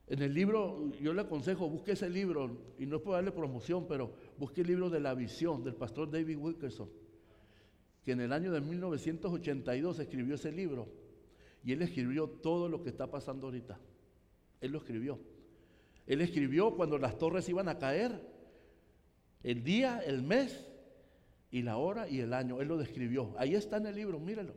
En 0.09 0.23
el 0.23 0.33
libro, 0.33 0.91
yo 1.01 1.13
le 1.13 1.21
aconsejo, 1.23 1.69
busque 1.69 1.93
ese 1.93 2.09
libro, 2.09 2.57
y 2.79 2.87
no 2.87 2.97
es 2.97 3.03
por 3.03 3.15
darle 3.15 3.31
promoción, 3.31 3.87
pero 3.87 4.13
busque 4.39 4.63
el 4.63 4.69
libro 4.69 4.89
de 4.89 5.01
la 5.01 5.15
visión 5.15 5.63
del 5.63 5.75
pastor 5.75 6.11
David 6.11 6.39
Wilkerson, 6.39 6.89
que 8.03 8.13
en 8.13 8.21
el 8.21 8.33
año 8.33 8.51
de 8.51 8.61
1982 8.61 9.99
escribió 9.99 10.37
ese 10.37 10.51
libro, 10.51 10.89
y 11.63 11.73
él 11.73 11.83
escribió 11.83 12.29
todo 12.29 12.69
lo 12.69 12.83
que 12.83 12.89
está 12.89 13.11
pasando 13.11 13.49
ahorita. 13.49 13.79
Él 14.61 14.73
lo 14.73 14.79
escribió. 14.79 15.19
Él 16.07 16.23
escribió 16.23 16.75
cuando 16.75 16.97
las 16.97 17.19
torres 17.19 17.49
iban 17.49 17.69
a 17.69 17.79
caer, 17.79 18.19
el 19.43 19.63
día, 19.63 20.01
el 20.01 20.23
mes, 20.23 20.69
y 21.51 21.63
la 21.63 21.77
hora 21.79 22.09
y 22.09 22.21
el 22.21 22.33
año. 22.33 22.61
Él 22.61 22.69
lo 22.69 22.77
describió. 22.77 23.35
Ahí 23.39 23.55
está 23.55 23.79
en 23.79 23.87
el 23.87 23.95
libro, 23.95 24.19
mírelo. 24.19 24.55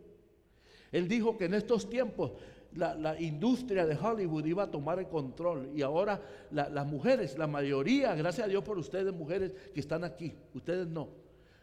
Él 0.92 1.08
dijo 1.08 1.38
que 1.38 1.46
en 1.46 1.54
estos 1.54 1.90
tiempos 1.90 2.34
la, 2.76 3.20
industria 3.20 3.86
de 3.86 3.96
Hollywood 3.96 4.46
iba 4.46 4.64
a 4.64 4.72
tomar 4.72 5.00
el 5.00 5.08
control 5.08 5.70
y 5.76 5.82
ahora 5.82 6.22
las 6.52 6.86
mujeres, 6.86 7.38
la 7.38 7.48
mayoría, 7.48 8.16
gracias 8.16 8.46
a 8.48 8.50
Dios 8.50 8.64
por 8.64 8.78
ustedes 8.78 9.14
mujeres 9.14 9.54
que 9.74 9.80
están 9.80 10.04
aquí, 10.04 10.34
ustedes 10.54 10.88
no, 10.88 11.10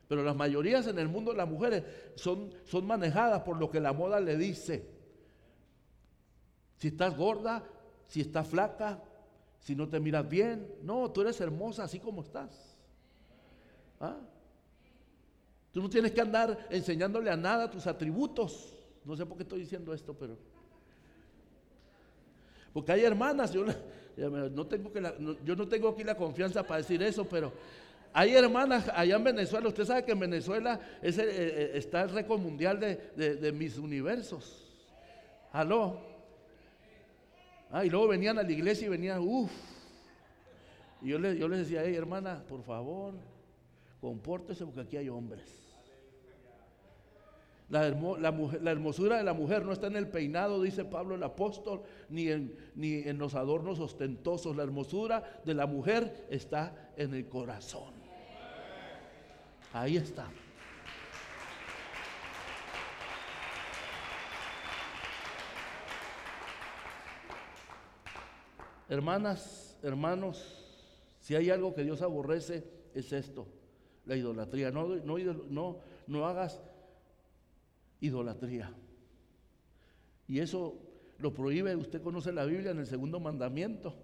pero 0.07 0.23
las 0.23 0.37
mayorías 0.37 0.87
en 0.87 0.99
el 0.99 1.09
mundo 1.09 1.33
las 1.33 1.49
mujeres 1.49 1.85
son, 2.15 2.51
son 2.65 2.87
manejadas 2.87 3.43
por 3.43 3.59
lo 3.59 3.71
que 3.71 3.81
la 3.81 3.93
moda 3.93 4.21
le 4.21 4.37
dice. 4.37 4.89
Si 6.77 6.89
estás 6.89 7.17
gorda, 7.17 7.65
si 8.07 8.21
estás 8.21 8.47
flaca, 8.47 9.03
si 9.61 9.75
no 9.75 9.89
te 9.89 10.01
miras 10.01 10.29
bien, 10.29 10.67
no, 10.83 11.11
tú 11.11 11.23
eres 11.23 11.41
hermosa 11.41 11.85
así 11.85 11.99
como 11.99 12.23
estás. 12.23 12.77
¿Ah? 14.01 14.17
Tú 15.73 15.83
no 15.83 15.91
tienes 15.91 16.13
que 16.13 16.21
andar 16.21 16.67
enseñándole 16.71 17.31
a 17.31 17.37
nada 17.37 17.71
tus 17.71 17.87
atributos. 17.87 18.75
No 19.05 19.17
sé 19.17 19.27
por 19.27 19.37
qué 19.37 19.43
estoy 19.43 19.61
diciendo 19.61 19.93
esto, 19.93 20.15
pero... 20.15 20.39
Porque 22.79 22.93
hay 22.93 23.03
hermanas, 23.03 23.53
yo 23.53 23.65
no 23.65 24.67
tengo, 24.69 24.93
que 24.93 25.03
yo 25.45 25.57
no 25.57 25.67
tengo 25.67 25.89
aquí 25.89 26.05
la 26.05 26.17
confianza 26.17 26.63
para 26.63 26.79
decir 26.79 27.03
eso, 27.03 27.29
pero 27.29 27.53
hay 28.13 28.37
hermanas 28.37 28.89
allá 28.95 29.17
en 29.17 29.25
Venezuela. 29.25 29.67
Usted 29.67 29.85
sabe 29.85 30.05
que 30.05 30.13
en 30.13 30.21
Venezuela 30.21 30.79
eh, 31.03 31.13
eh, 31.13 31.71
está 31.75 32.03
el 32.03 32.11
récord 32.11 32.39
mundial 32.39 32.79
de, 32.79 33.53
mis 33.53 33.79
universos. 33.79 34.65
Aló. 35.51 35.99
Ah, 37.73 37.85
y 37.85 37.91
luego 37.91 38.07
venían 38.07 38.39
a 38.39 38.45
la 38.45 38.53
iglesia 38.53 38.87
y 38.87 38.91
venían, 38.91 39.19
uff. 39.19 39.51
Y 41.03 41.09
yo, 41.09 41.19
yo 41.19 41.49
les 41.49 41.59
decía, 41.59 41.83
hey 41.85 41.97
hermana, 41.97 42.45
por 42.49 42.63
favor, 42.63 43.15
compórtese 44.01 44.65
porque 44.65 44.83
aquí 44.83 44.97
hay 44.97 45.09
hombres. 45.09 45.68
La, 47.69 47.87
hermosura 47.87 49.19
de 49.19 49.25
la 49.25 49.35
mujer 49.35 49.65
no 49.67 49.73
está 49.73 49.89
en 49.89 49.97
el 49.97 50.09
peinado, 50.09 50.63
dice 50.63 50.87
Pablo 50.87 51.17
el 51.17 51.23
apóstol, 51.23 51.83
ni 52.09 52.29
en, 52.29 52.57
ni 52.75 52.95
en 52.95 53.19
los 53.19 53.35
adornos 53.35 53.79
ostentosos. 53.79 54.57
La 54.57 54.63
hermosura 54.63 55.43
de 55.45 55.53
la 55.53 55.67
mujer 55.67 56.27
está 56.31 56.93
en 56.97 57.13
el 57.13 57.29
corazón. 57.29 57.93
Ahí 59.75 59.99
está. 59.99 60.31
Hermanas, 68.89 69.77
hermanos, 69.83 70.65
si 71.21 71.35
hay 71.35 71.51
algo 71.51 71.75
que 71.75 71.85
Dios 71.85 72.01
aborrece, 72.01 72.65
es 72.95 73.13
esto, 73.13 73.47
la 74.07 74.17
idolatría. 74.17 74.71
No, 74.71 74.89
no, 74.97 75.19
no, 75.51 75.77
no 76.07 76.27
hagas 76.27 76.63
idolatría. 78.01 78.73
Y 80.27 80.41
eso 80.41 80.79
lo 81.19 81.33
prohíbe, 81.33 81.75
usted 81.77 82.03
conoce 82.03 82.33
la 82.33 82.45
Biblia 82.45 82.71
en 82.71 82.79
el 82.79 82.87
segundo 82.87 83.19
mandamiento. 83.21 83.95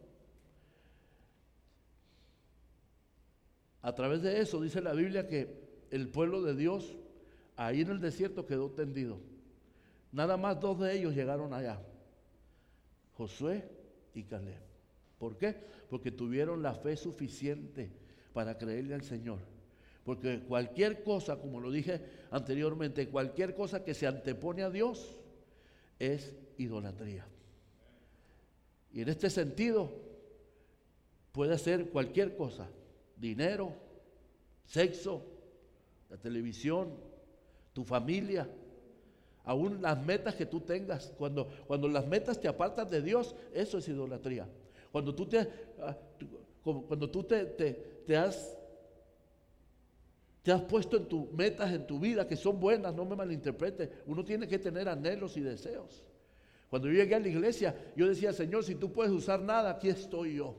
A 3.83 3.95
través 3.95 4.23
de 4.23 4.41
eso 4.41 4.61
dice 4.61 4.81
la 4.81 4.95
Biblia 4.95 5.27
que 5.27 5.63
el 5.91 6.09
pueblo 6.09 6.43
de 6.43 6.55
Dios 6.55 6.97
ahí 7.57 7.83
en 7.83 7.91
el 7.91 8.01
desierto 8.01 8.47
quedó 8.47 8.71
tendido. 8.71 9.21
Nada 10.11 10.37
más 10.37 10.61
dos 10.61 10.81
de 10.81 10.97
ellos 10.97 11.15
llegaron 11.15 11.53
allá, 11.53 11.81
Josué 13.15 13.69
y 14.15 14.23
Caleb. 14.25 14.63
¿Por 15.19 15.37
qué? 15.37 15.57
Porque 15.91 16.11
tuvieron 16.11 16.63
la 16.63 16.75
fe 16.75 16.97
suficiente 16.97 17.91
para 18.33 18.57
creerle 18.57 18.95
al 18.95 19.03
Señor. 19.03 19.41
Porque 20.05 20.41
cualquier 20.41 21.03
cosa, 21.03 21.37
como 21.37 21.61
lo 21.61 21.71
dije 21.71 22.01
anteriormente, 22.31 23.09
cualquier 23.09 23.55
cosa 23.55 23.83
que 23.83 23.95
se 23.95 24.07
antepone 24.07 24.63
a 24.63 24.71
Dios 24.71 25.17
es 25.99 26.35
idolatría. 26.59 27.27
Y 28.93 29.01
en 29.01 29.09
este 29.09 29.31
sentido 29.31 29.91
puede 31.33 31.59
ser 31.59 31.89
cualquier 31.89 32.37
cosa, 32.37 32.69
dinero, 33.17 33.73
sexo, 34.67 35.25
la 36.11 36.19
televisión, 36.19 36.93
tu 37.73 37.83
familia, 37.83 38.49
aún 39.45 39.81
las 39.81 40.01
metas 40.05 40.35
que 40.35 40.47
tú 40.47 40.61
tengas. 40.61 41.13
Cuando, 41.17 41.49
cuando 41.67 41.89
las 41.89 42.07
metas 42.07 42.39
te 42.39 42.47
apartan 42.47 42.91
de 42.91 43.01
Dios, 43.01 43.35
eso 43.55 43.79
es 43.79 43.89
idolatría. 43.89 44.47
Cuando 44.93 45.15
tú 45.15 45.27
te, 45.27 45.49
ah, 45.81 45.97
cuando 46.63 47.11
tú 47.11 47.25
te, 47.25 47.47
te 47.47 48.17
has 48.17 48.57
te 50.45 50.53
has 50.53 50.61
puesto 50.61 50.99
en 50.99 51.09
tus 51.09 51.33
metas 51.33 51.73
en 51.73 51.87
tu 51.87 51.99
vida 51.99 52.29
que 52.29 52.37
son 52.37 52.61
buenas, 52.61 52.95
no 52.95 53.07
me 53.07 53.17
malinterprete. 53.17 53.91
Uno 54.05 54.23
tiene 54.23 54.47
que 54.47 54.59
tener 54.59 54.91
anhelos 54.91 55.39
y 55.39 55.41
deseos. 55.41 56.05
Cuando 56.69 56.87
yo 56.89 56.95
llegué 56.95 57.15
a 57.15 57.19
la 57.21 57.29
iglesia, 57.29 57.75
yo 57.97 58.07
decía, 58.07 58.31
Señor, 58.35 58.63
si 58.63 58.75
tú 58.75 58.93
puedes 58.93 59.11
usar 59.11 59.41
nada, 59.41 59.71
aquí 59.71 59.89
estoy 59.89 60.35
yo. 60.35 60.55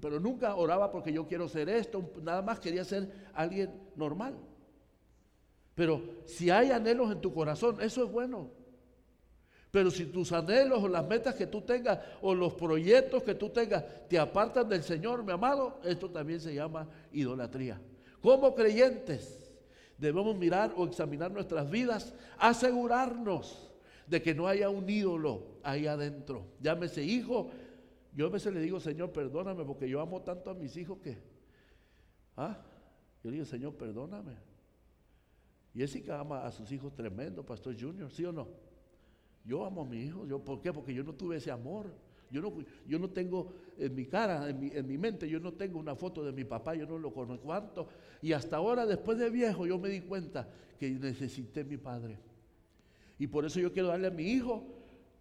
Pero 0.00 0.18
nunca 0.18 0.54
oraba 0.56 0.90
porque 0.90 1.12
yo 1.12 1.26
quiero 1.26 1.50
ser 1.50 1.68
esto, 1.68 2.12
nada 2.22 2.40
más 2.40 2.60
quería 2.60 2.82
ser 2.82 3.12
alguien 3.34 3.70
normal. 3.94 4.38
Pero 5.74 6.22
si 6.24 6.48
hay 6.48 6.70
anhelos 6.70 7.12
en 7.12 7.20
tu 7.20 7.34
corazón, 7.34 7.76
eso 7.82 8.02
es 8.02 8.10
bueno. 8.10 8.52
Pero 9.70 9.90
si 9.90 10.06
tus 10.06 10.32
anhelos 10.32 10.82
o 10.82 10.88
las 10.88 11.06
metas 11.06 11.34
que 11.34 11.46
tú 11.46 11.60
tengas 11.60 11.98
o 12.22 12.34
los 12.34 12.54
proyectos 12.54 13.22
que 13.22 13.34
tú 13.34 13.50
tengas 13.50 13.84
te 14.08 14.18
apartan 14.18 14.66
del 14.66 14.82
Señor, 14.82 15.22
mi 15.24 15.32
amado, 15.32 15.78
esto 15.84 16.10
también 16.10 16.40
se 16.40 16.54
llama 16.54 16.88
idolatría. 17.12 17.78
Como 18.22 18.54
creyentes 18.54 19.52
debemos 19.98 20.36
mirar 20.36 20.72
o 20.76 20.86
examinar 20.86 21.30
nuestras 21.30 21.70
vidas, 21.70 22.14
asegurarnos 22.38 23.70
de 24.06 24.22
que 24.22 24.34
no 24.34 24.46
haya 24.46 24.70
un 24.70 24.88
ídolo 24.88 25.58
ahí 25.62 25.86
adentro. 25.86 26.46
Llámese 26.60 27.02
hijo. 27.02 27.50
Yo 28.14 28.26
a 28.26 28.30
veces 28.30 28.52
le 28.52 28.60
digo, 28.60 28.78
Señor, 28.78 29.12
perdóname 29.12 29.64
porque 29.64 29.88
yo 29.88 30.00
amo 30.00 30.22
tanto 30.22 30.50
a 30.50 30.54
mis 30.54 30.76
hijos 30.76 30.98
que... 30.98 31.18
¿ah? 32.36 32.58
Yo 33.22 33.30
le 33.30 33.36
digo, 33.36 33.46
Señor, 33.46 33.74
perdóname. 33.74 34.36
Jessica 35.74 36.20
ama 36.20 36.46
a 36.46 36.52
sus 36.52 36.70
hijos 36.70 36.94
tremendo, 36.94 37.44
Pastor 37.44 37.74
Junior, 37.78 38.10
¿sí 38.10 38.24
o 38.24 38.32
no? 38.32 38.48
Yo 39.44 39.64
amo 39.64 39.82
a 39.82 39.84
mi 39.84 40.02
hijo. 40.02 40.26
Yo, 40.26 40.38
¿Por 40.38 40.60
qué? 40.60 40.72
Porque 40.72 40.94
yo 40.94 41.02
no 41.02 41.14
tuve 41.14 41.36
ese 41.36 41.50
amor. 41.50 41.92
Yo 42.32 42.40
no, 42.40 42.50
yo 42.86 42.98
no 42.98 43.10
tengo 43.10 43.52
en 43.78 43.94
mi 43.94 44.06
cara, 44.06 44.48
en 44.48 44.58
mi, 44.58 44.70
en 44.72 44.86
mi, 44.86 44.96
mente, 44.96 45.28
yo 45.28 45.38
no 45.38 45.52
tengo 45.52 45.78
una 45.78 45.94
foto 45.94 46.24
de 46.24 46.32
mi 46.32 46.44
papá, 46.44 46.74
yo 46.74 46.86
no 46.86 46.98
lo 46.98 47.12
conozco 47.12 47.44
cuánto. 47.44 47.88
Y 48.22 48.32
hasta 48.32 48.56
ahora, 48.56 48.86
después 48.86 49.18
de 49.18 49.28
viejo, 49.28 49.66
yo 49.66 49.78
me 49.78 49.90
di 49.90 50.00
cuenta 50.00 50.48
que 50.80 50.88
necesité 50.90 51.62
mi 51.62 51.76
padre. 51.76 52.18
Y 53.18 53.26
por 53.26 53.44
eso 53.44 53.60
yo 53.60 53.70
quiero 53.70 53.88
darle 53.88 54.06
a 54.06 54.10
mi 54.10 54.24
hijo 54.24 54.64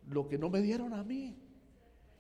lo 0.10 0.30
que 0.30 0.38
no 0.38 0.50
me 0.50 0.62
dieron 0.62 0.94
a 0.94 1.04
mí. 1.04 1.36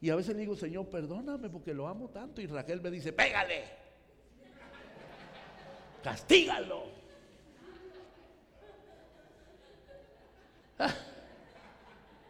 Y 0.01 0.09
a 0.09 0.15
veces 0.17 0.35
le 0.35 0.41
digo, 0.41 0.57
Señor, 0.57 0.89
perdóname 0.89 1.49
porque 1.49 1.73
lo 1.73 1.87
amo 1.87 2.09
tanto. 2.09 2.41
Y 2.41 2.47
Raquel 2.47 2.81
me 2.81 2.91
dice, 2.91 3.13
pégale, 3.13 3.63
castígalo. 6.03 6.83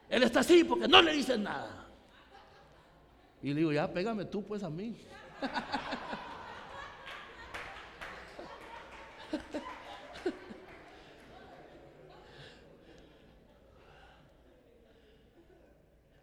Él 0.09 0.21
está 0.21 0.41
así 0.41 0.63
porque 0.63 0.87
no 0.87 1.01
le 1.01 1.13
dicen 1.13 1.41
nada. 1.41 1.80
Y 3.43 3.49
le 3.49 3.55
digo, 3.55 3.71
ya 3.71 3.91
pégame 3.91 4.25
tú 4.25 4.43
pues 4.43 4.61
a 4.63 4.69
mí. 4.69 4.95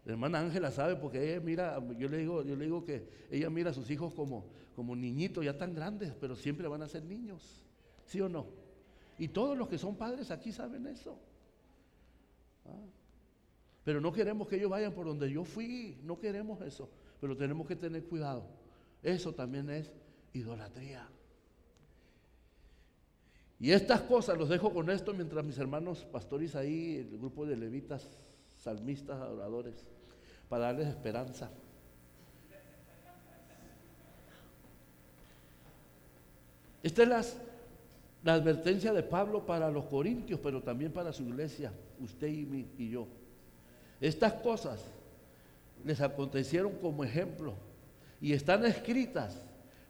La 0.04 0.12
hermana 0.12 0.38
Ángela 0.40 0.70
sabe 0.70 0.96
porque 0.96 1.32
ella 1.32 1.40
mira, 1.40 1.82
yo 1.98 2.08
le 2.08 2.18
digo, 2.18 2.42
yo 2.42 2.56
le 2.56 2.64
digo 2.64 2.82
que 2.84 3.06
ella 3.30 3.50
mira 3.50 3.70
a 3.72 3.74
sus 3.74 3.90
hijos 3.90 4.14
como, 4.14 4.46
como 4.74 4.96
niñitos 4.96 5.44
ya 5.44 5.58
tan 5.58 5.74
grandes, 5.74 6.14
pero 6.18 6.34
siempre 6.34 6.66
van 6.66 6.82
a 6.82 6.88
ser 6.88 7.04
niños. 7.04 7.64
¿Sí 8.06 8.20
o 8.20 8.28
no? 8.28 8.46
Y 9.18 9.28
todos 9.28 9.58
los 9.58 9.68
que 9.68 9.76
son 9.76 9.96
padres 9.96 10.30
aquí 10.30 10.50
saben 10.50 10.86
eso. 10.86 11.18
Ah. 12.64 12.86
Pero 13.84 14.00
no 14.00 14.12
queremos 14.12 14.48
que 14.48 14.56
ellos 14.56 14.70
vayan 14.70 14.94
por 14.94 15.04
donde 15.04 15.30
yo 15.30 15.44
fui, 15.44 15.98
no 16.04 16.18
queremos 16.18 16.62
eso 16.62 16.88
pero 17.20 17.36
tenemos 17.36 17.66
que 17.66 17.76
tener 17.76 18.04
cuidado. 18.04 18.44
Eso 19.02 19.32
también 19.32 19.70
es 19.70 19.90
idolatría. 20.32 21.08
Y 23.60 23.72
estas 23.72 24.02
cosas 24.02 24.38
los 24.38 24.48
dejo 24.48 24.72
con 24.72 24.88
esto 24.90 25.12
mientras 25.12 25.44
mis 25.44 25.58
hermanos 25.58 26.06
pastores 26.12 26.54
ahí, 26.54 26.96
el 26.96 27.18
grupo 27.18 27.44
de 27.44 27.56
levitas, 27.56 28.08
salmistas, 28.56 29.20
adoradores, 29.20 29.74
para 30.48 30.66
darles 30.66 30.88
esperanza. 30.88 31.50
Esta 36.82 37.02
es 37.02 37.36
la 38.22 38.34
advertencia 38.34 38.92
de 38.92 39.02
Pablo 39.02 39.44
para 39.44 39.70
los 39.70 39.86
corintios, 39.86 40.38
pero 40.40 40.62
también 40.62 40.92
para 40.92 41.12
su 41.12 41.24
iglesia, 41.24 41.72
usted 41.98 42.28
y, 42.28 42.68
y 42.78 42.90
yo. 42.90 43.08
Estas 44.00 44.34
cosas 44.34 44.80
les 45.84 46.00
acontecieron 46.00 46.72
como 46.80 47.04
ejemplo 47.04 47.54
y 48.20 48.32
están 48.32 48.64
escritas 48.64 49.40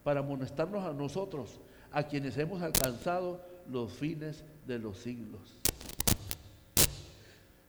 para 0.03 0.21
amonestarnos 0.21 0.83
a 0.85 0.93
nosotros, 0.93 1.59
a 1.91 2.03
quienes 2.03 2.37
hemos 2.37 2.61
alcanzado 2.61 3.41
los 3.69 3.93
fines 3.93 4.43
de 4.65 4.79
los 4.79 4.97
siglos. 4.97 5.59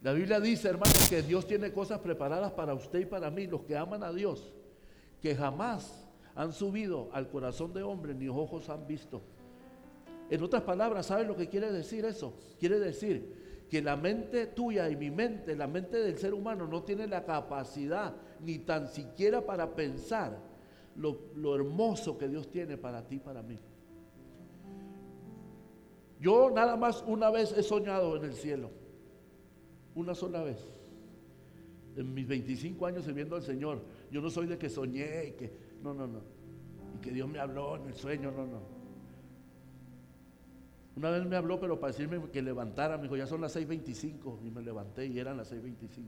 La 0.02 0.12
Biblia 0.12 0.40
dice, 0.40 0.68
hermanos, 0.68 1.08
que 1.08 1.22
Dios 1.22 1.46
tiene 1.46 1.72
cosas 1.72 1.98
preparadas 2.00 2.52
para 2.52 2.72
usted 2.72 3.00
y 3.00 3.06
para 3.06 3.30
mí, 3.30 3.46
los 3.46 3.62
que 3.62 3.76
aman 3.76 4.02
a 4.02 4.12
Dios, 4.12 4.52
que 5.20 5.34
jamás 5.34 6.06
han 6.34 6.52
subido 6.52 7.10
al 7.12 7.28
corazón 7.28 7.74
de 7.74 7.82
hombre 7.82 8.14
ni 8.14 8.28
ojos 8.28 8.70
han 8.70 8.86
visto. 8.86 9.20
En 10.30 10.42
otras 10.42 10.62
palabras, 10.62 11.06
¿saben 11.06 11.26
lo 11.26 11.36
que 11.36 11.48
quiere 11.48 11.70
decir 11.70 12.04
eso? 12.04 12.32
Quiere 12.58 12.78
decir 12.78 13.39
que 13.70 13.80
la 13.80 13.96
mente 13.96 14.48
tuya 14.48 14.90
y 14.90 14.96
mi 14.96 15.10
mente, 15.12 15.54
la 15.54 15.68
mente 15.68 15.98
del 15.98 16.18
ser 16.18 16.34
humano, 16.34 16.66
no 16.66 16.82
tiene 16.82 17.06
la 17.06 17.24
capacidad 17.24 18.16
ni 18.40 18.58
tan 18.58 18.88
siquiera 18.88 19.46
para 19.46 19.76
pensar 19.76 20.36
lo, 20.96 21.54
hermoso 21.54 22.18
que 22.18 22.28
Dios 22.28 22.50
tiene 22.50 22.76
para 22.76 23.06
ti 23.06 23.16
y 23.16 23.20
para 23.20 23.42
mí. 23.42 23.58
Yo 26.18 26.50
nada 26.50 26.76
más 26.76 27.04
una 27.06 27.30
vez 27.30 27.56
he 27.56 27.62
soñado 27.62 28.16
en 28.16 28.24
el 28.24 28.34
cielo. 28.34 28.70
Una 29.94 30.16
sola 30.16 30.42
vez. 30.42 30.58
En 31.96 32.12
mis 32.12 32.26
25 32.26 32.86
años 32.86 33.04
sirviendo 33.04 33.36
al 33.36 33.42
Señor. 33.42 33.82
Yo 34.10 34.20
no 34.20 34.30
soy 34.30 34.46
de 34.46 34.58
que 34.58 34.68
soñé 34.68 35.28
y 35.28 35.32
que. 35.32 35.52
No, 35.82 35.94
no, 35.94 36.08
no. 36.08 36.20
Y 36.96 37.00
que 37.00 37.12
Dios 37.12 37.28
me 37.28 37.38
habló 37.38 37.76
en 37.76 37.86
el 37.86 37.94
sueño. 37.94 38.32
No, 38.32 38.46
no. 38.46 38.79
Una 40.96 41.10
vez 41.10 41.24
me 41.26 41.36
habló, 41.36 41.60
pero 41.60 41.78
para 41.78 41.92
decirme 41.92 42.20
que 42.30 42.42
levantara. 42.42 42.96
Me 42.96 43.04
dijo, 43.04 43.16
ya 43.16 43.26
son 43.26 43.40
las 43.40 43.56
6.25. 43.56 44.38
Y 44.44 44.50
me 44.50 44.62
levanté 44.62 45.06
y 45.06 45.18
eran 45.18 45.36
las 45.36 45.52
6.25. 45.52 46.04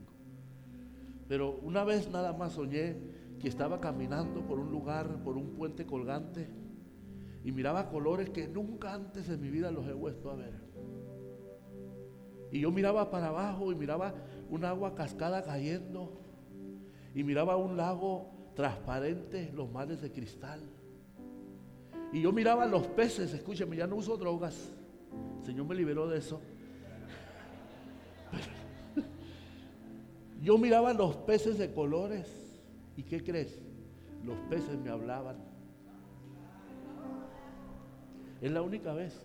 Pero 1.27 1.59
una 1.61 1.83
vez 1.83 2.11
nada 2.11 2.33
más 2.33 2.53
soñé 2.53 2.97
que 3.39 3.47
estaba 3.47 3.79
caminando 3.79 4.45
por 4.45 4.59
un 4.59 4.71
lugar, 4.71 5.23
por 5.23 5.37
un 5.37 5.55
puente 5.55 5.85
colgante 5.85 6.47
y 7.43 7.51
miraba 7.51 7.89
colores 7.89 8.29
que 8.29 8.47
nunca 8.47 8.93
antes 8.93 9.27
en 9.29 9.41
mi 9.41 9.49
vida 9.49 9.69
los 9.71 9.85
he 9.87 9.93
vuelto 9.93 10.31
a 10.31 10.35
ver. 10.35 10.53
Y 12.51 12.61
yo 12.61 12.71
miraba 12.71 13.09
para 13.09 13.27
abajo 13.27 13.71
y 13.71 13.75
miraba 13.75 14.13
un 14.49 14.63
agua 14.63 14.95
cascada 14.95 15.43
cayendo 15.43 16.21
y 17.13 17.23
miraba 17.23 17.57
un 17.57 17.75
lago 17.75 18.31
transparente, 18.55 19.51
los 19.53 19.69
mares 19.71 20.01
de 20.01 20.11
cristal. 20.11 20.61
Y 22.13 22.21
yo 22.21 22.31
miraba 22.31 22.67
los 22.67 22.85
peces, 22.85 23.33
escúcheme, 23.33 23.75
ya 23.75 23.87
no 23.87 23.95
uso 23.95 24.15
drogas. 24.17 24.71
El 25.39 25.45
Señor 25.47 25.65
me 25.65 25.73
liberó 25.73 26.07
de 26.07 26.19
eso. 26.19 26.39
yo 30.43 30.59
miraba 30.59 30.93
los 30.93 31.15
peces 31.17 31.57
de 31.57 31.73
colores. 31.73 32.61
¿Y 32.95 33.01
qué 33.01 33.23
crees? 33.23 33.59
Los 34.23 34.37
peces 34.47 34.77
me 34.77 34.91
hablaban. 34.91 35.37
Es 38.41 38.51
la 38.51 38.61
única 38.61 38.93
vez. 38.93 39.19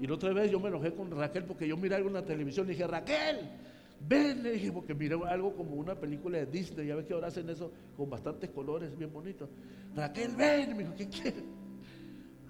Y 0.00 0.08
la 0.08 0.14
otra 0.14 0.32
vez 0.32 0.50
yo 0.50 0.58
me 0.58 0.70
enojé 0.70 0.92
con 0.92 1.12
Raquel 1.12 1.44
porque 1.44 1.68
yo 1.68 1.76
miré 1.76 1.94
algo 1.94 2.08
en 2.08 2.14
la 2.14 2.24
televisión 2.24 2.66
y 2.66 2.70
dije, 2.70 2.88
Raquel, 2.88 3.48
ven, 4.00 4.42
le 4.42 4.50
dije, 4.50 4.72
porque 4.72 4.94
miré 4.94 5.16
algo 5.28 5.54
como 5.54 5.76
una 5.76 5.94
película 5.94 6.38
de 6.38 6.46
Disney, 6.46 6.88
ya 6.88 6.96
ves 6.96 7.06
que 7.06 7.14
ahora 7.14 7.28
hacen 7.28 7.48
eso 7.48 7.70
con 7.96 8.10
bastantes 8.10 8.50
colores 8.50 8.98
bien 8.98 9.12
bonitos. 9.12 9.48
Raquel, 9.94 10.34
ven, 10.34 10.76
me 10.76 10.82
dijo, 10.82 10.96
¿qué 10.96 11.08
quieres? 11.08 11.44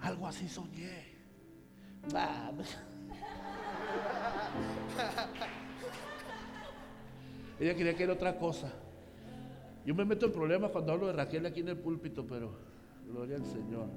Algo 0.05 0.27
así 0.27 0.47
soñé. 0.47 1.15
Ella 7.59 7.75
quería 7.75 7.95
que 7.95 8.03
era 8.03 8.13
otra 8.13 8.37
cosa. 8.37 8.71
Yo 9.83 9.95
me 9.95 10.05
meto 10.05 10.27
en 10.27 10.31
problemas 10.31 10.69
cuando 10.69 10.91
hablo 10.91 11.07
de 11.07 11.13
Raquel 11.13 11.47
aquí 11.47 11.61
en 11.61 11.69
el 11.69 11.77
púlpito, 11.77 12.27
pero 12.27 12.55
gloria 13.07 13.37
al 13.37 13.47
Señor. 13.47 13.87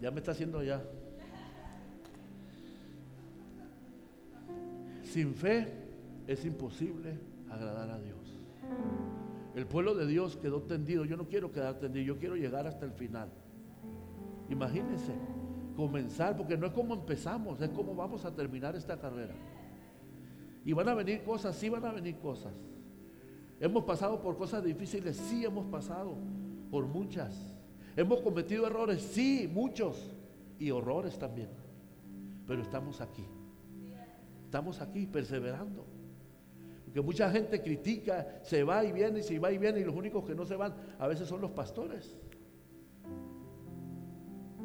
Ya 0.00 0.10
me 0.10 0.18
está 0.18 0.32
haciendo 0.32 0.64
ya. 0.64 0.82
Sin 5.04 5.32
fe 5.32 5.72
es 6.26 6.44
imposible 6.44 7.20
agradar 7.48 7.90
a 7.90 8.00
Dios. 8.00 8.36
El 9.54 9.64
pueblo 9.66 9.94
de 9.94 10.08
Dios 10.08 10.36
quedó 10.36 10.62
tendido. 10.62 11.04
Yo 11.04 11.16
no 11.16 11.28
quiero 11.28 11.52
quedar 11.52 11.78
tendido, 11.78 12.04
yo 12.04 12.18
quiero 12.18 12.34
llegar 12.34 12.66
hasta 12.66 12.84
el 12.84 12.90
final. 12.92 13.30
Imagínense, 14.48 15.12
comenzar, 15.76 16.36
porque 16.36 16.56
no 16.56 16.66
es 16.66 16.72
como 16.72 16.94
empezamos, 16.94 17.60
es 17.60 17.68
como 17.70 17.94
vamos 17.94 18.24
a 18.24 18.34
terminar 18.34 18.74
esta 18.74 18.98
carrera. 18.98 19.34
Y 20.64 20.72
van 20.72 20.88
a 20.88 20.94
venir 20.94 21.22
cosas, 21.22 21.56
sí 21.56 21.68
van 21.68 21.84
a 21.84 21.92
venir 21.92 22.16
cosas. 22.16 22.52
Hemos 23.60 23.84
pasado 23.84 24.20
por 24.20 24.36
cosas 24.36 24.64
difíciles, 24.64 25.16
sí 25.16 25.44
hemos 25.44 25.66
pasado 25.66 26.16
por 26.70 26.86
muchas. 26.86 27.34
Hemos 27.96 28.20
cometido 28.20 28.66
errores, 28.66 29.02
sí, 29.02 29.50
muchos, 29.52 30.14
y 30.58 30.70
horrores 30.70 31.18
también. 31.18 31.48
Pero 32.46 32.62
estamos 32.62 33.00
aquí. 33.00 33.24
Estamos 34.44 34.80
aquí 34.80 35.06
perseverando. 35.06 35.84
Porque 36.84 37.02
mucha 37.02 37.30
gente 37.30 37.60
critica, 37.60 38.40
se 38.42 38.64
va 38.64 38.84
y 38.84 38.92
viene, 38.92 39.20
y 39.20 39.22
se 39.22 39.38
va 39.38 39.52
y 39.52 39.58
viene, 39.58 39.80
y 39.80 39.84
los 39.84 39.94
únicos 39.94 40.24
que 40.24 40.34
no 40.34 40.44
se 40.44 40.56
van 40.56 40.74
a 40.98 41.06
veces 41.06 41.28
son 41.28 41.40
los 41.40 41.50
pastores. 41.50 42.16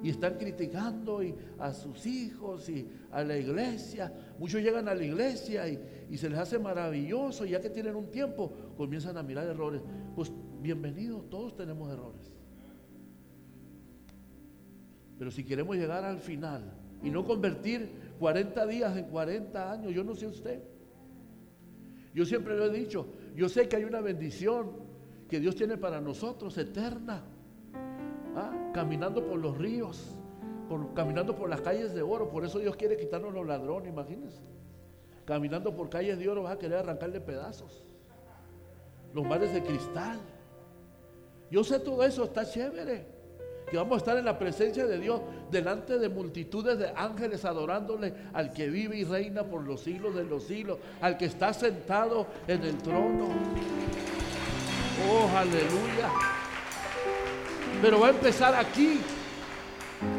Y 0.03 0.09
están 0.09 0.35
criticando 0.35 1.21
a 1.57 1.73
sus 1.73 2.05
hijos 2.05 2.69
y 2.69 2.87
a 3.11 3.23
la 3.23 3.37
iglesia. 3.37 4.13
Muchos 4.37 4.61
llegan 4.61 4.87
a 4.89 4.93
la 4.93 5.03
iglesia 5.03 5.67
y, 5.67 5.79
y 6.11 6.17
se 6.17 6.29
les 6.29 6.37
hace 6.37 6.59
maravilloso, 6.59 7.45
y 7.45 7.51
ya 7.51 7.61
que 7.61 7.69
tienen 7.69 7.95
un 7.95 8.11
tiempo, 8.11 8.51
comienzan 8.77 9.17
a 9.17 9.23
mirar 9.23 9.47
errores. 9.47 9.81
Pues 10.15 10.31
bienvenidos, 10.61 11.29
todos 11.29 11.55
tenemos 11.55 11.91
errores. 11.91 12.31
Pero 15.17 15.31
si 15.31 15.43
queremos 15.43 15.75
llegar 15.77 16.03
al 16.03 16.19
final 16.19 16.73
y 17.01 17.09
no 17.09 17.23
convertir 17.23 17.89
40 18.19 18.65
días 18.67 18.97
en 18.97 19.05
40 19.05 19.71
años, 19.71 19.93
yo 19.93 20.03
no 20.03 20.15
sé 20.15 20.27
usted. 20.27 20.61
Yo 22.13 22.25
siempre 22.25 22.55
lo 22.55 22.65
he 22.65 22.77
dicho, 22.77 23.07
yo 23.35 23.49
sé 23.49 23.67
que 23.67 23.77
hay 23.77 23.83
una 23.83 24.01
bendición 24.01 24.71
que 25.27 25.39
Dios 25.39 25.55
tiene 25.55 25.77
para 25.77 25.99
nosotros, 25.99 26.57
eterna. 26.57 27.23
Caminando 28.73 29.23
por 29.23 29.39
los 29.39 29.57
ríos, 29.57 30.15
caminando 30.95 31.35
por 31.35 31.49
las 31.49 31.61
calles 31.61 31.93
de 31.93 32.01
oro. 32.01 32.29
Por 32.29 32.43
eso 32.43 32.59
Dios 32.59 32.75
quiere 32.75 32.97
quitarnos 32.97 33.33
los 33.33 33.45
ladrones, 33.45 33.91
imagínense. 33.91 34.41
Caminando 35.25 35.75
por 35.75 35.89
calles 35.89 36.17
de 36.17 36.27
oro 36.27 36.43
vas 36.43 36.53
a 36.53 36.59
querer 36.59 36.79
arrancarle 36.79 37.21
pedazos. 37.21 37.83
Los 39.13 39.25
mares 39.25 39.53
de 39.53 39.63
cristal. 39.63 40.19
Yo 41.51 41.63
sé 41.63 41.79
todo 41.79 42.03
eso, 42.03 42.23
está 42.23 42.45
chévere 42.45 43.13
que 43.69 43.77
vamos 43.77 43.95
a 43.95 43.97
estar 43.97 44.17
en 44.17 44.25
la 44.25 44.37
presencia 44.37 44.85
de 44.85 44.99
Dios 44.99 45.21
delante 45.49 45.97
de 45.97 46.09
multitudes 46.09 46.77
de 46.77 46.93
ángeles 46.95 47.43
adorándole 47.45 48.13
al 48.33 48.53
que 48.53 48.69
vive 48.69 48.97
y 48.97 49.03
reina 49.03 49.43
por 49.43 49.63
los 49.63 49.81
siglos 49.81 50.13
de 50.15 50.23
los 50.23 50.43
siglos, 50.43 50.77
al 51.01 51.17
que 51.17 51.25
está 51.25 51.53
sentado 51.53 52.27
en 52.47 52.61
el 52.61 52.77
trono. 52.77 53.29
Oh, 55.09 55.37
aleluya. 55.37 56.42
Pero 57.83 57.99
va 57.99 58.07
a 58.07 58.11
empezar 58.11 58.55
aquí. 58.55 59.01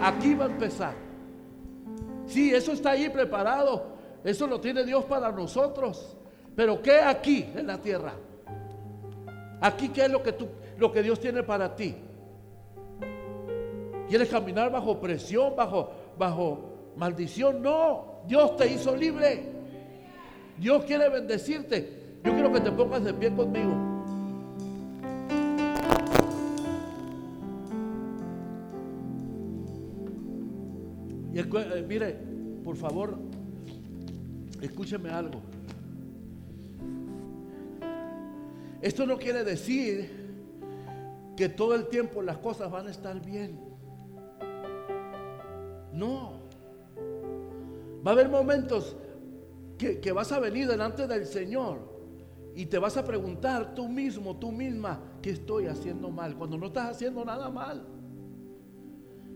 Aquí 0.02 0.34
va 0.34 0.44
a 0.44 0.48
empezar. 0.48 0.92
Sí, 2.26 2.54
eso 2.54 2.72
está 2.72 2.90
ahí 2.90 3.08
preparado. 3.08 3.96
Eso 4.22 4.46
lo 4.46 4.60
tiene 4.60 4.84
Dios 4.84 5.06
para 5.06 5.32
nosotros. 5.32 6.14
Pero 6.54 6.82
¿qué 6.82 7.00
aquí 7.00 7.48
en 7.56 7.66
la 7.66 7.78
tierra? 7.78 8.12
Aquí 9.62 9.88
qué 9.88 10.04
es 10.04 10.10
lo 10.10 10.22
que 10.22 10.32
tú 10.32 10.46
lo 10.76 10.92
que 10.92 11.02
Dios 11.02 11.18
tiene 11.18 11.42
para 11.42 11.74
ti? 11.74 11.94
¿Quieres 14.08 14.28
caminar 14.28 14.70
bajo 14.70 15.00
presión, 15.00 15.56
bajo, 15.56 15.90
bajo 16.18 16.92
maldición? 16.96 17.62
No, 17.62 18.20
Dios 18.26 18.58
te 18.58 18.70
hizo 18.72 18.94
libre. 18.94 19.42
Dios 20.58 20.84
quiere 20.84 21.08
bendecirte. 21.08 22.18
Yo 22.22 22.32
quiero 22.34 22.52
que 22.52 22.60
te 22.60 22.70
pongas 22.70 23.04
de 23.04 23.14
pie 23.14 23.34
conmigo. 23.34 23.93
Y 31.35 31.41
eh, 31.41 31.85
mire, 31.89 32.16
por 32.62 32.76
favor, 32.76 33.18
escúcheme 34.62 35.11
algo. 35.11 35.41
Esto 38.80 39.05
no 39.05 39.18
quiere 39.18 39.43
decir 39.43 40.09
que 41.37 41.49
todo 41.49 41.74
el 41.74 41.89
tiempo 41.89 42.22
las 42.22 42.39
cosas 42.39 42.70
van 42.70 42.87
a 42.87 42.91
estar 42.93 43.20
bien. 43.20 43.59
No. 45.93 46.35
Va 48.07 48.12
a 48.12 48.14
haber 48.14 48.28
momentos 48.28 48.95
que, 49.76 50.12
vas 50.12 50.30
a 50.30 50.39
venir 50.39 50.68
delante 50.68 51.09
del 51.09 51.26
Señor 51.26 51.80
y 52.55 52.66
te 52.66 52.78
vas 52.78 52.97
a 52.97 53.05
preguntar 53.05 53.74
tú 53.74 53.89
mismo, 53.89 54.37
tú 54.37 54.53
misma, 54.53 55.01
¿qué 55.20 55.30
estoy 55.30 55.66
haciendo 55.66 56.11
mal? 56.11 56.37
Cuando 56.37 56.57
no 56.57 56.66
estás 56.66 56.91
haciendo 56.91 57.24
nada 57.24 57.51
mal. 57.51 57.85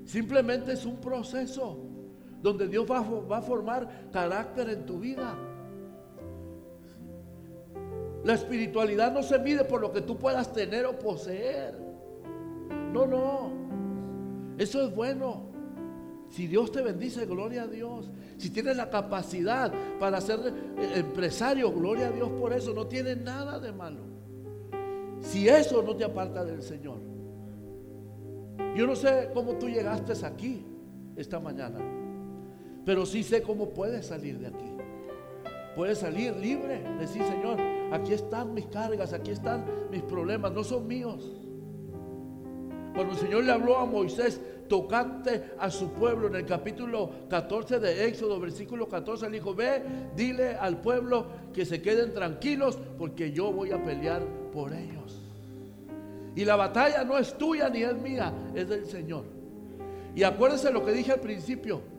Simplemente 0.05 0.73
es 0.73 0.87
un 0.87 0.97
proceso 0.97 1.88
donde 2.43 2.69
Dios 2.69 2.87
va, 2.91 2.99
a 3.37 3.43
formar 3.43 4.11
carácter 4.13 4.71
en 4.71 4.87
tu 4.87 4.99
vida. 4.99 5.35
La 8.25 8.35
espiritualidad 8.35 9.13
no 9.13 9.23
se 9.23 9.39
mide 9.39 9.65
por 9.65 9.81
lo 9.81 9.93
que 9.93 10.01
tú 10.01 10.17
puedas 10.17 10.53
tener 10.53 10.87
o 10.87 10.99
poseer. 10.99 11.75
No, 12.93 13.07
no. 13.07 13.53
Eso 14.59 14.83
es 14.83 14.95
bueno. 14.95 15.49
Si 16.31 16.47
Dios 16.47 16.71
te 16.71 16.83
bendice, 16.83 17.25
gloria 17.27 17.63
a 17.63 17.67
Dios. 17.67 18.11
Si 18.37 18.51
tienes 18.51 18.77
la 18.77 18.91
capacidad 18.91 19.73
para 19.99 20.21
ser 20.21 20.41
eh, 20.79 20.93
empresario, 20.97 21.73
gloria 21.73 22.09
a 22.09 22.11
Dios 22.11 22.29
por 22.31 22.53
eso. 22.53 22.75
No 22.75 22.87
tiene 22.87 23.17
nada 23.17 23.59
de 23.59 23.73
malo. 23.73 24.03
Si 25.21 25.49
eso 25.49 25.83
no 25.83 25.97
te 25.97 26.05
aparta 26.05 26.45
del 26.45 26.63
Señor. 26.63 26.99
Yo 28.77 28.87
no 28.87 28.95
sé 28.95 29.31
cómo 29.35 29.55
tú 29.55 29.69
llegaste 29.69 30.13
aquí 30.25 30.65
esta 31.17 31.41
mañana, 31.41 31.79
pero 32.89 33.05
sí 33.05 33.23
sé 33.23 33.43
cómo 33.43 33.69
puedes 33.69 34.07
salir 34.07 34.39
de 34.39 34.47
aquí. 34.47 34.73
Puedes 35.77 35.99
salir 35.99 36.35
libre, 36.35 36.83
decir, 36.99 37.23
Señor, 37.23 37.59
aquí 37.93 38.15
están 38.15 38.55
mis 38.55 38.65
cargas, 38.65 39.13
aquí 39.13 39.31
están 39.31 39.67
mis 39.91 40.01
problemas, 40.01 40.53
no 40.53 40.65
son 40.65 40.87
míos. 40.87 41.31
Cuando 42.95 43.13
el 43.13 43.19
Señor 43.19 43.45
le 43.45 43.53
habló 43.53 43.77
a 43.77 43.85
Moisés, 43.85 44.41
tocante 44.71 45.51
a 45.59 45.71
su 45.71 45.91
pueblo, 45.91 46.29
en 46.29 46.37
el 46.37 46.47
capítulo 46.47 47.11
14 47.29 47.79
de 47.79 48.07
Éxodo, 48.07 48.41
versículo 48.41 48.89
14, 48.89 49.27
le 49.29 49.37
dijo, 49.37 49.55
ve, 49.55 49.83
dile 50.17 50.55
al 50.55 50.81
pueblo 50.81 51.27
que 51.53 51.67
se 51.67 51.83
queden 51.83 52.15
tranquilos 52.15 52.79
porque 52.97 53.33
yo 53.33 53.53
voy 53.53 53.71
a 53.71 53.85
pelear 53.85 54.23
por 54.51 54.73
ellos. 54.73 55.21
Y 56.35 56.43
la 56.43 56.57
batalla 56.57 57.05
no 57.05 57.19
es 57.19 57.37
tuya 57.37 57.69
ni 57.69 57.83
es 57.83 57.99
mía, 57.99 58.33
es 58.55 58.67
del 58.67 58.87
Señor. 58.87 59.25
Y 60.15 60.23
acuérdense 60.23 60.73
lo 60.73 60.83
que 60.87 60.93
dije 60.93 61.13
al 61.13 61.21
principio. 61.21 61.98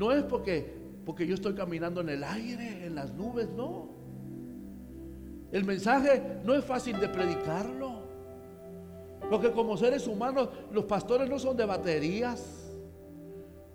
No 0.00 0.12
es 0.12 0.24
porque, 0.24 0.78
porque 1.04 1.26
yo 1.26 1.34
estoy 1.34 1.52
caminando 1.52 2.00
en 2.00 2.08
el 2.08 2.24
aire, 2.24 2.86
en 2.86 2.94
las 2.94 3.12
nubes, 3.12 3.50
no. 3.50 3.90
El 5.52 5.66
mensaje 5.66 6.38
no 6.42 6.54
es 6.54 6.64
fácil 6.64 6.98
de 6.98 7.06
predicarlo. 7.06 8.00
Porque 9.28 9.52
como 9.52 9.76
seres 9.76 10.06
humanos, 10.06 10.48
los 10.72 10.86
pastores 10.86 11.28
no 11.28 11.38
son 11.38 11.54
de 11.54 11.66
baterías. 11.66 12.72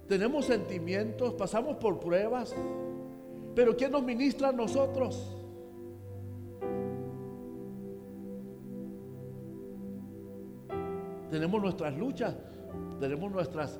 Tenemos 0.07 0.45
sentimientos, 0.45 1.35
pasamos 1.35 1.77
por 1.77 1.99
pruebas. 1.99 2.55
Pero 3.53 3.77
¿quién 3.77 3.91
nos 3.91 4.01
ministra 4.01 4.49
a 4.49 4.51
nosotros? 4.51 5.31
Tenemos 11.29 11.61
nuestras 11.61 11.95
luchas, 11.95 12.35
tenemos 12.99 13.31
nuestras, 13.31 13.79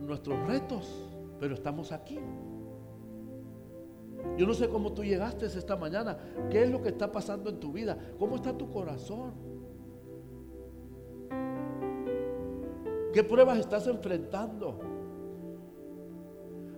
nuestros 0.00 0.46
retos, 0.46 1.09
pero 1.40 1.54
estamos 1.54 1.90
aquí. 1.90 2.18
Yo 4.36 4.46
no 4.46 4.52
sé 4.52 4.68
cómo 4.68 4.92
tú 4.92 5.02
llegaste 5.02 5.46
esta 5.46 5.76
mañana, 5.76 6.18
qué 6.50 6.64
es 6.64 6.70
lo 6.70 6.82
que 6.82 6.90
está 6.90 7.10
pasando 7.10 7.48
en 7.48 7.58
tu 7.58 7.72
vida, 7.72 7.96
cómo 8.18 8.36
está 8.36 8.56
tu 8.56 8.70
corazón, 8.70 9.32
qué 13.14 13.24
pruebas 13.24 13.58
estás 13.58 13.86
enfrentando. 13.86 14.78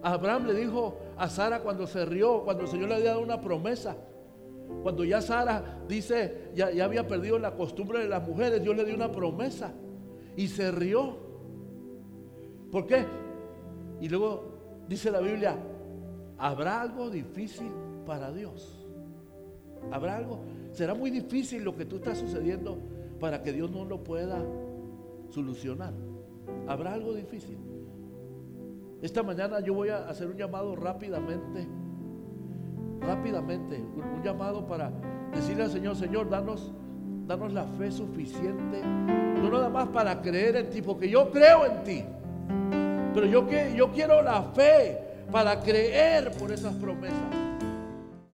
Abraham 0.02 0.46
le 0.46 0.54
dijo 0.54 0.96
a 1.16 1.28
Sara 1.28 1.60
cuando 1.60 1.86
se 1.88 2.04
rió, 2.04 2.44
cuando 2.44 2.62
el 2.62 2.68
Señor 2.68 2.88
le 2.88 2.94
había 2.96 3.10
dado 3.10 3.22
una 3.22 3.40
promesa. 3.40 3.96
Cuando 4.82 5.04
ya 5.04 5.20
Sara 5.20 5.80
dice, 5.86 6.50
ya, 6.54 6.70
ya 6.70 6.84
había 6.84 7.06
perdido 7.06 7.38
la 7.38 7.54
costumbre 7.54 8.00
de 8.00 8.08
las 8.08 8.26
mujeres, 8.26 8.62
Dios 8.62 8.76
le 8.76 8.84
dio 8.84 8.94
una 8.94 9.12
promesa 9.12 9.72
y 10.36 10.48
se 10.48 10.70
rió. 10.70 11.16
¿Por 12.70 12.86
qué? 12.86 13.04
Y 14.00 14.08
luego 14.08 14.51
dice 14.92 15.10
la 15.10 15.20
Biblia, 15.20 15.56
¿habrá 16.36 16.82
algo 16.82 17.08
difícil 17.08 17.72
para 18.04 18.30
Dios? 18.30 18.86
¿Habrá 19.90 20.18
algo? 20.18 20.40
¿Será 20.70 20.94
muy 20.94 21.10
difícil 21.10 21.64
lo 21.64 21.74
que 21.74 21.86
tú 21.86 21.96
estás 21.96 22.18
sucediendo 22.18 22.78
para 23.18 23.42
que 23.42 23.52
Dios 23.52 23.70
no 23.70 23.86
lo 23.86 24.04
pueda 24.04 24.38
solucionar? 25.30 25.94
¿Habrá 26.68 26.92
algo 26.92 27.14
difícil? 27.14 27.56
Esta 29.00 29.22
mañana 29.22 29.60
yo 29.60 29.72
voy 29.72 29.88
a 29.88 30.08
hacer 30.08 30.28
un 30.28 30.36
llamado 30.36 30.76
rápidamente, 30.76 31.66
rápidamente, 33.00 33.76
un, 33.76 34.22
llamado 34.22 34.66
para 34.66 34.92
decirle 35.34 35.62
al 35.64 35.70
Señor, 35.70 35.96
Señor, 35.96 36.28
danos, 36.28 36.70
danos 37.26 37.50
la 37.54 37.64
fe 37.64 37.90
suficiente 37.90 38.82
no 38.82 39.50
nada 39.50 39.70
más 39.70 39.88
para 39.88 40.20
creer 40.20 40.56
en 40.56 40.70
ti, 40.70 40.82
porque 40.82 41.08
yo 41.08 41.30
creo 41.30 41.64
en 41.64 41.82
ti. 41.82 42.04
Pero 43.14 43.26
yo, 43.26 43.46
yo 43.74 43.92
quiero 43.92 44.22
la 44.22 44.42
fe 44.54 44.98
para 45.30 45.60
creer 45.60 46.30
por 46.32 46.52
esas 46.52 46.74
promesas. 46.74 47.41